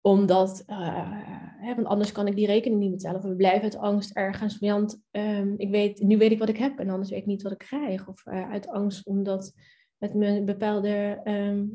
Omdat, 0.00 0.62
uh, 0.66 1.74
want 1.74 1.86
anders 1.86 2.12
kan 2.12 2.26
ik 2.26 2.36
die 2.36 2.46
rekening 2.46 2.80
niet 2.80 2.90
betalen. 2.90 3.20
Of 3.20 3.26
we 3.26 3.36
blijven 3.36 3.62
uit 3.62 3.76
angst 3.76 4.16
ergens. 4.16 4.58
Want 4.58 5.02
um, 5.10 5.54
ik 5.56 5.70
weet, 5.70 6.00
nu 6.00 6.18
weet 6.18 6.32
ik 6.32 6.38
wat 6.38 6.48
ik 6.48 6.58
heb 6.58 6.78
en 6.78 6.90
anders 6.90 7.10
weet 7.10 7.20
ik 7.20 7.26
niet 7.26 7.42
wat 7.42 7.52
ik 7.52 7.58
krijg. 7.58 8.08
Of 8.08 8.26
uh, 8.26 8.50
uit 8.50 8.68
angst 8.68 9.06
omdat 9.06 9.52
het 9.98 10.14
me 10.14 10.26
een 10.26 10.44
bepaalde 10.44 11.20
ehm, 11.24 11.66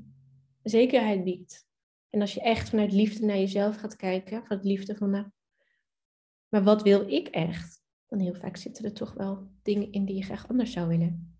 zekerheid 0.63 1.23
biedt. 1.23 1.67
En 2.09 2.21
als 2.21 2.33
je 2.33 2.41
echt 2.41 2.69
vanuit 2.69 2.91
liefde 2.91 3.25
naar 3.25 3.37
jezelf 3.37 3.75
gaat 3.75 3.95
kijken, 3.95 4.43
vanuit 4.43 4.65
liefde 4.65 4.95
van, 4.95 5.09
nou, 5.09 5.25
maar 6.49 6.63
wat 6.63 6.81
wil 6.81 7.09
ik 7.09 7.27
echt? 7.27 7.81
Dan 8.07 8.19
heel 8.19 8.35
vaak 8.35 8.57
zitten 8.57 8.85
er 8.85 8.93
toch 8.93 9.13
wel 9.13 9.51
dingen 9.61 9.91
in 9.91 10.05
die 10.05 10.15
je 10.15 10.23
graag 10.23 10.49
anders 10.49 10.71
zou 10.71 10.87
willen. 10.87 11.37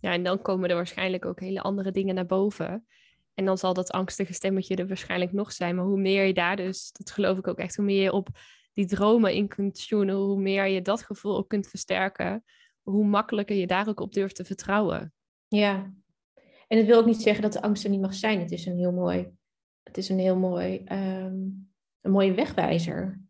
Ja, 0.00 0.12
en 0.12 0.22
dan 0.22 0.42
komen 0.42 0.68
er 0.68 0.74
waarschijnlijk 0.74 1.24
ook 1.24 1.40
hele 1.40 1.60
andere 1.60 1.90
dingen 1.90 2.14
naar 2.14 2.26
boven. 2.26 2.86
En 3.34 3.44
dan 3.44 3.58
zal 3.58 3.74
dat 3.74 3.90
angstige 3.90 4.32
stemmetje 4.32 4.76
er 4.76 4.86
waarschijnlijk 4.86 5.32
nog 5.32 5.52
zijn. 5.52 5.74
Maar 5.74 5.84
hoe 5.84 6.00
meer 6.00 6.24
je 6.24 6.34
daar 6.34 6.56
dus, 6.56 6.92
dat 6.92 7.10
geloof 7.10 7.38
ik 7.38 7.46
ook 7.46 7.58
echt, 7.58 7.76
hoe 7.76 7.84
meer 7.84 8.02
je 8.02 8.12
op 8.12 8.28
die 8.72 8.86
dromen 8.86 9.34
in 9.34 9.48
kunt 9.48 9.86
tunen, 9.88 10.14
hoe 10.14 10.40
meer 10.40 10.66
je 10.66 10.82
dat 10.82 11.02
gevoel 11.02 11.36
ook 11.36 11.48
kunt 11.48 11.66
versterken, 11.68 12.44
hoe 12.82 13.04
makkelijker 13.04 13.56
je 13.56 13.66
daar 13.66 13.88
ook 13.88 14.00
op 14.00 14.12
durft 14.12 14.36
te 14.36 14.44
vertrouwen. 14.44 15.12
Ja, 15.48 15.92
en 16.68 16.78
het 16.78 16.86
wil 16.86 16.98
ook 16.98 17.06
niet 17.06 17.22
zeggen 17.22 17.42
dat 17.42 17.52
de 17.52 17.62
angst 17.62 17.84
er 17.84 17.90
niet 17.90 18.00
mag 18.00 18.14
zijn. 18.14 18.40
Het 18.40 18.50
is 18.50 18.66
een 18.66 18.76
heel 18.76 18.92
mooi, 18.92 19.30
het 19.82 19.96
is 19.96 20.08
een 20.08 20.18
heel 20.18 20.36
mooi, 20.36 20.84
um, 20.84 21.70
een 22.00 22.10
mooie 22.10 22.34
wegwijzer. 22.34 23.20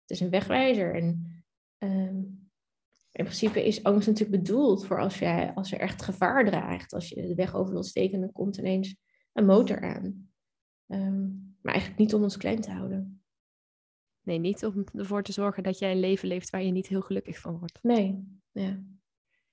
Het 0.00 0.10
is 0.10 0.20
een 0.20 0.30
wegwijzer. 0.30 0.94
En 0.94 1.44
um, 1.78 2.50
in 3.12 3.24
principe 3.24 3.66
is 3.66 3.82
angst 3.82 4.08
natuurlijk 4.08 4.42
bedoeld 4.42 4.86
voor 4.86 5.00
als, 5.00 5.18
jij, 5.18 5.54
als 5.54 5.72
er 5.72 5.78
echt 5.78 6.02
gevaar 6.02 6.44
dreigt. 6.44 6.92
Als 6.92 7.08
je 7.08 7.26
de 7.26 7.34
weg 7.34 7.54
over 7.54 7.72
wil 7.72 7.82
steken, 7.82 8.20
dan 8.20 8.32
komt 8.32 8.56
ineens 8.56 8.96
een 9.32 9.46
motor 9.46 9.80
aan. 9.80 10.30
Um, 10.86 11.56
maar 11.60 11.72
eigenlijk 11.72 12.02
niet 12.02 12.14
om 12.14 12.22
ons 12.22 12.36
klein 12.36 12.60
te 12.60 12.70
houden. 12.70 13.22
Nee, 14.22 14.38
niet 14.38 14.64
om 14.64 14.84
ervoor 14.94 15.22
te 15.22 15.32
zorgen 15.32 15.62
dat 15.62 15.78
jij 15.78 15.92
een 15.92 16.00
leven 16.00 16.28
leeft 16.28 16.50
waar 16.50 16.62
je 16.62 16.70
niet 16.70 16.86
heel 16.86 17.00
gelukkig 17.00 17.38
van 17.38 17.58
wordt. 17.58 17.78
Nee, 17.82 18.38
ja. 18.50 18.82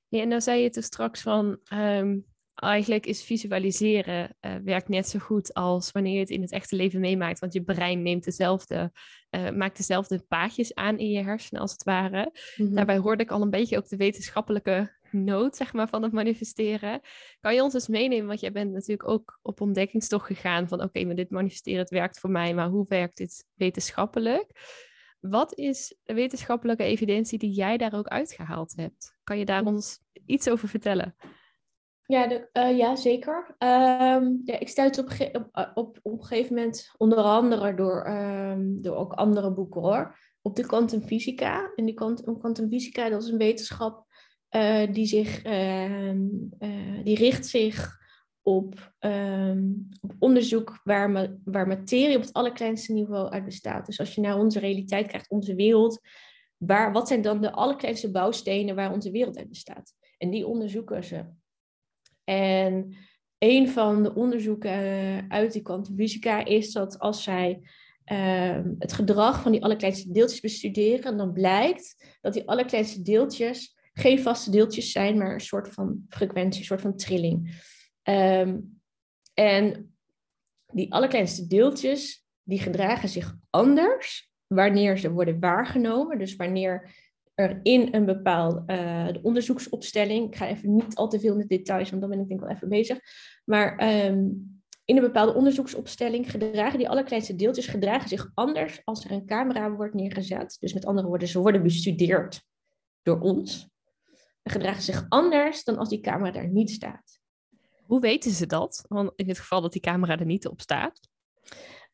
ja 0.07 0.21
en 0.21 0.29
dan 0.29 0.41
zei 0.41 0.61
je 0.61 0.69
toen 0.69 0.83
straks 0.83 1.21
van, 1.21 1.59
um, 1.73 2.25
eigenlijk 2.59 3.05
is 3.05 3.23
visualiseren 3.23 4.35
uh, 4.41 4.55
werkt 4.63 4.87
net 4.87 5.07
zo 5.07 5.19
goed 5.19 5.53
als 5.53 5.91
wanneer 5.91 6.13
je 6.13 6.19
het 6.19 6.29
in 6.29 6.41
het 6.41 6.51
echte 6.51 6.75
leven 6.75 6.99
meemaakt. 6.99 7.39
Want 7.39 7.53
je 7.53 7.63
brein 7.63 8.01
neemt 8.01 8.23
dezelfde, 8.23 8.91
uh, 9.35 9.49
maakt 9.49 9.77
dezelfde 9.77 10.25
paadjes 10.27 10.75
aan 10.75 10.97
in 10.97 11.09
je 11.09 11.23
hersenen 11.23 11.61
als 11.61 11.71
het 11.71 11.83
ware. 11.83 12.31
Mhm. 12.55 12.73
Daarbij 12.73 12.97
hoorde 12.97 13.23
ik 13.23 13.31
al 13.31 13.41
een 13.41 13.49
beetje 13.49 13.77
ook 13.77 13.87
de 13.87 13.97
wetenschappelijke 13.97 14.97
noot 15.11 15.55
zeg 15.55 15.73
maar, 15.73 15.87
van 15.87 16.03
het 16.03 16.11
manifesteren. 16.11 17.01
Kan 17.39 17.55
je 17.55 17.63
ons 17.63 17.73
eens 17.73 17.87
meenemen, 17.87 18.27
want 18.27 18.39
jij 18.39 18.51
bent 18.51 18.71
natuurlijk 18.71 19.09
ook 19.09 19.39
op 19.41 19.61
ontdekkingstocht 19.61 20.25
gegaan 20.25 20.67
van 20.67 20.81
oké, 20.81 21.03
maar 21.05 21.15
dit 21.15 21.29
manifesteren 21.29 21.79
het 21.79 21.89
werkt 21.89 22.19
voor 22.19 22.29
mij, 22.29 22.53
maar 22.53 22.67
hoe 22.67 22.85
werkt 22.87 23.17
dit 23.17 23.45
wetenschappelijk? 23.53 24.51
Wat 25.19 25.57
is 25.57 25.95
de 26.03 26.13
wetenschappelijke 26.13 26.83
evidentie 26.83 27.39
die 27.39 27.51
jij 27.51 27.77
daar 27.77 27.93
ook 27.93 28.07
uitgehaald 28.07 28.73
hebt? 28.75 29.17
Kan 29.23 29.37
je 29.37 29.45
daar 29.45 29.65
ons 29.65 29.99
iets 30.25 30.49
over 30.49 30.67
vertellen? 30.67 31.15
Ja, 32.09 32.27
de, 32.27 32.49
uh, 32.53 32.77
ja 32.77 32.95
zeker. 32.95 33.55
Um, 33.57 34.41
ja, 34.43 34.59
ik 34.59 34.67
stuitte 34.67 35.01
op, 35.01 35.09
op, 35.35 35.49
eh, 35.51 35.67
op, 35.73 35.99
op 36.01 36.11
een 36.11 36.25
gegeven 36.25 36.55
moment, 36.55 36.91
onder 36.97 37.17
andere 37.17 37.73
door, 37.73 38.07
um, 38.07 38.81
door 38.81 38.95
ook 38.95 39.13
andere 39.13 39.53
boeken 39.53 39.81
hoor, 39.81 40.17
op 40.41 40.55
de 40.55 40.65
kwantumfysica. 40.65 41.71
En 41.75 41.85
die 41.85 41.93
kwantumfysica, 42.39 43.09
dat 43.09 43.23
is 43.23 43.29
een 43.29 43.37
wetenschap 43.37 44.05
uh, 44.55 44.93
die, 44.93 45.05
zich, 45.05 45.45
uh, 45.45 46.11
die 47.03 47.15
richt 47.15 47.47
zich 47.47 47.97
op, 48.41 48.93
op 50.01 50.15
onderzoek 50.19 50.79
waar, 50.83 51.09
ma 51.09 51.35
waar 51.43 51.67
materie 51.67 52.15
op 52.15 52.21
het 52.21 52.33
allerkleinste 52.33 52.93
niveau 52.93 53.29
uit 53.29 53.45
bestaat. 53.45 53.85
Dus 53.85 53.99
als 53.99 54.15
je 54.15 54.21
naar 54.21 54.37
onze 54.37 54.59
realiteit 54.59 55.07
kijkt, 55.07 55.29
onze 55.29 55.55
wereld, 55.55 55.99
waar, 56.57 56.91
wat 56.91 57.07
zijn 57.07 57.21
dan 57.21 57.41
de 57.41 57.51
allerkleinste 57.51 58.11
bouwstenen 58.11 58.75
waar 58.75 58.93
onze 58.93 59.11
wereld 59.11 59.37
uit 59.37 59.49
bestaat? 59.49 59.93
En 60.17 60.29
die 60.29 60.47
onderzoeken 60.47 61.03
ze. 61.03 61.25
En 62.29 62.95
een 63.37 63.69
van 63.69 64.03
de 64.03 64.15
onderzoeken 64.15 64.71
eh, 64.71 65.17
uit 65.27 65.53
die 65.53 65.61
kwantumfysica 65.61 66.45
is 66.45 66.71
dat 66.71 66.99
als 66.99 67.23
zij 67.23 67.61
ehm, 68.03 68.73
het 68.79 68.93
gedrag 68.93 69.41
van 69.41 69.51
die 69.51 69.63
allerkleinste 69.63 70.11
deeltjes 70.11 70.39
bestuderen, 70.39 71.17
dan 71.17 71.33
blijkt 71.33 72.17
dat 72.21 72.33
die 72.33 72.47
allerkleinste 72.47 73.01
deeltjes 73.01 73.77
geen 73.93 74.19
vaste 74.19 74.51
deeltjes 74.51 74.91
zijn, 74.91 75.17
maar 75.17 75.33
een 75.33 75.39
soort 75.39 75.69
van 75.69 76.05
frequentie, 76.09 76.59
een 76.59 76.65
soort 76.65 76.81
van 76.81 76.95
trilling. 76.95 77.63
Ehm, 78.03 78.59
en 79.33 79.95
die 80.71 80.93
allerkleinste 80.93 81.47
deeltjes, 81.47 82.25
die 82.43 82.59
gedragen 82.59 83.09
zich 83.09 83.35
anders 83.49 84.31
wanneer 84.47 84.97
ze 84.97 85.11
worden 85.11 85.39
waargenomen. 85.39 86.19
Dus 86.19 86.35
wanneer 86.35 86.95
er 87.39 87.59
in 87.63 87.87
een 87.91 88.05
bepaalde 88.05 88.63
uh, 88.67 89.23
onderzoeksopstelling, 89.23 90.27
ik 90.27 90.35
ga 90.35 90.47
even 90.47 90.75
niet 90.75 90.95
al 90.95 91.09
te 91.09 91.19
veel 91.19 91.33
in 91.33 91.39
de 91.39 91.47
details, 91.47 91.89
want 91.89 92.01
dan 92.01 92.09
ben 92.11 92.19
ik 92.19 92.27
denk 92.27 92.39
ik 92.39 92.45
wel 92.45 92.55
even 92.55 92.69
bezig, 92.69 92.99
maar 93.45 93.77
ehm, 93.77 94.27
in 94.85 94.95
een 94.95 95.01
bepaalde 95.01 95.33
onderzoeksopstelling 95.33 96.31
gedragen 96.31 96.77
die 96.77 96.89
allerkleinste 96.89 97.35
deeltjes 97.35 97.67
gedragen 97.67 98.09
zich 98.09 98.31
anders 98.33 98.81
als 98.83 99.05
er 99.05 99.11
een 99.11 99.25
camera 99.25 99.71
wordt 99.71 99.93
neergezet. 99.93 100.57
Dus 100.59 100.73
met 100.73 100.85
andere 100.85 101.07
woorden, 101.07 101.27
ze 101.27 101.39
worden 101.39 101.63
bestudeerd 101.63 102.41
door 103.01 103.19
ons. 103.19 103.69
En 104.41 104.51
gedragen 104.51 104.81
zich 104.81 105.05
anders 105.09 105.63
dan 105.63 105.77
als 105.77 105.89
die 105.89 105.99
camera 105.99 106.31
daar 106.31 106.49
niet 106.49 106.69
staat. 106.69 107.19
Hoe 107.85 107.99
weten 107.99 108.31
ze 108.31 108.45
dat? 108.45 108.85
Want 108.87 109.11
in 109.15 109.27
het 109.27 109.39
geval 109.39 109.61
dat 109.61 109.71
die 109.71 109.81
camera 109.81 110.19
er 110.19 110.25
niet 110.25 110.47
op 110.47 110.61
staat. 110.61 110.99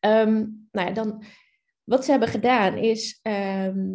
Um, 0.00 0.68
nou 0.72 0.88
ja, 0.88 0.90
dan, 0.90 1.24
wat 1.84 2.04
ze 2.04 2.10
hebben 2.10 2.28
gedaan 2.28 2.76
is, 2.76 3.18
ehm, 3.22 3.94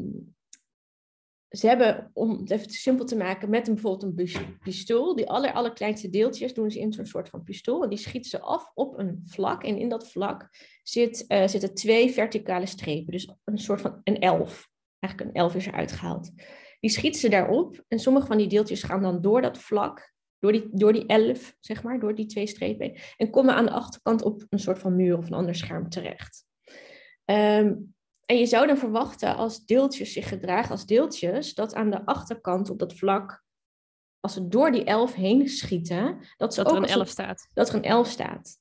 ze 1.51 1.67
hebben, 1.67 2.09
om 2.13 2.39
het 2.39 2.51
even 2.51 2.69
simpel 2.69 3.05
te 3.05 3.15
maken, 3.15 3.49
met 3.49 3.67
een, 3.67 3.73
bijvoorbeeld 3.73 4.19
een 4.19 4.57
pistool, 4.59 5.15
die 5.15 5.29
aller, 5.29 5.53
allerkleinste 5.53 6.09
deeltjes 6.09 6.53
doen 6.53 6.71
ze 6.71 6.79
in 6.79 6.93
zo'n 6.93 7.05
soort 7.05 7.29
van 7.29 7.43
pistool. 7.43 7.83
En 7.83 7.89
die 7.89 7.97
schieten 7.97 8.29
ze 8.29 8.39
af 8.39 8.71
op 8.73 8.97
een 8.97 9.19
vlak. 9.23 9.63
En 9.63 9.77
in 9.77 9.89
dat 9.89 10.11
vlak 10.11 10.49
zit, 10.83 11.25
uh, 11.27 11.47
zitten 11.47 11.73
twee 11.73 12.11
verticale 12.11 12.65
strepen. 12.65 13.11
Dus 13.11 13.33
een 13.43 13.57
soort 13.57 13.81
van 13.81 14.01
een 14.03 14.19
elf. 14.19 14.69
Eigenlijk 14.99 15.35
een 15.35 15.41
elf 15.41 15.55
is 15.55 15.65
eruit 15.65 15.91
gehaald. 15.91 16.31
Die 16.79 16.89
schieten 16.89 17.21
ze 17.21 17.29
daarop. 17.29 17.83
En 17.87 17.99
sommige 17.99 18.27
van 18.27 18.37
die 18.37 18.47
deeltjes 18.47 18.83
gaan 18.83 19.01
dan 19.01 19.21
door 19.21 19.41
dat 19.41 19.57
vlak, 19.57 20.13
door 20.39 20.51
die, 20.51 20.69
door 20.71 20.93
die 20.93 21.05
elf, 21.05 21.55
zeg 21.59 21.83
maar, 21.83 21.99
door 21.99 22.15
die 22.15 22.25
twee 22.25 22.47
strepen. 22.47 22.99
En 23.17 23.29
komen 23.29 23.55
aan 23.55 23.65
de 23.65 23.71
achterkant 23.71 24.21
op 24.21 24.45
een 24.49 24.59
soort 24.59 24.79
van 24.79 24.95
muur 24.95 25.17
of 25.17 25.25
een 25.25 25.33
ander 25.33 25.55
scherm 25.55 25.89
terecht. 25.89 26.45
Um, 27.25 27.93
en 28.31 28.37
je 28.37 28.45
zou 28.45 28.67
dan 28.67 28.77
verwachten 28.77 29.35
als 29.35 29.65
deeltjes 29.65 30.13
zich 30.13 30.27
gedragen 30.27 30.71
als 30.71 30.85
deeltjes, 30.85 31.53
dat 31.53 31.73
aan 31.73 31.89
de 31.89 32.05
achterkant 32.05 32.69
op 32.69 32.79
dat 32.79 32.93
vlak, 32.93 33.43
als 34.19 34.33
ze 34.33 34.47
door 34.47 34.71
die 34.71 34.83
elf 34.83 35.13
heen 35.13 35.47
schieten, 35.47 36.19
dat, 36.37 36.55
dat 36.55 36.71
er 36.71 36.77
een 36.77 36.85
elf 36.85 37.07
staat. 37.07 37.47
Dat 37.53 37.69
er 37.69 37.75
een 37.75 37.83
elf 37.83 38.07
staat. 38.07 38.59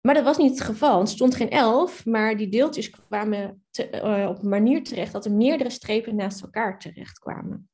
Maar 0.00 0.14
dat 0.14 0.24
was 0.24 0.36
niet 0.36 0.50
het 0.50 0.60
geval. 0.60 1.00
Er 1.00 1.08
stond 1.08 1.34
geen 1.34 1.50
elf, 1.50 2.06
maar 2.06 2.36
die 2.36 2.48
deeltjes 2.48 2.90
kwamen 2.90 3.64
uh, 3.92 4.26
op 4.28 4.42
een 4.42 4.48
manier 4.48 4.84
terecht 4.84 5.12
dat 5.12 5.24
er 5.24 5.32
meerdere 5.32 5.70
strepen 5.70 6.16
naast 6.16 6.42
elkaar 6.42 6.78
terecht 6.78 7.18
kwamen. 7.18 7.70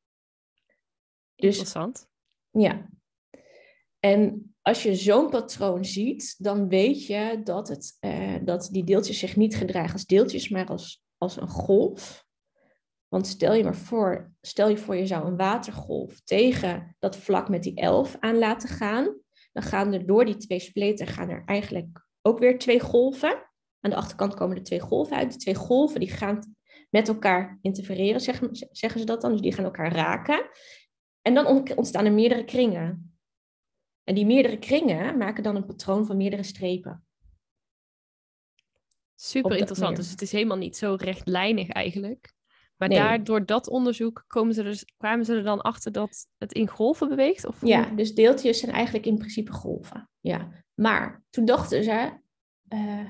Dus, 1.35 1.57
Interessant. 1.57 2.09
Ja. 2.51 2.89
En 4.05 4.55
als 4.63 4.83
je 4.83 4.95
zo'n 4.95 5.31
patroon 5.31 5.85
ziet, 5.85 6.35
dan 6.39 6.69
weet 6.69 7.07
je 7.07 7.41
dat, 7.45 7.69
het, 7.69 7.97
uh, 8.01 8.37
dat 8.43 8.69
die 8.73 8.85
deeltjes 8.85 9.19
zich 9.19 9.37
niet 9.37 9.57
gedragen 9.57 9.93
als 9.93 10.07
deeltjes, 10.07 10.49
maar 10.49 10.67
als, 10.67 11.03
als 11.19 11.37
een 11.41 11.49
golf. 11.49 12.27
Want 13.09 13.27
stel 13.27 13.55
je 13.55 13.65
maar 13.65 13.77
voor, 13.77 14.33
stel 14.41 14.69
je 14.69 14.77
voor 14.77 14.97
je 14.97 15.07
zou 15.07 15.27
een 15.27 15.37
watergolf 15.37 16.21
tegen 16.21 16.97
dat 16.99 17.17
vlak 17.17 17.49
met 17.49 17.63
die 17.63 17.75
elf 17.75 18.17
aan 18.21 18.39
laten 18.39 18.69
gaan. 18.69 19.17
Dan 19.53 19.63
gaan 19.63 19.93
er 19.93 20.07
door 20.07 20.25
die 20.25 20.37
twee 20.37 20.61
spleten 20.61 21.07
gaan 21.07 21.29
er 21.29 21.43
eigenlijk 21.45 22.07
ook 22.23 22.39
weer 22.39 22.59
twee 22.59 22.81
golven. 22.81 23.51
Aan 23.81 23.91
de 23.91 23.97
achterkant 23.97 24.35
komen 24.35 24.57
er 24.57 24.63
twee 24.63 24.81
golven 24.81 25.17
uit. 25.17 25.31
Die 25.31 25.39
twee 25.39 25.55
golven 25.55 26.01
die 26.01 26.11
gaan 26.11 26.55
met 26.91 27.09
elkaar 27.09 27.59
interfereren, 27.63 28.21
zeggen, 28.21 28.49
zeggen 28.71 29.01
ze 29.01 29.07
dat 29.07 29.21
dan. 29.21 29.33
Dus 29.33 29.41
die 29.41 29.53
gaan 29.53 29.65
elkaar 29.65 29.93
raken. 29.93 30.49
En 31.23 31.35
dan 31.35 31.47
ontstaan 31.77 32.05
er 32.05 32.13
meerdere 32.13 32.45
kringen. 32.45 33.14
En 34.05 34.15
die 34.15 34.27
meerdere 34.27 34.59
kringen 34.59 35.19
maken 35.19 35.43
dan 35.43 35.57
een 35.57 35.67
patroon 35.67 36.07
van 36.07 36.17
meerdere 36.17 36.43
strepen. 36.43 37.05
Super 39.15 39.57
interessant. 39.57 39.97
Dus 39.97 40.11
het 40.11 40.23
is 40.23 40.33
helemaal 40.33 40.57
niet 40.57 40.77
zo 40.77 40.97
rechtlijnig 40.99 41.69
eigenlijk. 41.69 42.33
Maar 42.77 42.89
nee. 42.89 42.99
daar, 42.99 43.25
door 43.25 43.47
dat 43.47 43.69
onderzoek 43.69 44.25
komen 44.27 44.55
ze 44.55 44.63
dus, 44.63 44.85
kwamen 44.97 45.25
ze 45.25 45.35
er 45.35 45.43
dan 45.43 45.61
achter 45.61 45.93
dat 45.93 46.27
het 46.39 46.53
in 46.53 46.69
golven 46.69 47.09
beweegt? 47.09 47.47
Of 47.47 47.67
ja, 47.67 47.91
dus 47.91 48.15
deeltjes 48.15 48.59
zijn 48.59 48.73
eigenlijk 48.73 49.07
in 49.07 49.19
principe 49.19 49.53
golven. 49.53 50.11
Ja. 50.21 50.49
Maar 50.75 51.23
toen 51.31 51.45
dachten 51.45 51.85
ze, 51.85 52.13
uh, 52.69 53.09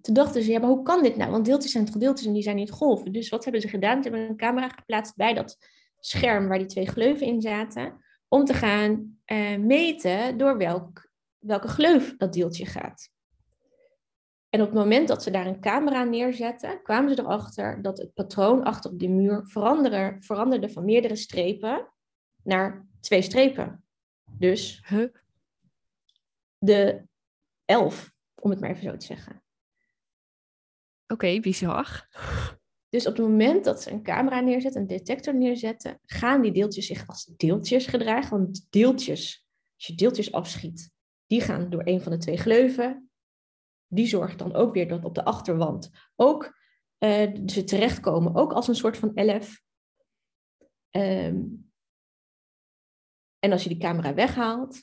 toen 0.00 0.14
dachten 0.14 0.42
ze, 0.42 0.50
ja, 0.50 0.58
maar 0.58 0.68
hoe 0.68 0.82
kan 0.82 1.02
dit 1.02 1.16
nou? 1.16 1.30
Want 1.30 1.44
deeltjes 1.44 1.72
zijn 1.72 1.84
toch 1.84 1.96
deeltjes 1.96 2.26
en 2.26 2.32
die 2.32 2.42
zijn 2.42 2.56
niet 2.56 2.70
golven. 2.70 3.12
Dus 3.12 3.28
wat 3.28 3.44
hebben 3.44 3.62
ze 3.62 3.68
gedaan? 3.68 4.02
Ze 4.02 4.08
hebben 4.08 4.28
een 4.28 4.36
camera 4.36 4.68
geplaatst 4.68 5.16
bij 5.16 5.34
dat 5.34 5.56
scherm 5.98 6.48
waar 6.48 6.58
die 6.58 6.66
twee 6.66 6.86
gleuven 6.86 7.26
in 7.26 7.40
zaten 7.40 8.04
om 8.32 8.44
te 8.44 8.54
gaan 8.54 9.18
uh, 9.26 9.56
meten 9.56 10.38
door 10.38 10.56
welk, 10.56 11.10
welke 11.38 11.68
gleuf 11.68 12.16
dat 12.16 12.32
deeltje 12.32 12.66
gaat. 12.66 13.10
En 14.48 14.60
op 14.60 14.66
het 14.66 14.76
moment 14.78 15.08
dat 15.08 15.22
ze 15.22 15.30
daar 15.30 15.46
een 15.46 15.60
camera 15.60 16.04
neerzetten, 16.04 16.82
kwamen 16.82 17.14
ze 17.14 17.20
erachter 17.20 17.82
dat 17.82 17.98
het 17.98 18.14
patroon 18.14 18.64
achter 18.64 18.90
op 18.90 18.98
de 18.98 19.08
muur 19.08 19.46
veranderde 20.20 20.70
van 20.70 20.84
meerdere 20.84 21.16
strepen 21.16 21.92
naar 22.42 22.86
twee 23.00 23.22
strepen. 23.22 23.84
Dus 24.38 24.82
huh? 24.88 25.08
de 26.58 27.02
elf, 27.64 28.12
om 28.34 28.50
het 28.50 28.60
maar 28.60 28.70
even 28.70 28.82
zo 28.82 28.96
te 28.96 29.06
zeggen. 29.06 29.42
Oké, 31.02 31.12
okay, 31.12 31.40
bizar. 31.40 32.08
Dus 32.92 33.06
op 33.06 33.16
het 33.16 33.26
moment 33.26 33.64
dat 33.64 33.82
ze 33.82 33.90
een 33.90 34.02
camera 34.02 34.40
neerzetten, 34.40 34.80
een 34.80 34.86
detector 34.86 35.34
neerzetten, 35.34 35.98
gaan 36.04 36.42
die 36.42 36.52
deeltjes 36.52 36.86
zich 36.86 37.06
als 37.06 37.24
deeltjes 37.36 37.86
gedragen. 37.86 38.30
Want 38.30 38.66
deeltjes, 38.70 39.46
als 39.74 39.86
je 39.86 39.94
deeltjes 39.94 40.32
afschiet, 40.32 40.90
die 41.26 41.40
gaan 41.40 41.70
door 41.70 41.82
een 41.84 42.00
van 42.00 42.12
de 42.12 42.18
twee 42.18 42.36
gleuven. 42.36 43.10
Die 43.86 44.06
zorgt 44.06 44.38
dan 44.38 44.54
ook 44.54 44.74
weer 44.74 44.88
dat 44.88 45.04
op 45.04 45.14
de 45.14 45.24
achterwand 45.24 45.90
ook 46.16 46.58
uh, 46.98 47.46
ze 47.46 47.64
terechtkomen, 47.64 48.34
ook 48.34 48.52
als 48.52 48.68
een 48.68 48.74
soort 48.74 48.96
van 48.96 49.14
elf. 49.14 49.62
Um, 50.90 51.70
en 53.38 53.52
als 53.52 53.62
je 53.62 53.68
die 53.68 53.78
camera 53.78 54.14
weghaalt, 54.14 54.82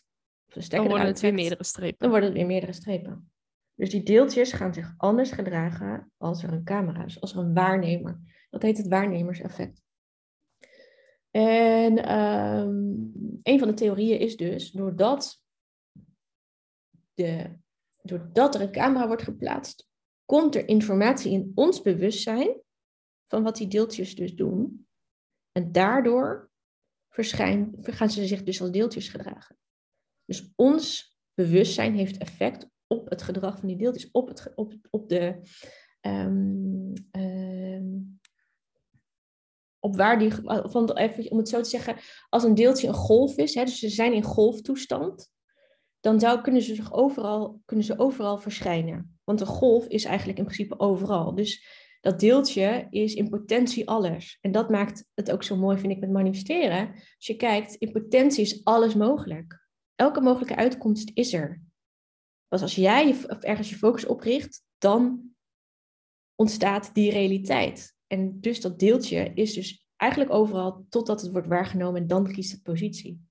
dan 0.67 0.88
worden 0.88 1.08
het 1.08 1.19
weer 1.19 1.34
meerdere 1.34 1.63
strepen. 1.63 1.98
Dan 2.00 2.10
worden 2.10 2.30
het 2.30 2.38
weer 2.38 2.48
meerdere 2.48 2.74
strepen. 2.74 3.32
Dus 3.79 3.89
die 3.89 4.03
deeltjes 4.03 4.51
gaan 4.51 4.73
zich 4.73 4.93
anders 4.97 5.31
gedragen 5.31 6.11
als 6.17 6.43
er 6.43 6.53
een 6.53 6.63
camera 6.63 7.05
is, 7.05 7.21
als 7.21 7.31
er 7.31 7.37
een 7.37 7.53
waarnemer. 7.53 8.19
Dat 8.49 8.61
heet 8.61 8.77
het 8.77 8.87
waarnemerseffect. 8.87 9.81
En 11.31 12.15
um, 12.19 13.11
een 13.43 13.59
van 13.59 13.67
de 13.67 13.73
theorieën 13.73 14.19
is 14.19 14.37
dus, 14.37 14.71
doordat, 14.71 15.43
de, 17.13 17.57
doordat 18.01 18.55
er 18.55 18.61
een 18.61 18.71
camera 18.71 19.07
wordt 19.07 19.21
geplaatst, 19.21 19.89
komt 20.25 20.55
er 20.55 20.67
informatie 20.67 21.31
in 21.31 21.51
ons 21.55 21.81
bewustzijn 21.81 22.61
van 23.25 23.43
wat 23.43 23.55
die 23.55 23.67
deeltjes 23.67 24.15
dus 24.15 24.35
doen. 24.35 24.87
En 25.51 25.71
daardoor 25.71 26.51
gaan 27.81 28.09
ze 28.09 28.27
zich 28.27 28.43
dus 28.43 28.61
als 28.61 28.71
deeltjes 28.71 29.09
gedragen. 29.09 29.57
Dus 30.25 30.51
ons 30.55 31.17
bewustzijn 31.33 31.95
heeft 31.95 32.17
effect 32.17 32.69
op 32.89 33.10
het 33.10 33.21
gedrag 33.21 33.60
van 33.60 33.67
die 33.67 33.78
deeltjes, 33.78 34.12
op, 34.12 34.28
het, 34.28 34.52
op, 34.56 34.73
op 34.89 35.10
de. 35.10 35.36
Um, 36.02 36.93
um, 37.12 38.19
op 39.80 39.95
waar 39.95 40.19
die, 40.19 40.32
van, 40.43 40.91
even, 40.91 41.32
om 41.32 41.38
het 41.38 41.49
zo 41.49 41.62
te 41.62 41.69
zeggen, 41.69 41.95
als 42.30 42.43
een 42.43 42.56
deeltje 42.56 42.88
een 42.88 42.93
golf 42.93 43.38
is, 43.38 43.56
hè, 43.56 43.63
dus 43.63 43.80
ze 43.80 43.89
zijn 43.89 44.13
in 44.13 44.23
golftoestand, 44.23 45.32
dan 45.99 46.19
zou, 46.19 46.41
kunnen, 46.41 46.62
ze 46.62 46.75
zich 46.75 46.93
overal, 46.93 47.62
kunnen 47.65 47.86
ze 47.86 47.99
overal 47.99 48.38
verschijnen. 48.38 49.19
Want 49.23 49.41
een 49.41 49.47
golf 49.47 49.88
is 49.88 50.04
eigenlijk 50.04 50.38
in 50.38 50.43
principe 50.43 50.80
overal. 50.80 51.36
Dus 51.36 51.67
dat 52.02 52.19
deeltje 52.19 52.88
is 52.89 53.13
in 53.13 53.30
potentie 53.30 53.89
alles. 53.89 54.38
En 54.41 54.52
dat 54.52 54.69
maakt 54.69 55.06
het 55.13 55.32
ook 55.32 55.43
zo 55.43 55.56
mooi, 55.56 55.78
vind 55.78 55.91
ik, 55.91 55.99
met 55.99 56.12
manifesteren. 56.12 56.88
Als 56.91 57.28
je 57.28 57.36
kijkt, 57.36 57.75
in 57.75 57.91
potentie 57.91 58.43
is 58.43 58.63
alles 58.63 58.95
mogelijk. 58.95 59.67
Elke 59.95 60.21
mogelijke 60.21 60.56
uitkomst 60.56 61.12
is 61.13 61.34
er. 61.34 61.62
Pas 62.49 62.62
als 62.62 62.75
jij 62.75 63.07
je, 63.07 63.38
ergens 63.39 63.69
je 63.69 63.75
focus 63.75 64.05
opricht, 64.05 64.63
dan 64.77 65.21
ontstaat 66.35 66.93
die 66.93 67.12
realiteit. 67.12 67.95
En 68.07 68.39
dus 68.39 68.61
dat 68.61 68.80
deeltje 68.80 69.32
is 69.34 69.53
dus 69.53 69.86
eigenlijk 69.95 70.32
overal 70.32 70.86
totdat 70.89 71.21
het 71.21 71.32
wordt 71.32 71.47
waargenomen 71.47 72.01
en 72.01 72.07
dan 72.07 72.32
kiest 72.32 72.51
het 72.51 72.63
positie. 72.63 73.28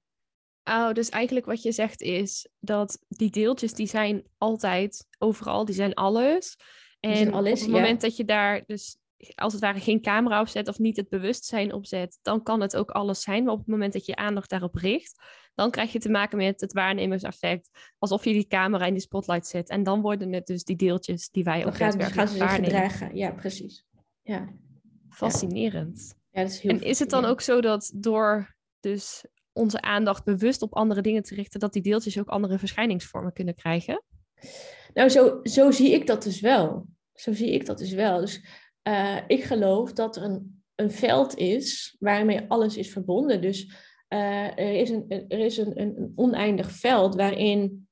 Oh, 0.64 0.92
dus 0.92 1.08
eigenlijk 1.08 1.46
wat 1.46 1.62
je 1.62 1.72
zegt 1.72 2.00
is 2.00 2.48
dat 2.58 2.98
die 3.08 3.30
deeltjes 3.30 3.72
die 3.72 3.86
zijn 3.86 4.24
altijd 4.38 5.06
overal, 5.18 5.64
die 5.64 5.74
zijn 5.74 5.94
alles. 5.94 6.56
En 7.00 7.16
zijn 7.16 7.32
alles, 7.32 7.52
op 7.52 7.66
het 7.66 7.74
moment 7.74 8.00
dat 8.00 8.16
je 8.16 8.24
daar 8.24 8.62
dus 8.66 8.98
als 9.34 9.52
het 9.52 9.62
ware 9.62 9.80
geen 9.80 10.00
camera 10.00 10.40
op 10.40 10.48
zet 10.48 10.68
of 10.68 10.78
niet 10.78 10.96
het 10.96 11.08
bewustzijn 11.08 11.72
opzet, 11.72 12.18
dan 12.22 12.42
kan 12.42 12.60
het 12.60 12.76
ook 12.76 12.90
alles 12.90 13.22
zijn. 13.22 13.44
Maar 13.44 13.52
op 13.52 13.58
het 13.58 13.68
moment 13.68 13.92
dat 13.92 14.06
je 14.06 14.16
aandacht 14.16 14.50
daarop 14.50 14.74
richt, 14.74 15.22
dan 15.58 15.70
krijg 15.70 15.92
je 15.92 15.98
te 15.98 16.08
maken 16.08 16.38
met 16.38 16.60
het 16.60 16.72
waarnemerseffect. 16.72 17.70
Alsof 17.98 18.24
je 18.24 18.32
die 18.32 18.46
camera 18.46 18.86
in 18.86 18.92
die 18.92 19.02
spotlight 19.02 19.46
zet. 19.46 19.68
En 19.68 19.82
dan 19.82 20.00
worden 20.00 20.32
het 20.32 20.46
dus 20.46 20.64
die 20.64 20.76
deeltjes 20.76 21.30
die 21.30 21.44
wij 21.44 21.66
ook 21.66 21.74
gaan, 21.74 22.02
gaan 22.02 22.28
ze 22.28 22.36
zich 22.36 22.54
gedragen. 22.54 23.16
Ja, 23.16 23.30
precies. 23.30 23.84
Ja. 24.22 24.48
Fascinerend. 25.08 26.14
Ja, 26.30 26.42
dat 26.42 26.50
is 26.50 26.60
heel 26.60 26.70
en 26.70 26.82
is 26.82 26.98
het 26.98 27.10
dan 27.10 27.24
ook 27.24 27.40
zo 27.40 27.60
dat 27.60 27.92
door 27.94 28.56
dus 28.80 29.24
onze 29.52 29.80
aandacht 29.80 30.24
bewust 30.24 30.62
op 30.62 30.74
andere 30.74 31.00
dingen 31.00 31.22
te 31.22 31.34
richten, 31.34 31.60
dat 31.60 31.72
die 31.72 31.82
deeltjes 31.82 32.18
ook 32.18 32.28
andere 32.28 32.58
verschijningsvormen 32.58 33.32
kunnen 33.32 33.54
krijgen? 33.54 34.04
Nou, 34.94 35.08
zo, 35.08 35.40
zo 35.42 35.70
zie 35.70 35.92
ik 35.92 36.06
dat 36.06 36.22
dus 36.22 36.40
wel. 36.40 36.86
Zo 37.12 37.32
zie 37.32 37.50
ik 37.50 37.66
dat 37.66 37.78
dus 37.78 37.92
wel. 37.92 38.20
Dus 38.20 38.46
uh, 38.88 39.18
ik 39.26 39.44
geloof 39.44 39.92
dat 39.92 40.16
er 40.16 40.22
een 40.22 40.58
een 40.80 40.90
veld 40.90 41.36
is 41.36 41.96
waarmee 41.98 42.44
alles 42.48 42.76
is 42.76 42.92
verbonden. 42.92 43.40
Dus 43.40 43.72
er 44.08 44.74
is, 44.74 44.90
een, 44.90 45.04
er 45.08 45.38
is 45.38 45.56
een, 45.56 45.80
een 45.80 46.12
oneindig 46.14 46.70
veld 46.70 47.14
waarin 47.14 47.88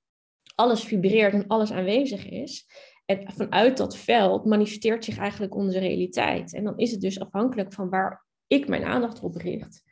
alles 0.54 0.84
vibreert 0.84 1.32
en 1.32 1.46
alles 1.46 1.72
aanwezig 1.72 2.28
is. 2.28 2.66
En 3.04 3.32
vanuit 3.32 3.76
dat 3.76 3.96
veld 3.96 4.44
manifesteert 4.44 5.04
zich 5.04 5.18
eigenlijk 5.18 5.54
onze 5.54 5.78
realiteit. 5.78 6.54
En 6.54 6.64
dan 6.64 6.78
is 6.78 6.90
het 6.90 7.00
dus 7.00 7.20
afhankelijk 7.20 7.72
van 7.72 7.88
waar 7.88 8.26
ik 8.46 8.68
mijn 8.68 8.84
aandacht 8.84 9.22
op 9.22 9.34
richt. 9.34 9.82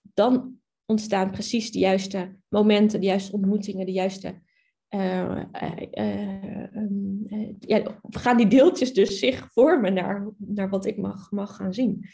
Dan 0.00 0.58
ontstaan 0.86 1.30
precies 1.30 1.70
de 1.70 1.78
juiste 1.78 2.36
momenten, 2.48 3.00
de 3.00 3.06
juiste 3.06 3.32
ontmoetingen, 3.32 3.86
de 3.86 3.92
juiste. 3.92 4.42
Uh, 4.90 5.42
uh, 5.62 6.36
uh, 7.30 7.54
ja, 7.58 7.98
gaan 8.10 8.36
die 8.36 8.46
deeltjes 8.46 8.92
dus 8.92 9.18
zich 9.18 9.52
vormen 9.52 9.94
naar, 9.94 10.30
naar 10.36 10.68
wat 10.68 10.86
ik 10.86 10.96
mag, 10.96 11.30
mag 11.30 11.56
gaan 11.56 11.74
zien. 11.74 12.08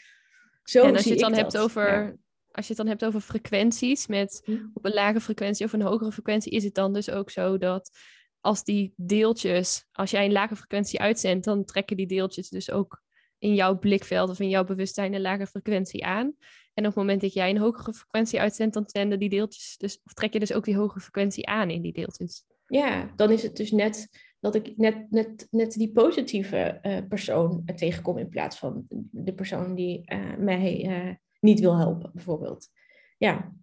Zo 0.63 0.83
en 0.83 0.95
als 0.95 1.03
je 1.03 1.09
het 1.09 1.19
dan 1.19 1.33
hebt 1.33 1.57
over. 1.57 2.17
Als 2.51 2.67
je 2.67 2.73
het 2.73 2.77
dan 2.77 2.87
hebt 2.87 3.05
over 3.05 3.21
frequenties, 3.21 4.07
met 4.07 4.41
hm. 4.45 4.57
op 4.73 4.85
een 4.85 4.93
lage 4.93 5.21
frequentie 5.21 5.65
of 5.65 5.73
een 5.73 5.81
hogere 5.81 6.11
frequentie, 6.11 6.51
is 6.51 6.63
het 6.63 6.73
dan 6.73 6.93
dus 6.93 7.09
ook 7.09 7.29
zo 7.29 7.57
dat 7.57 7.91
als 8.39 8.63
die 8.63 8.93
deeltjes, 8.95 9.85
als 9.91 10.11
jij 10.11 10.25
een 10.25 10.31
lage 10.31 10.55
frequentie 10.55 10.99
uitzendt, 10.99 11.45
dan 11.45 11.65
trekken 11.65 11.97
die 11.97 12.07
deeltjes 12.07 12.49
dus 12.49 12.71
ook 12.71 13.01
in 13.37 13.55
jouw 13.55 13.79
blikveld 13.79 14.29
of 14.29 14.39
in 14.39 14.49
jouw 14.49 14.63
bewustzijn 14.63 15.13
een 15.13 15.21
lage 15.21 15.47
frequentie 15.47 16.05
aan. 16.05 16.35
En 16.73 16.83
op 16.83 16.85
het 16.85 16.95
moment 16.95 17.21
dat 17.21 17.33
jij 17.33 17.49
een 17.49 17.57
hogere 17.57 17.93
frequentie 17.93 18.39
uitzendt, 18.39 18.73
dan 18.73 18.83
zenden 18.87 19.19
die 19.19 19.29
deeltjes 19.29 19.77
dus, 19.77 20.01
of 20.03 20.13
trek 20.13 20.33
je 20.33 20.39
dus 20.39 20.53
ook 20.53 20.65
die 20.65 20.77
hogere 20.77 20.99
frequentie 20.99 21.47
aan 21.47 21.69
in 21.69 21.81
die 21.81 21.93
deeltjes. 21.93 22.43
Ja, 22.65 23.11
dan 23.15 23.31
is 23.31 23.43
het 23.43 23.55
dus 23.55 23.71
net 23.71 24.09
dat 24.39 24.55
ik 24.55 24.77
net, 24.77 25.11
net, 25.11 25.47
net 25.49 25.71
die 25.71 25.91
positieve 25.91 26.79
uh, 26.81 26.97
persoon 27.09 27.63
tegenkom 27.75 28.17
in 28.17 28.29
plaats 28.29 28.57
van 28.57 28.85
de 29.11 29.33
persoon 29.33 29.75
die 29.75 30.01
uh, 30.13 30.37
mij 30.37 30.85
uh, 30.85 31.15
niet 31.41 31.59
wil 31.59 31.77
helpen, 31.77 32.11
bijvoorbeeld. 32.13 32.69
Ja, 33.17 33.53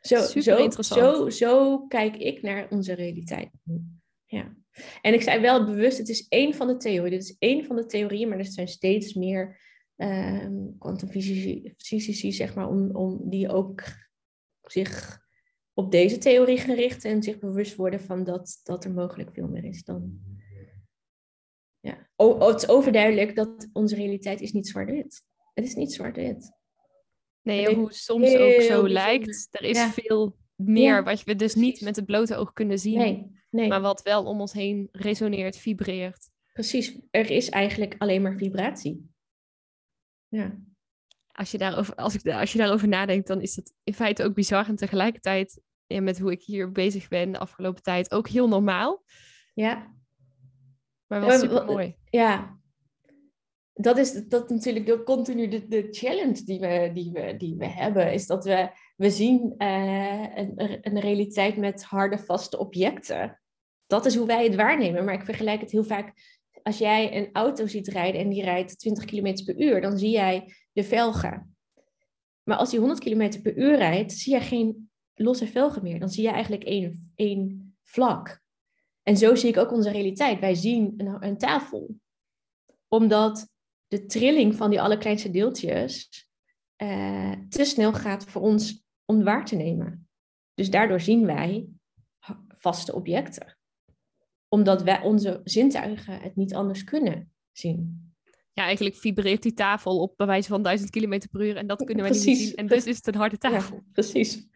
zo, 0.00 0.40
zo. 0.40 0.70
Zo, 0.82 1.30
zo 1.30 1.86
kijk 1.86 2.16
ik 2.16 2.42
naar 2.42 2.66
onze 2.70 2.92
realiteit. 2.92 3.50
Ja. 4.24 4.56
En 5.00 5.14
ik 5.14 5.22
zei 5.22 5.40
wel 5.40 5.64
bewust, 5.64 5.98
het 5.98 6.08
is 6.08 6.28
één 6.28 6.54
van 6.54 6.66
de 6.66 6.76
theorieën. 6.76 7.10
Dit 7.10 7.22
is 7.22 7.36
één 7.38 7.64
van 7.64 7.76
de 7.76 7.86
theorieën, 7.86 8.28
maar 8.28 8.38
er 8.38 8.44
zijn 8.44 8.68
steeds 8.68 9.14
meer 9.14 9.60
kwantumfysici, 10.78 12.26
um, 12.26 12.32
zeg 12.32 12.54
maar, 12.54 12.68
om, 12.68 12.90
om 12.90 13.30
die 13.30 13.48
ook 13.48 13.82
zich 14.62 15.24
op 15.74 15.90
deze 15.90 16.18
theorie 16.18 16.58
gericht 16.58 17.04
en 17.04 17.22
zich 17.22 17.38
bewust 17.38 17.76
worden 17.76 18.00
van 18.00 18.24
dat, 18.24 18.60
dat 18.62 18.84
er 18.84 18.92
mogelijk 18.92 19.30
veel 19.32 19.48
meer 19.48 19.64
is 19.64 19.84
dan. 19.84 20.20
Ja. 21.80 22.08
Het 22.16 22.62
is 22.62 22.68
overduidelijk 22.68 23.34
dat 23.34 23.68
onze 23.72 23.94
realiteit 23.94 24.40
is 24.40 24.52
niet 24.52 24.68
zwart-wit. 24.68 25.22
Het 25.54 25.64
is 25.64 25.74
niet 25.74 25.92
zwart-wit. 25.92 26.55
Nee, 27.46 27.74
hoe 27.74 27.92
soms 27.92 28.36
ook 28.36 28.60
zo 28.60 28.88
lijkt. 28.88 29.48
Er 29.50 29.64
is 29.64 29.82
veel 29.82 30.36
meer 30.54 31.04
wat 31.04 31.24
we 31.24 31.36
dus 31.36 31.54
niet 31.54 31.80
met 31.80 31.96
het 31.96 32.04
blote 32.04 32.36
oog 32.36 32.52
kunnen 32.52 32.78
zien. 32.78 32.98
Nee, 32.98 33.30
nee. 33.50 33.68
Maar 33.68 33.80
wat 33.80 34.02
wel 34.02 34.24
om 34.24 34.40
ons 34.40 34.52
heen 34.52 34.88
resoneert, 34.92 35.56
vibreert. 35.56 36.30
Precies, 36.52 36.98
er 37.10 37.30
is 37.30 37.48
eigenlijk 37.48 37.94
alleen 37.98 38.22
maar 38.22 38.36
vibratie. 38.36 39.10
Ja. 40.28 40.58
Als 41.32 41.50
je, 41.50 41.58
daarover, 41.58 41.94
als, 41.94 42.14
ik, 42.14 42.32
als 42.32 42.52
je 42.52 42.58
daarover 42.58 42.88
nadenkt, 42.88 43.26
dan 43.26 43.40
is 43.40 43.56
het 43.56 43.74
in 43.84 43.94
feite 43.94 44.24
ook 44.24 44.34
bizar. 44.34 44.68
En 44.68 44.76
tegelijkertijd, 44.76 45.60
ja, 45.86 46.00
met 46.00 46.18
hoe 46.18 46.32
ik 46.32 46.42
hier 46.42 46.72
bezig 46.72 47.08
ben 47.08 47.32
de 47.32 47.38
afgelopen 47.38 47.82
tijd, 47.82 48.12
ook 48.12 48.28
heel 48.28 48.48
normaal. 48.48 49.04
Ja. 49.54 49.94
Maar 51.06 51.20
wel 51.20 51.38
super 51.38 51.64
mooi. 51.64 51.96
Ja, 52.10 52.58
dat 53.78 53.98
is 53.98 54.12
dat 54.12 54.48
natuurlijk 54.50 54.86
de, 54.86 55.02
continu 55.02 55.48
de, 55.48 55.86
challenge 55.90 56.42
die 56.44 56.60
we, 56.60 56.90
die, 56.94 57.10
we, 57.12 57.36
die 57.36 57.56
we 57.56 57.66
hebben. 57.66 58.12
Is 58.12 58.26
dat 58.26 58.44
we, 58.44 58.70
we 58.96 59.10
zien 59.10 59.54
uh, 59.58 60.36
een, 60.36 60.78
een 60.80 61.00
realiteit 61.00 61.56
met 61.56 61.84
harde, 61.84 62.18
vaste 62.18 62.58
objecten. 62.58 63.40
Dat 63.86 64.06
is 64.06 64.14
hoe 64.14 64.26
wij 64.26 64.44
het 64.44 64.54
waarnemen. 64.54 65.04
Maar 65.04 65.14
ik 65.14 65.24
vergelijk 65.24 65.60
het 65.60 65.70
heel 65.70 65.84
vaak. 65.84 66.12
Als 66.62 66.78
jij 66.78 67.16
een 67.16 67.28
auto 67.32 67.66
ziet 67.66 67.88
rijden 67.88 68.20
en 68.20 68.28
die 68.28 68.42
rijdt 68.42 68.78
20 68.78 69.04
km 69.04 69.44
per 69.44 69.60
uur, 69.60 69.80
dan 69.80 69.98
zie 69.98 70.10
jij 70.10 70.54
de 70.72 70.84
velgen. 70.84 71.56
Maar 72.42 72.56
als 72.56 72.70
die 72.70 72.78
100 72.78 73.00
km 73.00 73.42
per 73.42 73.56
uur 73.56 73.76
rijdt, 73.76 74.12
zie 74.12 74.34
je 74.34 74.40
geen 74.40 74.90
losse 75.14 75.46
velgen 75.46 75.82
meer. 75.82 76.00
Dan 76.00 76.08
zie 76.08 76.22
je 76.22 76.30
eigenlijk 76.30 76.64
één, 76.64 77.12
één 77.14 77.76
vlak. 77.82 78.40
En 79.02 79.16
zo 79.16 79.34
zie 79.34 79.48
ik 79.48 79.56
ook 79.56 79.72
onze 79.72 79.90
realiteit. 79.90 80.40
Wij 80.40 80.54
zien 80.54 80.94
een, 80.96 81.26
een 81.26 81.38
tafel. 81.38 81.96
Omdat 82.88 83.54
de 83.88 84.06
trilling 84.06 84.54
van 84.54 84.70
die 84.70 84.80
allerkleinste 84.80 85.30
deeltjes 85.30 86.08
uh, 86.82 87.32
te 87.48 87.64
snel 87.64 87.92
gaat 87.92 88.24
voor 88.24 88.42
ons 88.42 88.84
om 89.04 89.22
waar 89.22 89.44
te 89.44 89.56
nemen. 89.56 90.08
Dus 90.54 90.70
daardoor 90.70 91.00
zien 91.00 91.26
wij 91.26 91.68
vaste 92.48 92.94
objecten. 92.94 93.58
Omdat 94.48 94.82
wij 94.82 95.00
onze 95.00 95.40
zintuigen 95.44 96.20
het 96.20 96.36
niet 96.36 96.54
anders 96.54 96.84
kunnen 96.84 97.32
zien. 97.52 98.04
Ja, 98.52 98.62
eigenlijk 98.62 98.96
vibreert 98.96 99.42
die 99.42 99.52
tafel 99.52 100.00
op 100.00 100.16
bij 100.16 100.26
wijze 100.26 100.48
van 100.48 100.62
1000 100.62 100.90
km 100.90 101.20
per 101.30 101.46
uur 101.46 101.56
en 101.56 101.66
dat 101.66 101.84
kunnen 101.84 102.04
wij 102.04 102.12
niet 102.12 102.22
zien. 102.22 102.54
En 102.54 102.66
dus 102.66 102.86
is 102.86 102.96
het 102.96 103.06
een 103.06 103.14
harde 103.14 103.38
tafel. 103.38 103.82
precies. 103.92 104.48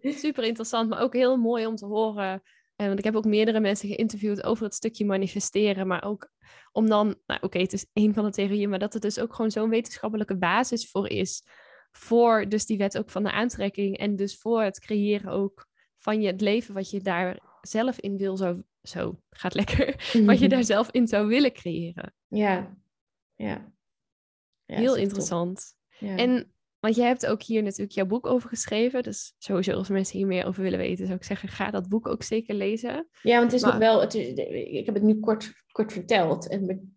Super 0.00 0.44
interessant, 0.44 0.88
maar 0.88 1.00
ook 1.00 1.12
heel 1.12 1.36
mooi 1.36 1.66
om 1.66 1.76
te 1.76 1.86
horen 1.86 2.42
want 2.86 2.98
ik 2.98 3.04
heb 3.04 3.16
ook 3.16 3.24
meerdere 3.24 3.60
mensen 3.60 3.88
geïnterviewd 3.88 4.44
over 4.44 4.64
het 4.64 4.74
stukje 4.74 5.04
manifesteren, 5.04 5.86
maar 5.86 6.04
ook 6.04 6.30
om 6.72 6.88
dan, 6.88 7.16
nou 7.26 7.40
oké, 7.42 7.58
het 7.58 7.72
is 7.72 7.86
één 7.92 8.14
van 8.14 8.24
de 8.24 8.30
theorieën, 8.30 8.68
maar 8.68 8.78
dat 8.78 8.94
er 8.94 9.00
dus 9.00 9.18
ook 9.18 9.34
gewoon 9.34 9.50
zo'n 9.50 9.68
wetenschappelijke 9.68 10.36
basis 10.36 10.90
voor 10.90 11.08
is. 11.08 11.44
Voor 11.90 12.48
dus 12.48 12.66
die 12.66 12.78
wet 12.78 12.98
ook 12.98 13.10
van 13.10 13.22
de 13.22 13.32
aantrekking 13.32 13.98
en 13.98 14.16
dus 14.16 14.38
voor 14.38 14.62
het 14.62 14.80
creëren 14.80 15.32
ook 15.32 15.66
van 15.98 16.20
je 16.20 16.26
het 16.26 16.40
leven 16.40 16.74
wat 16.74 16.90
je 16.90 17.00
daar 17.00 17.38
zelf 17.60 18.00
in 18.00 18.16
wil, 18.16 18.36
zo, 18.36 18.62
zo 18.82 19.20
gaat 19.30 19.54
lekker, 19.54 20.10
wat 20.26 20.38
je 20.38 20.48
daar 20.48 20.64
zelf 20.64 20.90
in 20.90 21.06
zou 21.06 21.26
willen 21.26 21.52
creëren. 21.52 22.14
Ja, 22.26 22.76
ja. 23.34 23.72
ja 24.64 24.76
Heel 24.76 24.96
interessant. 24.96 25.74
Ja. 25.98 26.16
En 26.16 26.52
want 26.82 26.94
jij 26.94 27.06
hebt 27.06 27.26
ook 27.26 27.42
hier 27.42 27.62
natuurlijk 27.62 27.92
jouw 27.92 28.06
boek 28.06 28.26
over 28.26 28.48
geschreven. 28.48 29.02
Dus 29.02 29.34
sowieso 29.38 29.72
als 29.72 29.88
mensen 29.88 30.18
hier 30.18 30.26
meer 30.26 30.46
over 30.46 30.62
willen 30.62 30.78
weten, 30.78 31.06
zou 31.06 31.18
ik 31.18 31.24
zeggen, 31.24 31.48
ga 31.48 31.70
dat 31.70 31.88
boek 31.88 32.08
ook 32.08 32.22
zeker 32.22 32.54
lezen. 32.54 33.08
Ja, 33.22 33.38
want 33.38 33.52
het 33.52 33.60
is 33.60 33.66
nog 33.66 33.76
wel, 33.76 34.00
het 34.00 34.14
is, 34.14 34.26
ik 34.52 34.86
heb 34.86 34.94
het 34.94 35.04
nu 35.04 35.20
kort, 35.20 35.52
kort 35.72 35.92
verteld. 35.92 36.48
En 36.48 36.94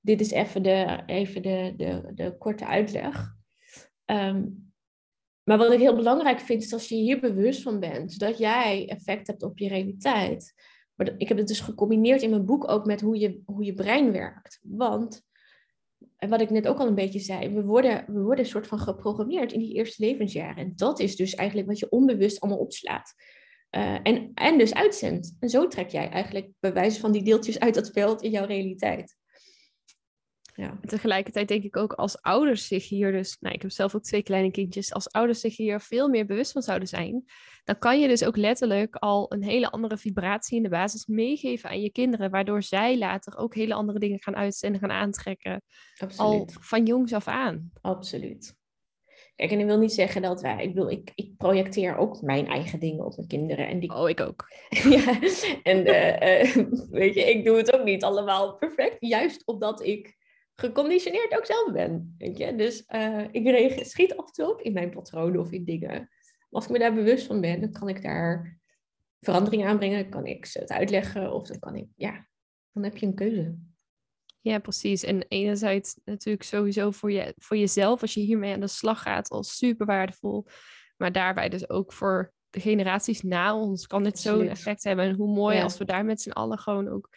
dit 0.00 0.20
is 0.20 0.30
even 0.30 0.62
de, 0.62 1.02
even 1.06 1.42
de, 1.42 1.72
de, 1.76 2.10
de 2.14 2.36
korte 2.38 2.66
uitleg. 2.66 3.34
Ehm, 4.04 4.44
maar 5.42 5.58
wat 5.58 5.72
ik 5.72 5.78
heel 5.78 5.96
belangrijk 5.96 6.40
vind, 6.40 6.62
is 6.62 6.72
als 6.72 6.88
je 6.88 6.94
hier 6.94 7.20
bewust 7.20 7.62
van 7.62 7.80
bent, 7.80 8.18
dat 8.18 8.38
jij 8.38 8.88
effect 8.88 9.26
hebt 9.26 9.42
op 9.42 9.58
je 9.58 9.68
realiteit. 9.68 10.54
Maar 10.94 11.14
ik 11.16 11.28
heb 11.28 11.38
het 11.38 11.48
dus 11.48 11.60
gecombineerd 11.60 12.22
in 12.22 12.30
mijn 12.30 12.46
boek 12.46 12.70
ook 12.70 12.86
met 12.86 13.00
hoe 13.00 13.18
je, 13.18 13.42
hoe 13.44 13.64
je 13.64 13.74
brein 13.74 14.12
werkt. 14.12 14.60
Want 14.62 15.22
en 16.20 16.28
wat 16.28 16.40
ik 16.40 16.50
net 16.50 16.68
ook 16.68 16.78
al 16.78 16.86
een 16.86 16.94
beetje 16.94 17.18
zei, 17.18 17.48
we 17.48 17.64
worden, 17.64 18.04
we 18.06 18.20
worden 18.20 18.44
een 18.44 18.50
soort 18.50 18.66
van 18.66 18.78
geprogrammeerd 18.78 19.52
in 19.52 19.60
die 19.60 19.74
eerste 19.74 20.04
levensjaren. 20.04 20.56
En 20.56 20.72
dat 20.76 21.00
is 21.00 21.16
dus 21.16 21.34
eigenlijk 21.34 21.68
wat 21.68 21.78
je 21.78 21.90
onbewust 21.90 22.40
allemaal 22.40 22.60
opslaat. 22.60 23.14
Uh, 23.70 23.98
en, 24.02 24.30
en 24.34 24.58
dus 24.58 24.74
uitzendt. 24.74 25.36
En 25.40 25.48
zo 25.48 25.66
trek 25.66 25.88
jij 25.88 26.08
eigenlijk 26.08 26.50
bij 26.60 26.90
van 26.90 27.12
die 27.12 27.22
deeltjes 27.22 27.58
uit 27.58 27.74
dat 27.74 27.90
veld 27.90 28.22
in 28.22 28.30
jouw 28.30 28.44
realiteit. 28.44 29.16
Ja. 30.60 30.78
tegelijkertijd 30.86 31.48
denk 31.48 31.64
ik 31.64 31.76
ook 31.76 31.92
als 31.92 32.22
ouders 32.22 32.66
zich 32.66 32.88
hier 32.88 33.12
dus, 33.12 33.36
nou 33.40 33.54
ik 33.54 33.62
heb 33.62 33.70
zelf 33.70 33.94
ook 33.94 34.02
twee 34.02 34.22
kleine 34.22 34.50
kindjes, 34.50 34.92
als 34.92 35.10
ouders 35.10 35.40
zich 35.40 35.56
hier 35.56 35.80
veel 35.80 36.08
meer 36.08 36.26
bewust 36.26 36.52
van 36.52 36.62
zouden 36.62 36.88
zijn, 36.88 37.24
dan 37.64 37.78
kan 37.78 38.00
je 38.00 38.08
dus 38.08 38.24
ook 38.24 38.36
letterlijk 38.36 38.96
al 38.96 39.32
een 39.32 39.42
hele 39.42 39.70
andere 39.70 39.96
vibratie 39.96 40.56
in 40.56 40.62
de 40.62 40.68
basis 40.68 41.06
meegeven 41.06 41.70
aan 41.70 41.80
je 41.80 41.90
kinderen, 41.90 42.30
waardoor 42.30 42.62
zij 42.62 42.98
later 42.98 43.36
ook 43.36 43.54
hele 43.54 43.74
andere 43.74 43.98
dingen 43.98 44.22
gaan 44.22 44.36
uitzenden, 44.36 44.80
gaan 44.80 44.90
aantrekken. 44.90 45.62
Absoluut. 45.98 46.18
Al 46.18 46.48
van 46.60 46.84
jongs 46.84 47.12
af 47.12 47.28
aan. 47.28 47.70
Absoluut. 47.80 48.58
Kijk, 49.36 49.52
en 49.52 49.60
ik 49.60 49.66
wil 49.66 49.78
niet 49.78 49.92
zeggen 49.92 50.22
dat 50.22 50.40
wij, 50.40 50.64
ik 50.64 50.74
wil, 50.74 50.88
ik, 50.88 51.12
ik 51.14 51.36
projecteer 51.36 51.96
ook 51.96 52.22
mijn 52.22 52.46
eigen 52.46 52.80
dingen 52.80 53.04
op 53.04 53.16
mijn 53.16 53.28
kinderen. 53.28 53.68
En 53.68 53.80
die... 53.80 53.94
Oh, 53.94 54.08
ik 54.08 54.20
ook. 54.20 54.44
ja, 54.96 55.18
en 55.62 55.86
uh, 55.86 56.44
uh, 56.44 56.66
weet 57.00 57.14
je, 57.14 57.24
ik 57.24 57.44
doe 57.44 57.56
het 57.56 57.74
ook 57.74 57.84
niet 57.84 58.04
allemaal 58.04 58.56
perfect, 58.56 58.96
juist 58.98 59.46
omdat 59.46 59.84
ik 59.84 60.18
geconditioneerd 60.60 61.36
ook 61.36 61.46
zelf 61.46 61.72
ben. 61.72 62.14
Weet 62.18 62.38
je? 62.38 62.56
Dus 62.56 62.84
uh, 62.88 63.24
ik 63.30 63.84
schiet 63.84 64.16
af 64.16 64.26
en 64.26 64.32
toe 64.32 64.52
op 64.52 64.60
in 64.60 64.72
mijn 64.72 64.90
patronen 64.90 65.40
of 65.40 65.50
in 65.50 65.64
dingen. 65.64 66.10
Als 66.50 66.64
ik 66.64 66.70
me 66.70 66.78
daar 66.78 66.94
bewust 66.94 67.26
van 67.26 67.40
ben, 67.40 67.60
dan 67.60 67.72
kan 67.72 67.88
ik 67.88 68.02
daar 68.02 68.58
verandering 69.20 69.66
aanbrengen. 69.66 70.02
Dan 70.02 70.10
kan 70.10 70.26
ik 70.26 70.46
ze 70.46 70.58
het 70.58 70.70
uitleggen 70.70 71.32
of 71.32 71.46
dan 71.46 71.58
kan 71.58 71.76
ik, 71.76 71.86
ja, 71.96 72.28
dan 72.72 72.82
heb 72.82 72.96
je 72.96 73.06
een 73.06 73.14
keuze. 73.14 73.58
Ja, 74.40 74.58
precies. 74.58 75.04
En 75.04 75.24
enerzijds 75.28 76.00
natuurlijk 76.04 76.44
sowieso 76.44 76.90
voor, 76.90 77.12
je, 77.12 77.34
voor 77.36 77.56
jezelf, 77.56 78.00
als 78.00 78.14
je 78.14 78.20
hiermee 78.20 78.54
aan 78.54 78.60
de 78.60 78.66
slag 78.66 79.02
gaat, 79.02 79.28
al 79.28 79.42
super 79.42 79.86
waardevol. 79.86 80.46
Maar 80.96 81.12
daarbij 81.12 81.48
dus 81.48 81.68
ook 81.68 81.92
voor 81.92 82.32
de 82.50 82.60
generaties 82.60 83.22
na 83.22 83.56
ons 83.56 83.86
kan 83.86 84.02
dit 84.02 84.18
zo'n 84.18 84.48
effect 84.48 84.84
hebben. 84.84 85.04
En 85.04 85.14
hoe 85.14 85.34
mooi 85.34 85.60
als 85.60 85.78
we 85.78 85.84
daar 85.84 86.04
met 86.04 86.20
z'n 86.20 86.30
allen 86.30 86.58
gewoon 86.58 86.88
ook 86.88 87.08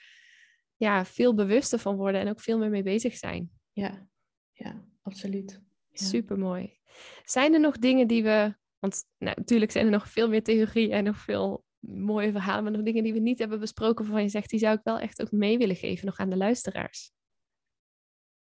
ja, 0.75 1.05
veel 1.05 1.33
bewuster 1.33 1.79
van 1.79 1.95
worden 1.95 2.21
en 2.21 2.29
ook 2.29 2.39
veel 2.39 2.57
meer 2.57 2.69
mee 2.69 2.83
bezig 2.83 3.17
zijn. 3.17 3.51
Ja, 3.71 4.07
ja. 4.51 4.85
absoluut. 5.01 5.61
Ja. 5.89 6.05
Super 6.05 6.37
mooi. 6.37 6.77
Zijn 7.23 7.53
er 7.53 7.59
nog 7.59 7.77
dingen 7.77 8.07
die 8.07 8.23
we, 8.23 8.55
want 8.79 9.05
nou, 9.17 9.35
natuurlijk 9.37 9.71
zijn 9.71 9.85
er 9.85 9.91
nog 9.91 10.09
veel 10.09 10.29
meer 10.29 10.43
theorieën 10.43 10.91
en 10.91 11.03
nog 11.03 11.17
veel 11.17 11.65
mooie 11.79 12.31
verhalen, 12.31 12.63
maar 12.63 12.71
nog 12.71 12.83
dingen 12.83 13.03
die 13.03 13.13
we 13.13 13.19
niet 13.19 13.39
hebben 13.39 13.59
besproken 13.59 14.05
waarvan 14.05 14.23
je 14.23 14.29
zegt, 14.29 14.49
die 14.49 14.59
zou 14.59 14.75
ik 14.77 14.83
wel 14.83 14.99
echt 14.99 15.21
ook 15.21 15.31
mee 15.31 15.57
willen 15.57 15.75
geven 15.75 16.05
nog 16.05 16.17
aan 16.17 16.29
de 16.29 16.37
luisteraars? 16.37 17.11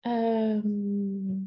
Ehm, 0.00 1.38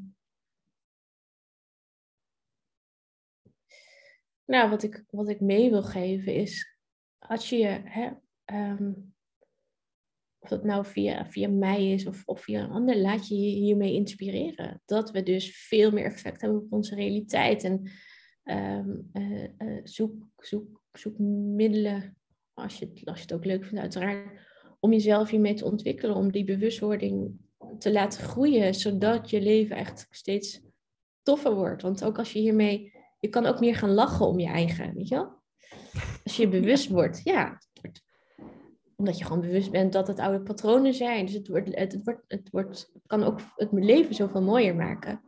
nou, 4.45 4.69
wat 4.69 4.83
ik, 4.83 5.03
wat 5.09 5.29
ik 5.29 5.39
mee 5.39 5.69
wil 5.69 5.83
geven 5.83 6.33
is, 6.33 6.77
als 7.19 7.49
je 7.49 7.57
je, 7.57 7.81
hè, 7.83 8.11
ehm, 8.45 8.91
of 10.41 10.49
dat 10.49 10.63
nou 10.63 10.85
via, 10.85 11.25
via 11.25 11.49
mij 11.49 11.91
is 11.91 12.05
of, 12.05 12.23
of 12.25 12.41
via 12.41 12.63
een 12.63 12.71
ander, 12.71 12.97
laat 12.97 13.27
je 13.27 13.35
je 13.35 13.55
hiermee 13.55 13.93
inspireren. 13.93 14.81
Dat 14.85 15.11
we 15.11 15.23
dus 15.23 15.57
veel 15.67 15.91
meer 15.91 16.05
effect 16.05 16.41
hebben 16.41 16.59
op 16.59 16.73
onze 16.73 16.95
realiteit. 16.95 17.63
En 17.63 17.91
ehm, 18.43 18.89
eh, 19.11 19.43
eh, 19.43 19.81
zoek, 19.83 20.13
zoek, 20.37 20.83
zoek 20.91 21.17
middelen, 21.55 22.17
als 22.53 22.79
je, 22.79 22.85
het, 22.85 23.05
als 23.05 23.17
je 23.17 23.23
het 23.23 23.33
ook 23.33 23.45
leuk 23.45 23.63
vindt 23.63 23.79
uiteraard, 23.79 24.39
om 24.79 24.91
jezelf 24.91 25.29
hiermee 25.29 25.53
te 25.53 25.65
ontwikkelen, 25.65 26.15
om 26.15 26.31
die 26.31 26.43
bewustwording 26.43 27.31
te 27.77 27.91
laten 27.91 28.23
groeien, 28.23 28.73
zodat 28.73 29.29
je 29.29 29.41
leven 29.41 29.75
echt 29.75 30.07
steeds 30.09 30.61
toffer 31.23 31.55
wordt. 31.55 31.81
Want 31.81 32.03
ook 32.03 32.17
als 32.17 32.33
je 32.33 32.39
hiermee, 32.39 32.93
je 33.19 33.29
kan 33.29 33.45
ook 33.45 33.59
meer 33.59 33.75
gaan 33.75 33.93
lachen 33.93 34.27
om 34.27 34.39
je 34.39 34.47
eigen, 34.47 34.93
weet 34.93 35.07
je 35.07 35.15
wel? 35.15 35.39
Als 36.23 36.35
je 36.35 36.47
bewust 36.59 36.89
wordt, 36.89 37.21
ja. 37.23 37.61
Omdat 39.01 39.17
je 39.17 39.25
gewoon 39.25 39.41
bewust 39.41 39.71
bent 39.71 39.93
dat 39.93 40.07
het 40.07 40.19
oude 40.19 40.41
patronen 40.41 40.93
zijn. 40.93 41.25
Dus 41.25 41.35
het, 41.35 41.47
wordt, 41.47 41.75
het, 41.75 42.03
wordt, 42.03 42.23
het, 42.27 42.49
wordt, 42.51 42.91
kan 43.05 43.23
ook 43.23 43.39
het 43.55 43.71
leven 43.71 44.15
zoveel 44.15 44.41
mooier 44.41 44.75
maken. 44.75 45.21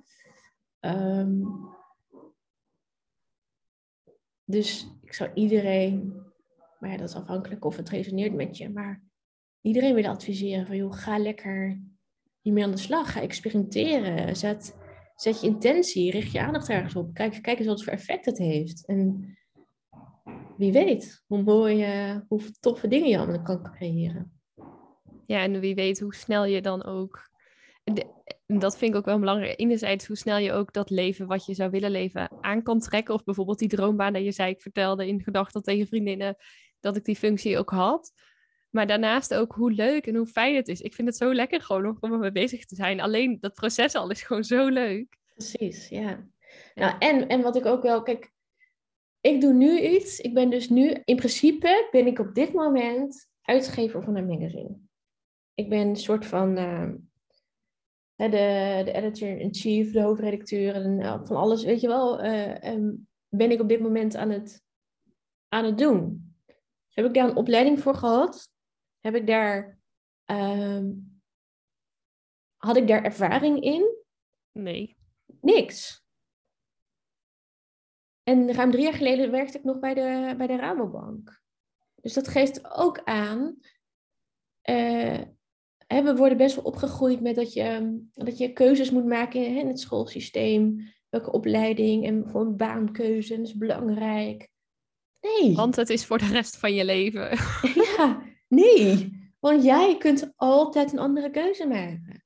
Ehm, 0.80 1.41
dus 4.43 4.88
ik 5.01 5.13
zou 5.13 5.32
iedereen, 5.34 6.24
maar 6.80 6.91
ja, 6.91 6.97
dat 6.97 7.09
is 7.09 7.15
afhankelijk 7.15 7.65
of 7.65 7.76
het 7.76 7.89
resoneert 7.89 8.34
met 8.34 8.57
je, 8.57 8.69
maar 8.69 9.03
iedereen 9.61 9.95
willen 9.95 10.09
adviseren 10.09 10.65
van 10.65 10.76
joh, 10.76 10.93
ga 10.93 11.17
lekker 11.17 11.82
hiermee 12.41 12.63
aan 12.63 12.71
de 12.71 12.78
slag. 12.78 13.11
Ga 13.11 13.21
experimenteren. 13.21 14.36
Zet, 14.36 14.78
zet 15.15 15.41
je 15.41 15.47
intentie. 15.47 16.11
Richt 16.11 16.32
je 16.32 16.41
aandacht 16.41 16.69
ergens 16.69 16.95
op. 16.95 17.13
Kijk, 17.13 17.41
kijk 17.41 17.57
eens 17.57 17.67
wat 17.67 17.84
voor 17.84 17.93
effect 17.93 18.26
het 18.26 18.38
heeft. 18.38 18.86
En 18.86 19.38
wie 20.58 20.72
weet 20.72 21.24
hoe 21.28 21.43
mooie, 21.43 22.24
hoe 22.28 22.41
toffe 22.60 22.88
dingen 22.88 23.10
je 23.10 23.18
allemaal 23.18 23.41
kan 23.41 23.64
creëren. 23.64 24.32
Ja, 25.26 25.41
en 25.41 25.60
wie 25.60 25.76
weet 25.76 25.99
hoe 25.99 26.16
snel 26.16 26.45
je 26.45 26.62
dan 26.62 26.84
ook. 26.84 27.30
Dat 28.45 28.78
vind 28.78 28.91
ik 28.91 28.97
ook 28.97 29.06
wel 29.06 29.20
belangrijk. 29.20 29.60
Enerzijds 29.60 30.08
hoe 30.08 30.18
snel 30.18 30.38
je 30.38 30.51
ook 30.51 30.74
dat 30.74 30.89
leven 30.89 31.28
wat 31.28 31.45
je 31.45 31.54
zou 31.54 31.70
willen 31.70 31.91
leven 31.91 32.32
aan 32.41 32.64
kan 32.64 32.80
trekken. 32.80 33.14
Of 33.14 33.24
bijvoorbeeld 33.24 33.60
die 33.60 33.68
droombaan 33.68 34.14
dat 34.14 34.24
je 34.24 34.32
zei, 34.32 34.51
ik 34.51 34.62
vertelde 34.62 35.08
in 35.08 35.24
gedachten 35.24 35.62
tegen 35.62 35.88
vriendinnen 35.88 36.36
dat 36.80 36.95
ik 36.95 37.06
die 37.06 37.16
functie 37.16 37.58
ook 37.58 37.70
had. 37.70 38.12
Maar 38.70 38.88
daarnaast 38.88 39.34
ook 39.34 39.54
hoe 39.54 39.72
leuk 39.72 40.08
en 40.08 40.16
hoe 40.16 40.28
fijn 40.28 40.56
het 40.56 40.68
is. 40.68 40.82
Ik 40.82 40.93
vind 40.93 41.08
het 41.08 41.18
zo 41.18 41.34
lekker 41.34 41.62
gewoon 41.62 41.97
om 41.99 42.14
ermee 42.14 42.32
bezig 42.32 42.66
te 42.66 42.76
zijn. 42.76 43.01
Alleen 43.01 43.38
dat 43.39 43.54
proces 43.54 43.95
al 43.95 44.10
is 44.10 44.22
gewoon 44.22 44.43
zo 44.43 44.68
leuk. 44.68 45.18
Precies, 45.34 45.89
ja. 45.89 46.28
Nou, 46.76 46.95
en, 46.99 47.28
en 47.28 47.41
wat 47.41 47.56
ik 47.56 47.66
ook 47.66 47.82
wel, 47.82 48.04
kijk, 48.04 48.32
ik 49.24 49.41
doe 49.41 49.53
nu 49.53 49.80
iets. 49.80 50.19
Ik 50.19 50.34
ben 50.34 50.49
dus 50.49 50.69
nu, 50.69 50.89
in 51.03 51.15
principe 51.15 51.88
ben 51.91 52.07
ik 52.07 52.19
op 52.19 52.34
dit 52.34 52.53
moment 52.53 53.30
uitgever 53.41 54.03
van 54.03 54.15
een 54.15 54.28
magazine. 54.28 54.78
Ik 55.53 55.69
ben 55.69 55.88
een 55.88 55.95
soort 55.95 56.26
van 56.26 56.57
uh, 56.57 56.91
de, 58.15 58.82
de 58.86 58.91
editor-in-chief, 58.91 59.91
de 59.91 60.01
hoofdredacteur 60.01 60.76
en 60.76 60.99
uh, 60.99 61.24
van 61.24 61.36
alles, 61.36 61.63
weet 61.63 61.82
je 61.82 61.88
wel. 61.88 62.26
Uh, 62.26 62.89
ben 63.30 63.51
ik 63.51 63.61
op 63.61 63.69
dit 63.69 63.80
moment 63.80 64.15
aan 64.15 64.30
het, 64.30 64.63
aan 65.49 65.65
het 65.65 65.78
doen. 65.78 66.34
Heb 66.89 67.05
ik 67.05 67.13
daar 67.13 67.30
een 67.30 67.36
opleiding 67.36 67.80
voor 67.80 67.95
gehad? 67.95 68.49
Heb 68.99 69.15
ik 69.15 69.28
daar, 69.28 69.80
ehm, 70.26 70.91
had 72.57 72.78
ik 72.78 72.88
daar 72.88 73.03
ervaring 73.03 73.61
in? 73.61 73.97
Nee. 74.51 74.97
Niks. 75.41 76.03
En 78.24 78.53
ruim 78.53 78.71
drie 78.71 78.84
jaar 78.84 78.93
geleden 78.93 79.32
werkte 79.32 79.57
ik 79.57 79.63
nog 79.63 79.80
bij 79.80 79.93
de, 79.93 80.34
bij 80.38 80.47
de 80.47 80.55
Rabobank. 80.55 81.41
Dus 81.95 82.13
dat 82.13 82.28
geeft 82.28 82.71
ook 82.71 83.03
aan. 83.03 83.57
Uh, 84.69 85.21
we 85.88 86.15
worden 86.15 86.38
best 86.38 86.55
wel 86.55 86.65
opgegroeid 86.65 87.21
met 87.21 87.36
dat 87.36 87.53
je, 87.53 87.99
dat 88.13 88.38
je 88.38 88.53
keuzes 88.53 88.91
moet 88.91 89.05
maken 89.05 89.45
in 89.45 89.67
het 89.67 89.80
schoolsysteem. 89.80 90.91
Welke 91.09 91.32
opleiding 91.32 92.05
en 92.05 92.30
voor 92.30 92.41
een 92.41 92.57
baankeuze. 92.57 93.41
Is 93.41 93.53
belangrijk. 93.53 94.49
Nee. 95.21 95.55
Want 95.55 95.76
het 95.76 95.89
is 95.89 96.05
voor 96.05 96.17
de 96.17 96.28
rest 96.28 96.57
van 96.57 96.74
je 96.74 96.86
leven. 96.86 97.30
Ja, 97.97 98.32
Nee, 98.53 99.11
want 99.39 99.63
jij 99.63 99.97
kunt 99.97 100.34
altijd 100.36 100.91
een 100.91 100.99
andere 100.99 101.30
keuze 101.30 101.67
maken. 101.67 102.24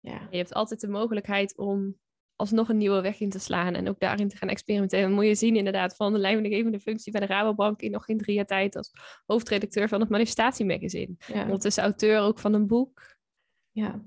Ja. 0.00 0.28
Je 0.30 0.36
hebt 0.36 0.52
altijd 0.52 0.80
de 0.80 0.88
mogelijkheid 0.88 1.56
om 1.56 1.98
alsnog 2.38 2.68
een 2.68 2.76
nieuwe 2.76 3.00
weg 3.00 3.20
in 3.20 3.30
te 3.30 3.38
slaan 3.38 3.74
en 3.74 3.88
ook 3.88 4.00
daarin 4.00 4.28
te 4.28 4.36
gaan 4.36 4.48
experimenteren. 4.48 5.04
Dan 5.04 5.14
moet 5.14 5.26
je 5.26 5.34
zien 5.34 5.56
inderdaad 5.56 5.96
van 5.96 6.12
de 6.12 6.18
leidinggevende 6.18 6.80
functie 6.80 7.12
bij 7.12 7.20
de 7.20 7.26
Rabobank 7.26 7.80
in 7.80 7.90
nog 7.90 8.08
in 8.08 8.18
drie 8.18 8.34
jaar 8.34 8.46
tijd 8.46 8.76
als 8.76 8.90
hoofdredacteur 9.26 9.88
van 9.88 10.00
het 10.00 10.08
Manifestatiemagazine. 10.08 11.14
Ja. 11.26 11.42
Ondertussen 11.42 11.82
auteur 11.82 12.20
ook 12.20 12.38
van 12.38 12.54
een 12.54 12.66
boek. 12.66 13.16
Ja. 13.70 14.04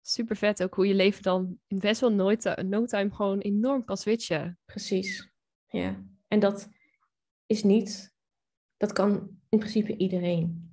Super 0.00 0.36
vet 0.36 0.62
ook 0.62 0.74
hoe 0.74 0.86
je 0.86 0.94
leven 0.94 1.22
dan 1.22 1.58
in 1.66 1.78
best 1.78 2.00
wel 2.00 2.12
nooit, 2.12 2.62
no 2.64 2.84
time 2.84 3.14
gewoon 3.14 3.38
enorm 3.38 3.84
kan 3.84 3.96
switchen. 3.96 4.58
Precies, 4.64 5.32
ja. 5.66 6.04
En 6.28 6.38
dat 6.38 6.68
is 7.46 7.62
niet 7.62 8.14
dat 8.76 8.92
kan 8.92 9.40
in 9.48 9.58
principe 9.58 9.96
iedereen. 9.96 10.72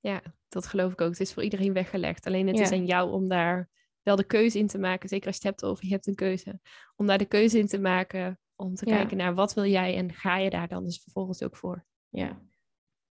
Ja, 0.00 0.22
dat 0.48 0.66
geloof 0.66 0.92
ik 0.92 1.00
ook. 1.00 1.10
Het 1.10 1.20
is 1.20 1.32
voor 1.32 1.42
iedereen 1.42 1.72
weggelegd. 1.72 2.26
Alleen 2.26 2.46
het 2.46 2.58
is 2.58 2.72
aan 2.72 2.86
jou 2.86 3.10
om 3.10 3.28
daar 3.28 3.70
wel 4.06 4.16
de 4.16 4.24
keuze 4.24 4.58
in 4.58 4.66
te 4.66 4.78
maken. 4.78 5.08
Zeker 5.08 5.26
als 5.26 5.36
je 5.36 5.48
het 5.48 5.50
hebt 5.50 5.70
over 5.70 5.84
je 5.84 5.90
hebt 5.90 6.06
een 6.06 6.14
keuze. 6.14 6.60
Om 6.96 7.06
daar 7.06 7.18
de 7.18 7.24
keuze 7.24 7.58
in 7.58 7.66
te 7.66 7.78
maken. 7.78 8.38
Om 8.56 8.74
te 8.74 8.84
kijken 8.84 9.16
naar 9.16 9.34
wat 9.34 9.54
wil 9.54 9.64
jij 9.64 9.96
en 9.96 10.12
ga 10.12 10.38
je 10.38 10.50
daar 10.50 10.68
dan 10.68 10.84
dus 10.84 11.02
vervolgens 11.02 11.42
ook 11.42 11.56
voor. 11.56 11.84
Ja. 12.08 12.42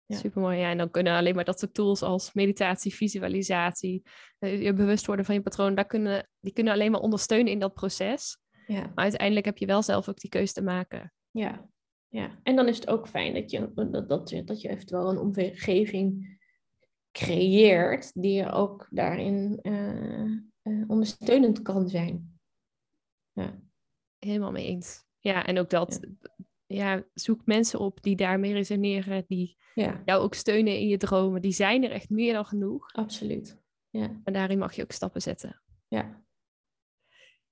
ja. 0.05 0.17
Super 0.17 0.41
mooi. 0.41 0.57
Ja, 0.57 0.69
en 0.69 0.77
dan 0.77 0.91
kunnen 0.91 1.17
alleen 1.17 1.35
maar 1.35 1.45
dat 1.45 1.59
soort 1.59 1.73
tools 1.73 2.01
als 2.01 2.33
meditatie, 2.33 2.93
visualisatie, 2.93 4.03
eh, 4.39 4.61
je 4.61 4.73
bewust 4.73 5.05
worden 5.05 5.25
van 5.25 5.35
je 5.35 5.41
patroon, 5.41 5.75
daar 5.75 5.85
kunnen, 5.85 6.29
die 6.39 6.53
kunnen 6.53 6.73
alleen 6.73 6.91
maar 6.91 7.01
ondersteunen 7.01 7.51
in 7.51 7.59
dat 7.59 7.73
proces. 7.73 8.37
Ja. 8.67 8.81
Maar 8.81 9.03
uiteindelijk 9.03 9.45
heb 9.45 9.57
je 9.57 9.65
wel 9.65 9.81
zelf 9.81 10.09
ook 10.09 10.19
die 10.19 10.29
keuze 10.29 10.53
te 10.53 10.63
maken. 10.63 11.13
Ja, 11.31 11.69
ja, 12.07 12.39
en 12.43 12.55
dan 12.55 12.67
is 12.67 12.75
het 12.75 12.87
ook 12.87 13.07
fijn 13.07 13.33
dat 13.33 13.51
je, 13.51 13.71
dat, 13.73 14.09
dat, 14.09 14.29
je, 14.29 14.43
dat 14.43 14.61
je 14.61 14.69
eventueel 14.69 15.09
een 15.09 15.17
omgeving 15.17 16.37
creëert 17.11 18.21
die 18.21 18.33
je 18.33 18.51
ook 18.51 18.87
daarin 18.89 19.59
uh, 19.61 20.39
ondersteunend 20.63 21.61
kan 21.61 21.87
zijn. 21.87 22.39
Ja. 23.31 23.59
Helemaal 24.19 24.51
mee 24.51 24.65
eens. 24.65 25.05
Ja, 25.19 25.45
en 25.45 25.59
ook 25.59 25.69
dat, 25.69 25.99
ja. 26.65 27.03
zoek 27.13 27.45
mensen 27.45 27.79
op 27.79 28.01
die 28.01 28.15
daarmee 28.15 28.53
resoneren, 28.53 29.23
die 29.27 29.57
ja. 29.73 30.01
jou 30.05 30.21
ook 30.23 30.33
steunen 30.33 30.79
in 30.79 30.87
je 30.87 30.97
dromen. 30.97 31.41
Die 31.41 31.51
zijn 31.51 31.83
er 31.83 31.91
echt 31.91 32.09
meer 32.09 32.33
dan 32.33 32.45
genoeg. 32.45 32.93
Absoluut. 32.93 33.61
Ja. 33.89 34.21
En 34.23 34.33
daarin 34.33 34.57
mag 34.57 34.73
je 34.73 34.83
ook 34.83 34.91
stappen 34.91 35.21
zetten. 35.21 35.61
Ja. 35.87 36.23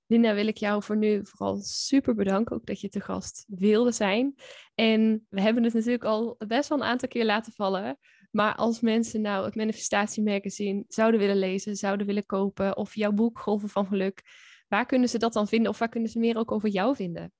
Linda, 0.06 0.34
wil 0.34 0.46
ik 0.46 0.56
jou 0.56 0.82
voor 0.82 0.96
nu 0.96 1.20
vooral 1.26 1.56
super 1.60 2.14
bedanken, 2.14 2.56
ook 2.56 2.66
dat 2.66 2.80
je 2.80 2.88
te 2.88 3.00
gast 3.00 3.44
wilde 3.48 3.92
zijn. 3.92 4.34
En 4.74 5.26
we 5.28 5.40
hebben 5.40 5.64
het 5.64 5.74
natuurlijk 5.74 6.04
al 6.04 6.34
best 6.46 6.68
wel 6.68 6.78
een 6.78 6.84
aantal 6.84 7.08
keer 7.08 7.24
laten 7.24 7.52
vallen. 7.52 7.98
Maar 8.32 8.54
als 8.54 8.80
mensen 8.80 9.20
nou 9.20 9.44
het 9.44 9.54
Manifestatie 9.54 10.22
Magazine 10.22 10.84
zouden 10.88 11.20
willen 11.20 11.36
lezen, 11.36 11.76
zouden 11.76 12.06
willen 12.06 12.26
kopen, 12.26 12.76
of 12.76 12.94
jouw 12.94 13.12
boek 13.12 13.38
Golven 13.38 13.68
van 13.68 13.86
Geluk, 13.86 14.22
waar 14.68 14.86
kunnen 14.86 15.08
ze 15.08 15.18
dat 15.18 15.32
dan 15.32 15.48
vinden? 15.48 15.70
Of 15.70 15.78
waar 15.78 15.88
kunnen 15.88 16.10
ze 16.10 16.18
meer 16.18 16.36
ook 16.36 16.52
over 16.52 16.68
jou 16.68 16.96
vinden? 16.96 17.32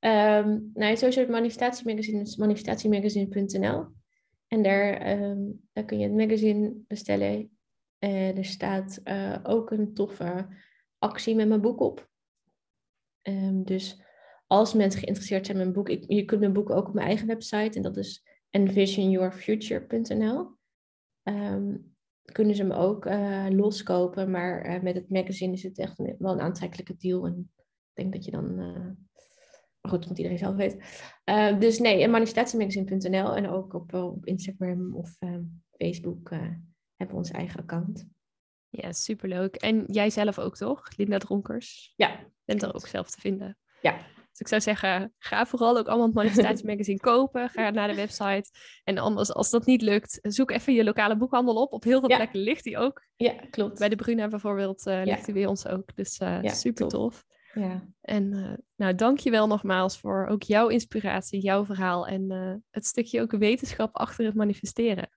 Um, 0.00 0.70
nou, 0.74 0.96
sowieso 0.96 1.20
het 1.20 1.28
manifestatiemagazine 1.28 2.20
is 2.20 2.36
manifestatiemagazine.nl. 2.36 3.86
En 4.46 4.62
daar, 4.62 5.20
um, 5.20 5.68
daar 5.72 5.84
kun 5.84 5.98
je 5.98 6.04
het 6.04 6.14
magazine 6.14 6.74
bestellen. 6.86 7.58
Uh, 7.98 8.36
er 8.36 8.44
staat 8.44 9.00
uh, 9.04 9.36
ook 9.42 9.70
een 9.70 9.94
toffe 9.94 10.48
actie 10.98 11.34
met 11.34 11.48
mijn 11.48 11.60
boek 11.60 11.80
op. 11.80 12.08
Um, 13.22 13.64
dus 13.64 14.02
als 14.46 14.74
mensen 14.74 15.00
geïnteresseerd 15.00 15.46
zijn 15.46 15.58
in 15.58 15.62
mijn 15.62 15.74
boek, 15.74 15.88
je 16.06 16.24
kunt 16.24 16.40
mijn 16.40 16.52
boek 16.52 16.70
ook 16.70 16.88
op 16.88 16.94
mijn 16.94 17.06
eigen 17.06 17.26
website 17.26 17.76
en 17.76 17.82
dat 17.82 17.96
is 17.96 18.24
envisionyourfuture.nl. 18.50 20.38
Um, 20.38 20.56
ehm, 21.22 21.76
kunnen 22.32 22.54
ze 22.54 22.62
hem 22.62 22.72
ook 22.72 23.06
uh, 23.06 23.46
loskopen, 23.50 24.30
maar 24.30 24.66
uh, 24.66 24.82
met 24.82 24.94
het 24.94 25.10
magazine 25.10 25.52
is 25.52 25.62
het 25.62 25.78
echt 25.78 25.98
een, 25.98 26.16
wel 26.18 26.32
een 26.32 26.40
aantrekkelijke 26.40 26.96
deal. 26.96 27.26
En 27.26 27.50
ik 27.56 27.64
denk 27.92 28.12
dat 28.12 28.24
je 28.24 28.30
dan, 28.30 28.60
uh, 28.60 28.90
goed, 29.90 30.04
want 30.04 30.18
iedereen 30.18 30.38
zelf 30.38 30.56
weet. 30.56 30.74
Uh, 31.24 31.58
dus 31.58 31.78
nee, 31.78 32.08
manifestatiemagazine.nl 32.08 33.36
en 33.36 33.48
ook 33.48 33.74
op, 33.74 33.94
op 33.94 34.26
Instagram 34.26 34.94
of 34.94 35.16
Facebook 35.76 36.30
hebben 36.30 37.16
we 37.16 37.22
ons 37.22 37.30
eigen 37.30 37.60
account. 37.60 38.08
Ja, 38.68 38.92
superleuk. 38.92 39.56
En 39.56 39.84
jij 39.86 40.10
zelf 40.10 40.38
ook 40.38 40.56
toch, 40.56 40.96
Linda 40.96 41.18
Dronkers? 41.18 41.92
Ja. 41.96 42.26
Bent 42.44 42.62
er 42.62 42.74
ook 42.74 42.86
zelf 42.86 43.10
te 43.10 43.20
vinden? 43.20 43.58
Ja. 43.82 43.98
Dus 44.30 44.40
ik 44.40 44.48
zou 44.48 44.60
zeggen, 44.60 45.14
ga 45.18 45.46
vooral 45.46 45.78
ook 45.78 45.86
allemaal 45.86 46.06
het 46.06 46.14
manifestatiemagazine 46.14 47.00
kopen. 47.12 47.48
Ga 47.48 47.70
naar 47.70 47.88
de 47.88 47.94
website. 47.94 48.50
En 48.84 48.98
anders, 48.98 49.32
als 49.32 49.50
dat 49.50 49.66
niet 49.66 49.82
lukt, 49.82 50.18
zoek 50.22 50.50
even 50.50 50.72
je 50.74 50.84
lokale 50.84 51.16
boekhandel 51.16 51.54
op. 51.54 51.72
Op 51.72 51.84
heel 51.84 52.00
veel 52.00 52.08
Ja. 52.10 52.16
plekken 52.16 52.40
ligt 52.40 52.64
die 52.64 52.78
ook. 52.78 53.06
Ja, 53.16 53.32
klopt. 53.50 53.78
Bij 53.78 53.88
de 53.88 53.96
Bruna 53.96 54.28
bijvoorbeeld 54.28 54.86
eh, 54.86 55.00
ligt 55.04 55.24
die 55.24 55.34
bij 55.34 55.46
ons 55.46 55.66
ook. 55.66 55.94
Dus 55.96 56.18
eh, 56.18 56.42
Ja, 56.42 56.52
super 56.52 56.88
tof. 56.88 57.24
Ja. 57.54 57.88
En 58.00 58.32
eh 58.32 58.52
nou, 58.76 58.94
dank 58.94 59.18
je 59.18 59.30
wel 59.30 59.46
nogmaals 59.46 59.98
voor 59.98 60.26
ook 60.26 60.42
jouw 60.42 60.68
inspiratie, 60.68 61.40
jouw 61.40 61.64
verhaal 61.64 62.06
en 62.06 62.30
het 62.70 62.86
stukje 62.86 63.20
ook 63.20 63.30
wetenschap 63.30 63.96
achter 63.96 64.24
het 64.24 64.34
manifesteren. 64.34 65.10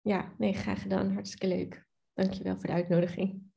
ja, 0.00 0.34
nee, 0.38 0.52
graag 0.52 0.82
gedaan. 0.82 1.12
Hartstikke 1.12 1.46
leuk. 1.46 1.86
Dankjewel 2.14 2.54
voor 2.56 2.66
de 2.66 2.72
uitnodiging. 2.72 3.49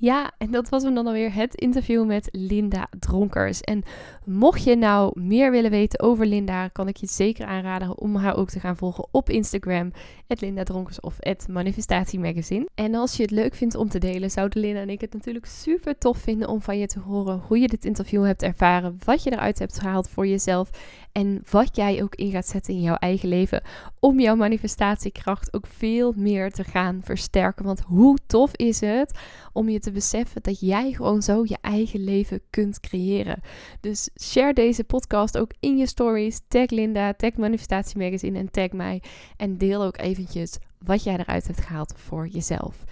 Ja, 0.00 0.32
en 0.38 0.50
dat 0.50 0.68
was 0.68 0.82
hem 0.82 0.94
dan 0.94 1.06
alweer 1.06 1.34
het 1.34 1.54
interview 1.54 2.06
met 2.06 2.28
Linda 2.32 2.88
Dronkers. 2.98 3.60
En 3.60 3.82
mocht 4.24 4.64
je 4.64 4.76
nou 4.76 5.20
meer 5.20 5.50
willen 5.50 5.70
weten 5.70 6.00
over 6.00 6.26
Linda, 6.26 6.68
kan 6.68 6.88
ik 6.88 6.96
je 6.96 7.06
zeker 7.06 7.46
aanraden 7.46 7.98
om 7.98 8.16
haar 8.16 8.36
ook 8.36 8.50
te 8.50 8.60
gaan 8.60 8.76
volgen 8.76 9.08
op 9.10 9.30
Instagram, 9.30 9.92
Linda 10.26 10.62
Dronkers 10.62 11.00
of 11.00 11.18
Manifestatiemagazine. 11.48 12.68
En 12.74 12.94
als 12.94 13.16
je 13.16 13.22
het 13.22 13.30
leuk 13.30 13.54
vindt 13.54 13.74
om 13.74 13.88
te 13.88 13.98
delen, 13.98 14.30
zouden 14.30 14.60
Linda 14.60 14.80
en 14.80 14.90
ik 14.90 15.00
het 15.00 15.12
natuurlijk 15.12 15.46
super 15.46 15.98
tof 15.98 16.18
vinden 16.18 16.48
om 16.48 16.62
van 16.62 16.78
je 16.78 16.86
te 16.86 17.00
horen 17.00 17.42
hoe 17.46 17.58
je 17.58 17.68
dit 17.68 17.84
interview 17.84 18.24
hebt 18.24 18.42
ervaren, 18.42 18.98
wat 19.04 19.22
je 19.22 19.32
eruit 19.32 19.58
hebt 19.58 19.78
gehaald 19.78 20.08
voor 20.08 20.26
jezelf 20.26 20.70
en 21.18 21.42
wat 21.50 21.76
jij 21.76 22.02
ook 22.02 22.14
in 22.14 22.30
gaat 22.30 22.46
zetten 22.46 22.74
in 22.74 22.80
jouw 22.80 22.94
eigen 22.94 23.28
leven 23.28 23.62
om 24.00 24.20
jouw 24.20 24.36
manifestatiekracht 24.36 25.54
ook 25.54 25.66
veel 25.66 26.12
meer 26.16 26.50
te 26.50 26.64
gaan 26.64 27.00
versterken. 27.04 27.64
Want 27.64 27.80
hoe 27.80 28.18
tof 28.26 28.56
is 28.56 28.80
het 28.80 29.18
om 29.52 29.68
je 29.68 29.78
te 29.78 29.90
beseffen 29.90 30.42
dat 30.42 30.60
jij 30.60 30.92
gewoon 30.92 31.22
zo 31.22 31.42
je 31.44 31.58
eigen 31.60 32.04
leven 32.04 32.40
kunt 32.50 32.80
creëren. 32.80 33.40
Dus 33.80 34.08
share 34.20 34.52
deze 34.52 34.84
podcast 34.84 35.38
ook 35.38 35.50
in 35.60 35.76
je 35.76 35.86
stories. 35.86 36.40
Tag 36.48 36.70
Linda, 36.70 37.12
tag 37.12 37.36
Manifestatie 37.36 37.98
Magazine 37.98 38.38
en 38.38 38.50
tag 38.50 38.72
mij. 38.72 39.02
En 39.36 39.58
deel 39.58 39.82
ook 39.82 39.98
eventjes 39.98 40.58
wat 40.78 41.02
jij 41.02 41.16
eruit 41.16 41.46
hebt 41.46 41.60
gehaald 41.60 41.94
voor 41.96 42.28
jezelf. 42.28 42.84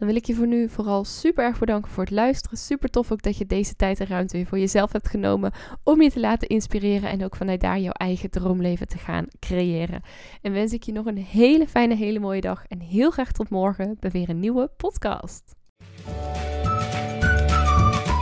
Dan 0.00 0.08
wil 0.08 0.18
ik 0.18 0.26
je 0.26 0.34
voor 0.34 0.46
nu 0.46 0.68
vooral 0.68 1.04
super 1.04 1.44
erg 1.44 1.58
bedanken 1.58 1.90
voor 1.90 2.02
het 2.02 2.12
luisteren. 2.12 2.58
Super 2.58 2.90
tof 2.90 3.12
ook 3.12 3.22
dat 3.22 3.36
je 3.36 3.46
deze 3.46 3.76
tijd 3.76 4.00
en 4.00 4.06
ruimte 4.06 4.36
weer 4.36 4.46
voor 4.46 4.58
jezelf 4.58 4.92
hebt 4.92 5.08
genomen 5.08 5.52
om 5.82 6.02
je 6.02 6.10
te 6.10 6.20
laten 6.20 6.48
inspireren 6.48 7.10
en 7.10 7.24
ook 7.24 7.36
vanuit 7.36 7.60
daar 7.60 7.78
jouw 7.78 7.92
eigen 7.92 8.30
droomleven 8.30 8.88
te 8.88 8.98
gaan 8.98 9.26
creëren. 9.38 10.02
En 10.42 10.52
wens 10.52 10.72
ik 10.72 10.82
je 10.82 10.92
nog 10.92 11.06
een 11.06 11.18
hele 11.18 11.68
fijne, 11.68 11.94
hele 11.94 12.18
mooie 12.18 12.40
dag 12.40 12.66
en 12.66 12.80
heel 12.80 13.10
graag 13.10 13.32
tot 13.32 13.50
morgen 13.50 13.96
bij 13.98 14.10
weer 14.10 14.28
een 14.28 14.40
nieuwe 14.40 14.70
podcast. 14.76 15.54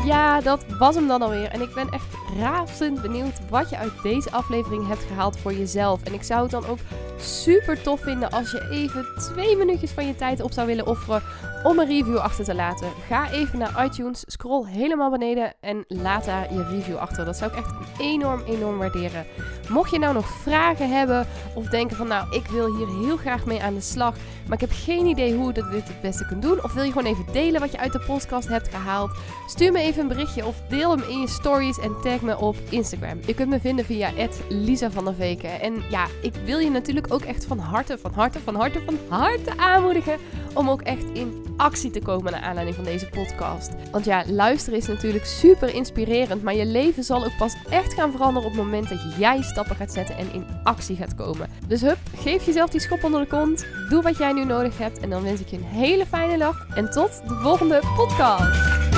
Ja, 0.08 0.40
dat 0.40 0.64
was 0.78 0.94
hem 0.94 1.08
dan 1.08 1.22
alweer. 1.22 1.50
En 1.50 1.60
ik 1.60 1.74
ben 1.74 1.88
echt 1.90 2.06
razend 2.38 3.02
benieuwd 3.02 3.48
wat 3.50 3.70
je 3.70 3.76
uit 3.76 4.02
deze 4.02 4.30
aflevering 4.30 4.86
hebt 4.86 5.02
gehaald 5.02 5.38
voor 5.38 5.52
jezelf. 5.52 6.02
En 6.02 6.14
ik 6.14 6.22
zou 6.22 6.42
het 6.42 6.50
dan 6.50 6.66
ook 6.66 6.78
super 7.18 7.82
tof 7.82 8.00
vinden 8.00 8.30
als 8.30 8.50
je 8.50 8.68
even 8.70 9.06
twee 9.16 9.56
minuutjes 9.56 9.90
van 9.90 10.06
je 10.06 10.14
tijd 10.14 10.40
op 10.40 10.52
zou 10.52 10.66
willen 10.66 10.86
offeren 10.86 11.22
om 11.62 11.78
een 11.78 11.86
review 11.86 12.16
achter 12.16 12.44
te 12.44 12.54
laten. 12.54 12.88
Ga 13.06 13.30
even 13.30 13.58
naar 13.58 13.84
iTunes, 13.84 14.22
scroll 14.26 14.66
helemaal 14.66 15.10
beneden 15.10 15.54
en 15.60 15.84
laat 15.88 16.24
daar 16.24 16.52
je 16.52 16.64
review 16.64 16.96
achter. 16.96 17.24
Dat 17.24 17.36
zou 17.36 17.50
ik 17.50 17.58
echt 17.58 17.74
enorm, 17.98 18.42
enorm 18.46 18.78
waarderen. 18.78 19.26
Mocht 19.68 19.90
je 19.90 19.98
nou 19.98 20.14
nog 20.14 20.28
vragen 20.28 20.90
hebben 20.90 21.26
of 21.54 21.66
denken 21.66 21.96
van 21.96 22.06
nou, 22.06 22.36
ik 22.36 22.46
wil 22.46 22.76
hier 22.76 22.88
heel 22.88 23.16
graag 23.16 23.46
mee 23.46 23.62
aan 23.62 23.74
de 23.74 23.80
slag, 23.80 24.16
maar 24.48 24.62
ik 24.62 24.68
heb 24.68 24.78
geen 24.84 25.06
idee 25.06 25.34
hoe 25.34 25.48
ik 25.48 25.54
dit 25.54 25.88
het 25.88 26.00
beste 26.00 26.26
kunt 26.26 26.42
doen. 26.42 26.64
Of 26.64 26.72
wil 26.72 26.82
je 26.82 26.92
gewoon 26.92 27.12
even 27.12 27.32
delen 27.32 27.60
wat 27.60 27.72
je 27.72 27.78
uit 27.78 27.92
de 27.92 28.00
podcast 28.06 28.48
hebt 28.48 28.68
gehaald? 28.68 29.10
Stuur 29.46 29.72
me 29.72 29.80
even 29.80 30.02
een 30.02 30.08
berichtje 30.08 30.46
of 30.46 30.62
deel 30.68 30.90
hem 30.90 31.02
in 31.08 31.20
je 31.20 31.28
stories 31.28 31.78
en 31.78 31.96
tag 32.02 32.20
me 32.20 32.38
op 32.38 32.56
Instagram. 32.68 33.18
Je 33.26 33.34
kunt 33.34 33.48
me 33.48 33.60
vinden 33.60 33.84
via 33.84 34.10
Lisa 34.48 34.90
van 34.90 35.04
der 35.04 35.14
Veken. 35.14 35.60
En 35.60 35.82
ja, 35.90 36.06
ik 36.22 36.34
wil 36.44 36.58
je 36.58 36.70
natuurlijk 36.70 37.12
ook 37.12 37.22
echt 37.22 37.44
van 37.44 37.58
harte, 37.58 37.98
van 37.98 38.12
harte, 38.12 38.38
van 38.40 38.54
harte, 38.54 38.80
van 38.84 38.98
harte 39.08 39.56
aanmoedigen 39.56 40.16
om 40.54 40.70
ook 40.70 40.82
echt 40.82 41.04
in 41.12 41.46
actie 41.56 41.90
te 41.90 42.00
komen 42.00 42.32
naar 42.32 42.40
aanleiding 42.40 42.76
van 42.76 42.84
deze 42.84 43.06
podcast. 43.06 43.70
Want 43.90 44.04
ja, 44.04 44.24
luisteren 44.26 44.78
is 44.78 44.86
natuurlijk 44.86 45.24
super 45.24 45.74
inspirerend, 45.74 46.42
maar 46.42 46.54
je 46.54 46.66
leven 46.66 47.04
zal 47.04 47.24
ook 47.24 47.36
pas 47.38 47.54
echt 47.70 47.94
gaan 47.94 48.10
veranderen 48.10 48.48
op 48.48 48.56
het 48.56 48.64
moment 48.64 48.88
dat 48.88 48.98
jij 49.18 49.42
stappen 49.42 49.76
gaat 49.76 49.92
zetten 49.92 50.16
en 50.16 50.32
in 50.32 50.46
actie 50.62 50.96
gaat 50.96 51.14
komen. 51.14 51.48
Dus 51.66 51.80
hup, 51.80 51.98
geef 52.16 52.46
jezelf 52.46 52.70
die 52.70 52.80
schop 52.80 53.04
onder 53.04 53.20
de 53.20 53.26
kont, 53.26 53.66
doe 53.88 54.02
wat 54.02 54.18
jij 54.18 54.32
nodig 54.44 54.78
hebt 54.78 54.98
en 54.98 55.10
dan 55.10 55.22
wens 55.22 55.40
ik 55.40 55.48
je 55.48 55.56
een 55.56 55.64
hele 55.64 56.06
fijne 56.06 56.38
dag 56.38 56.66
en 56.74 56.90
tot 56.90 57.22
de 57.28 57.34
volgende 57.34 57.80
podcast. 57.96 58.97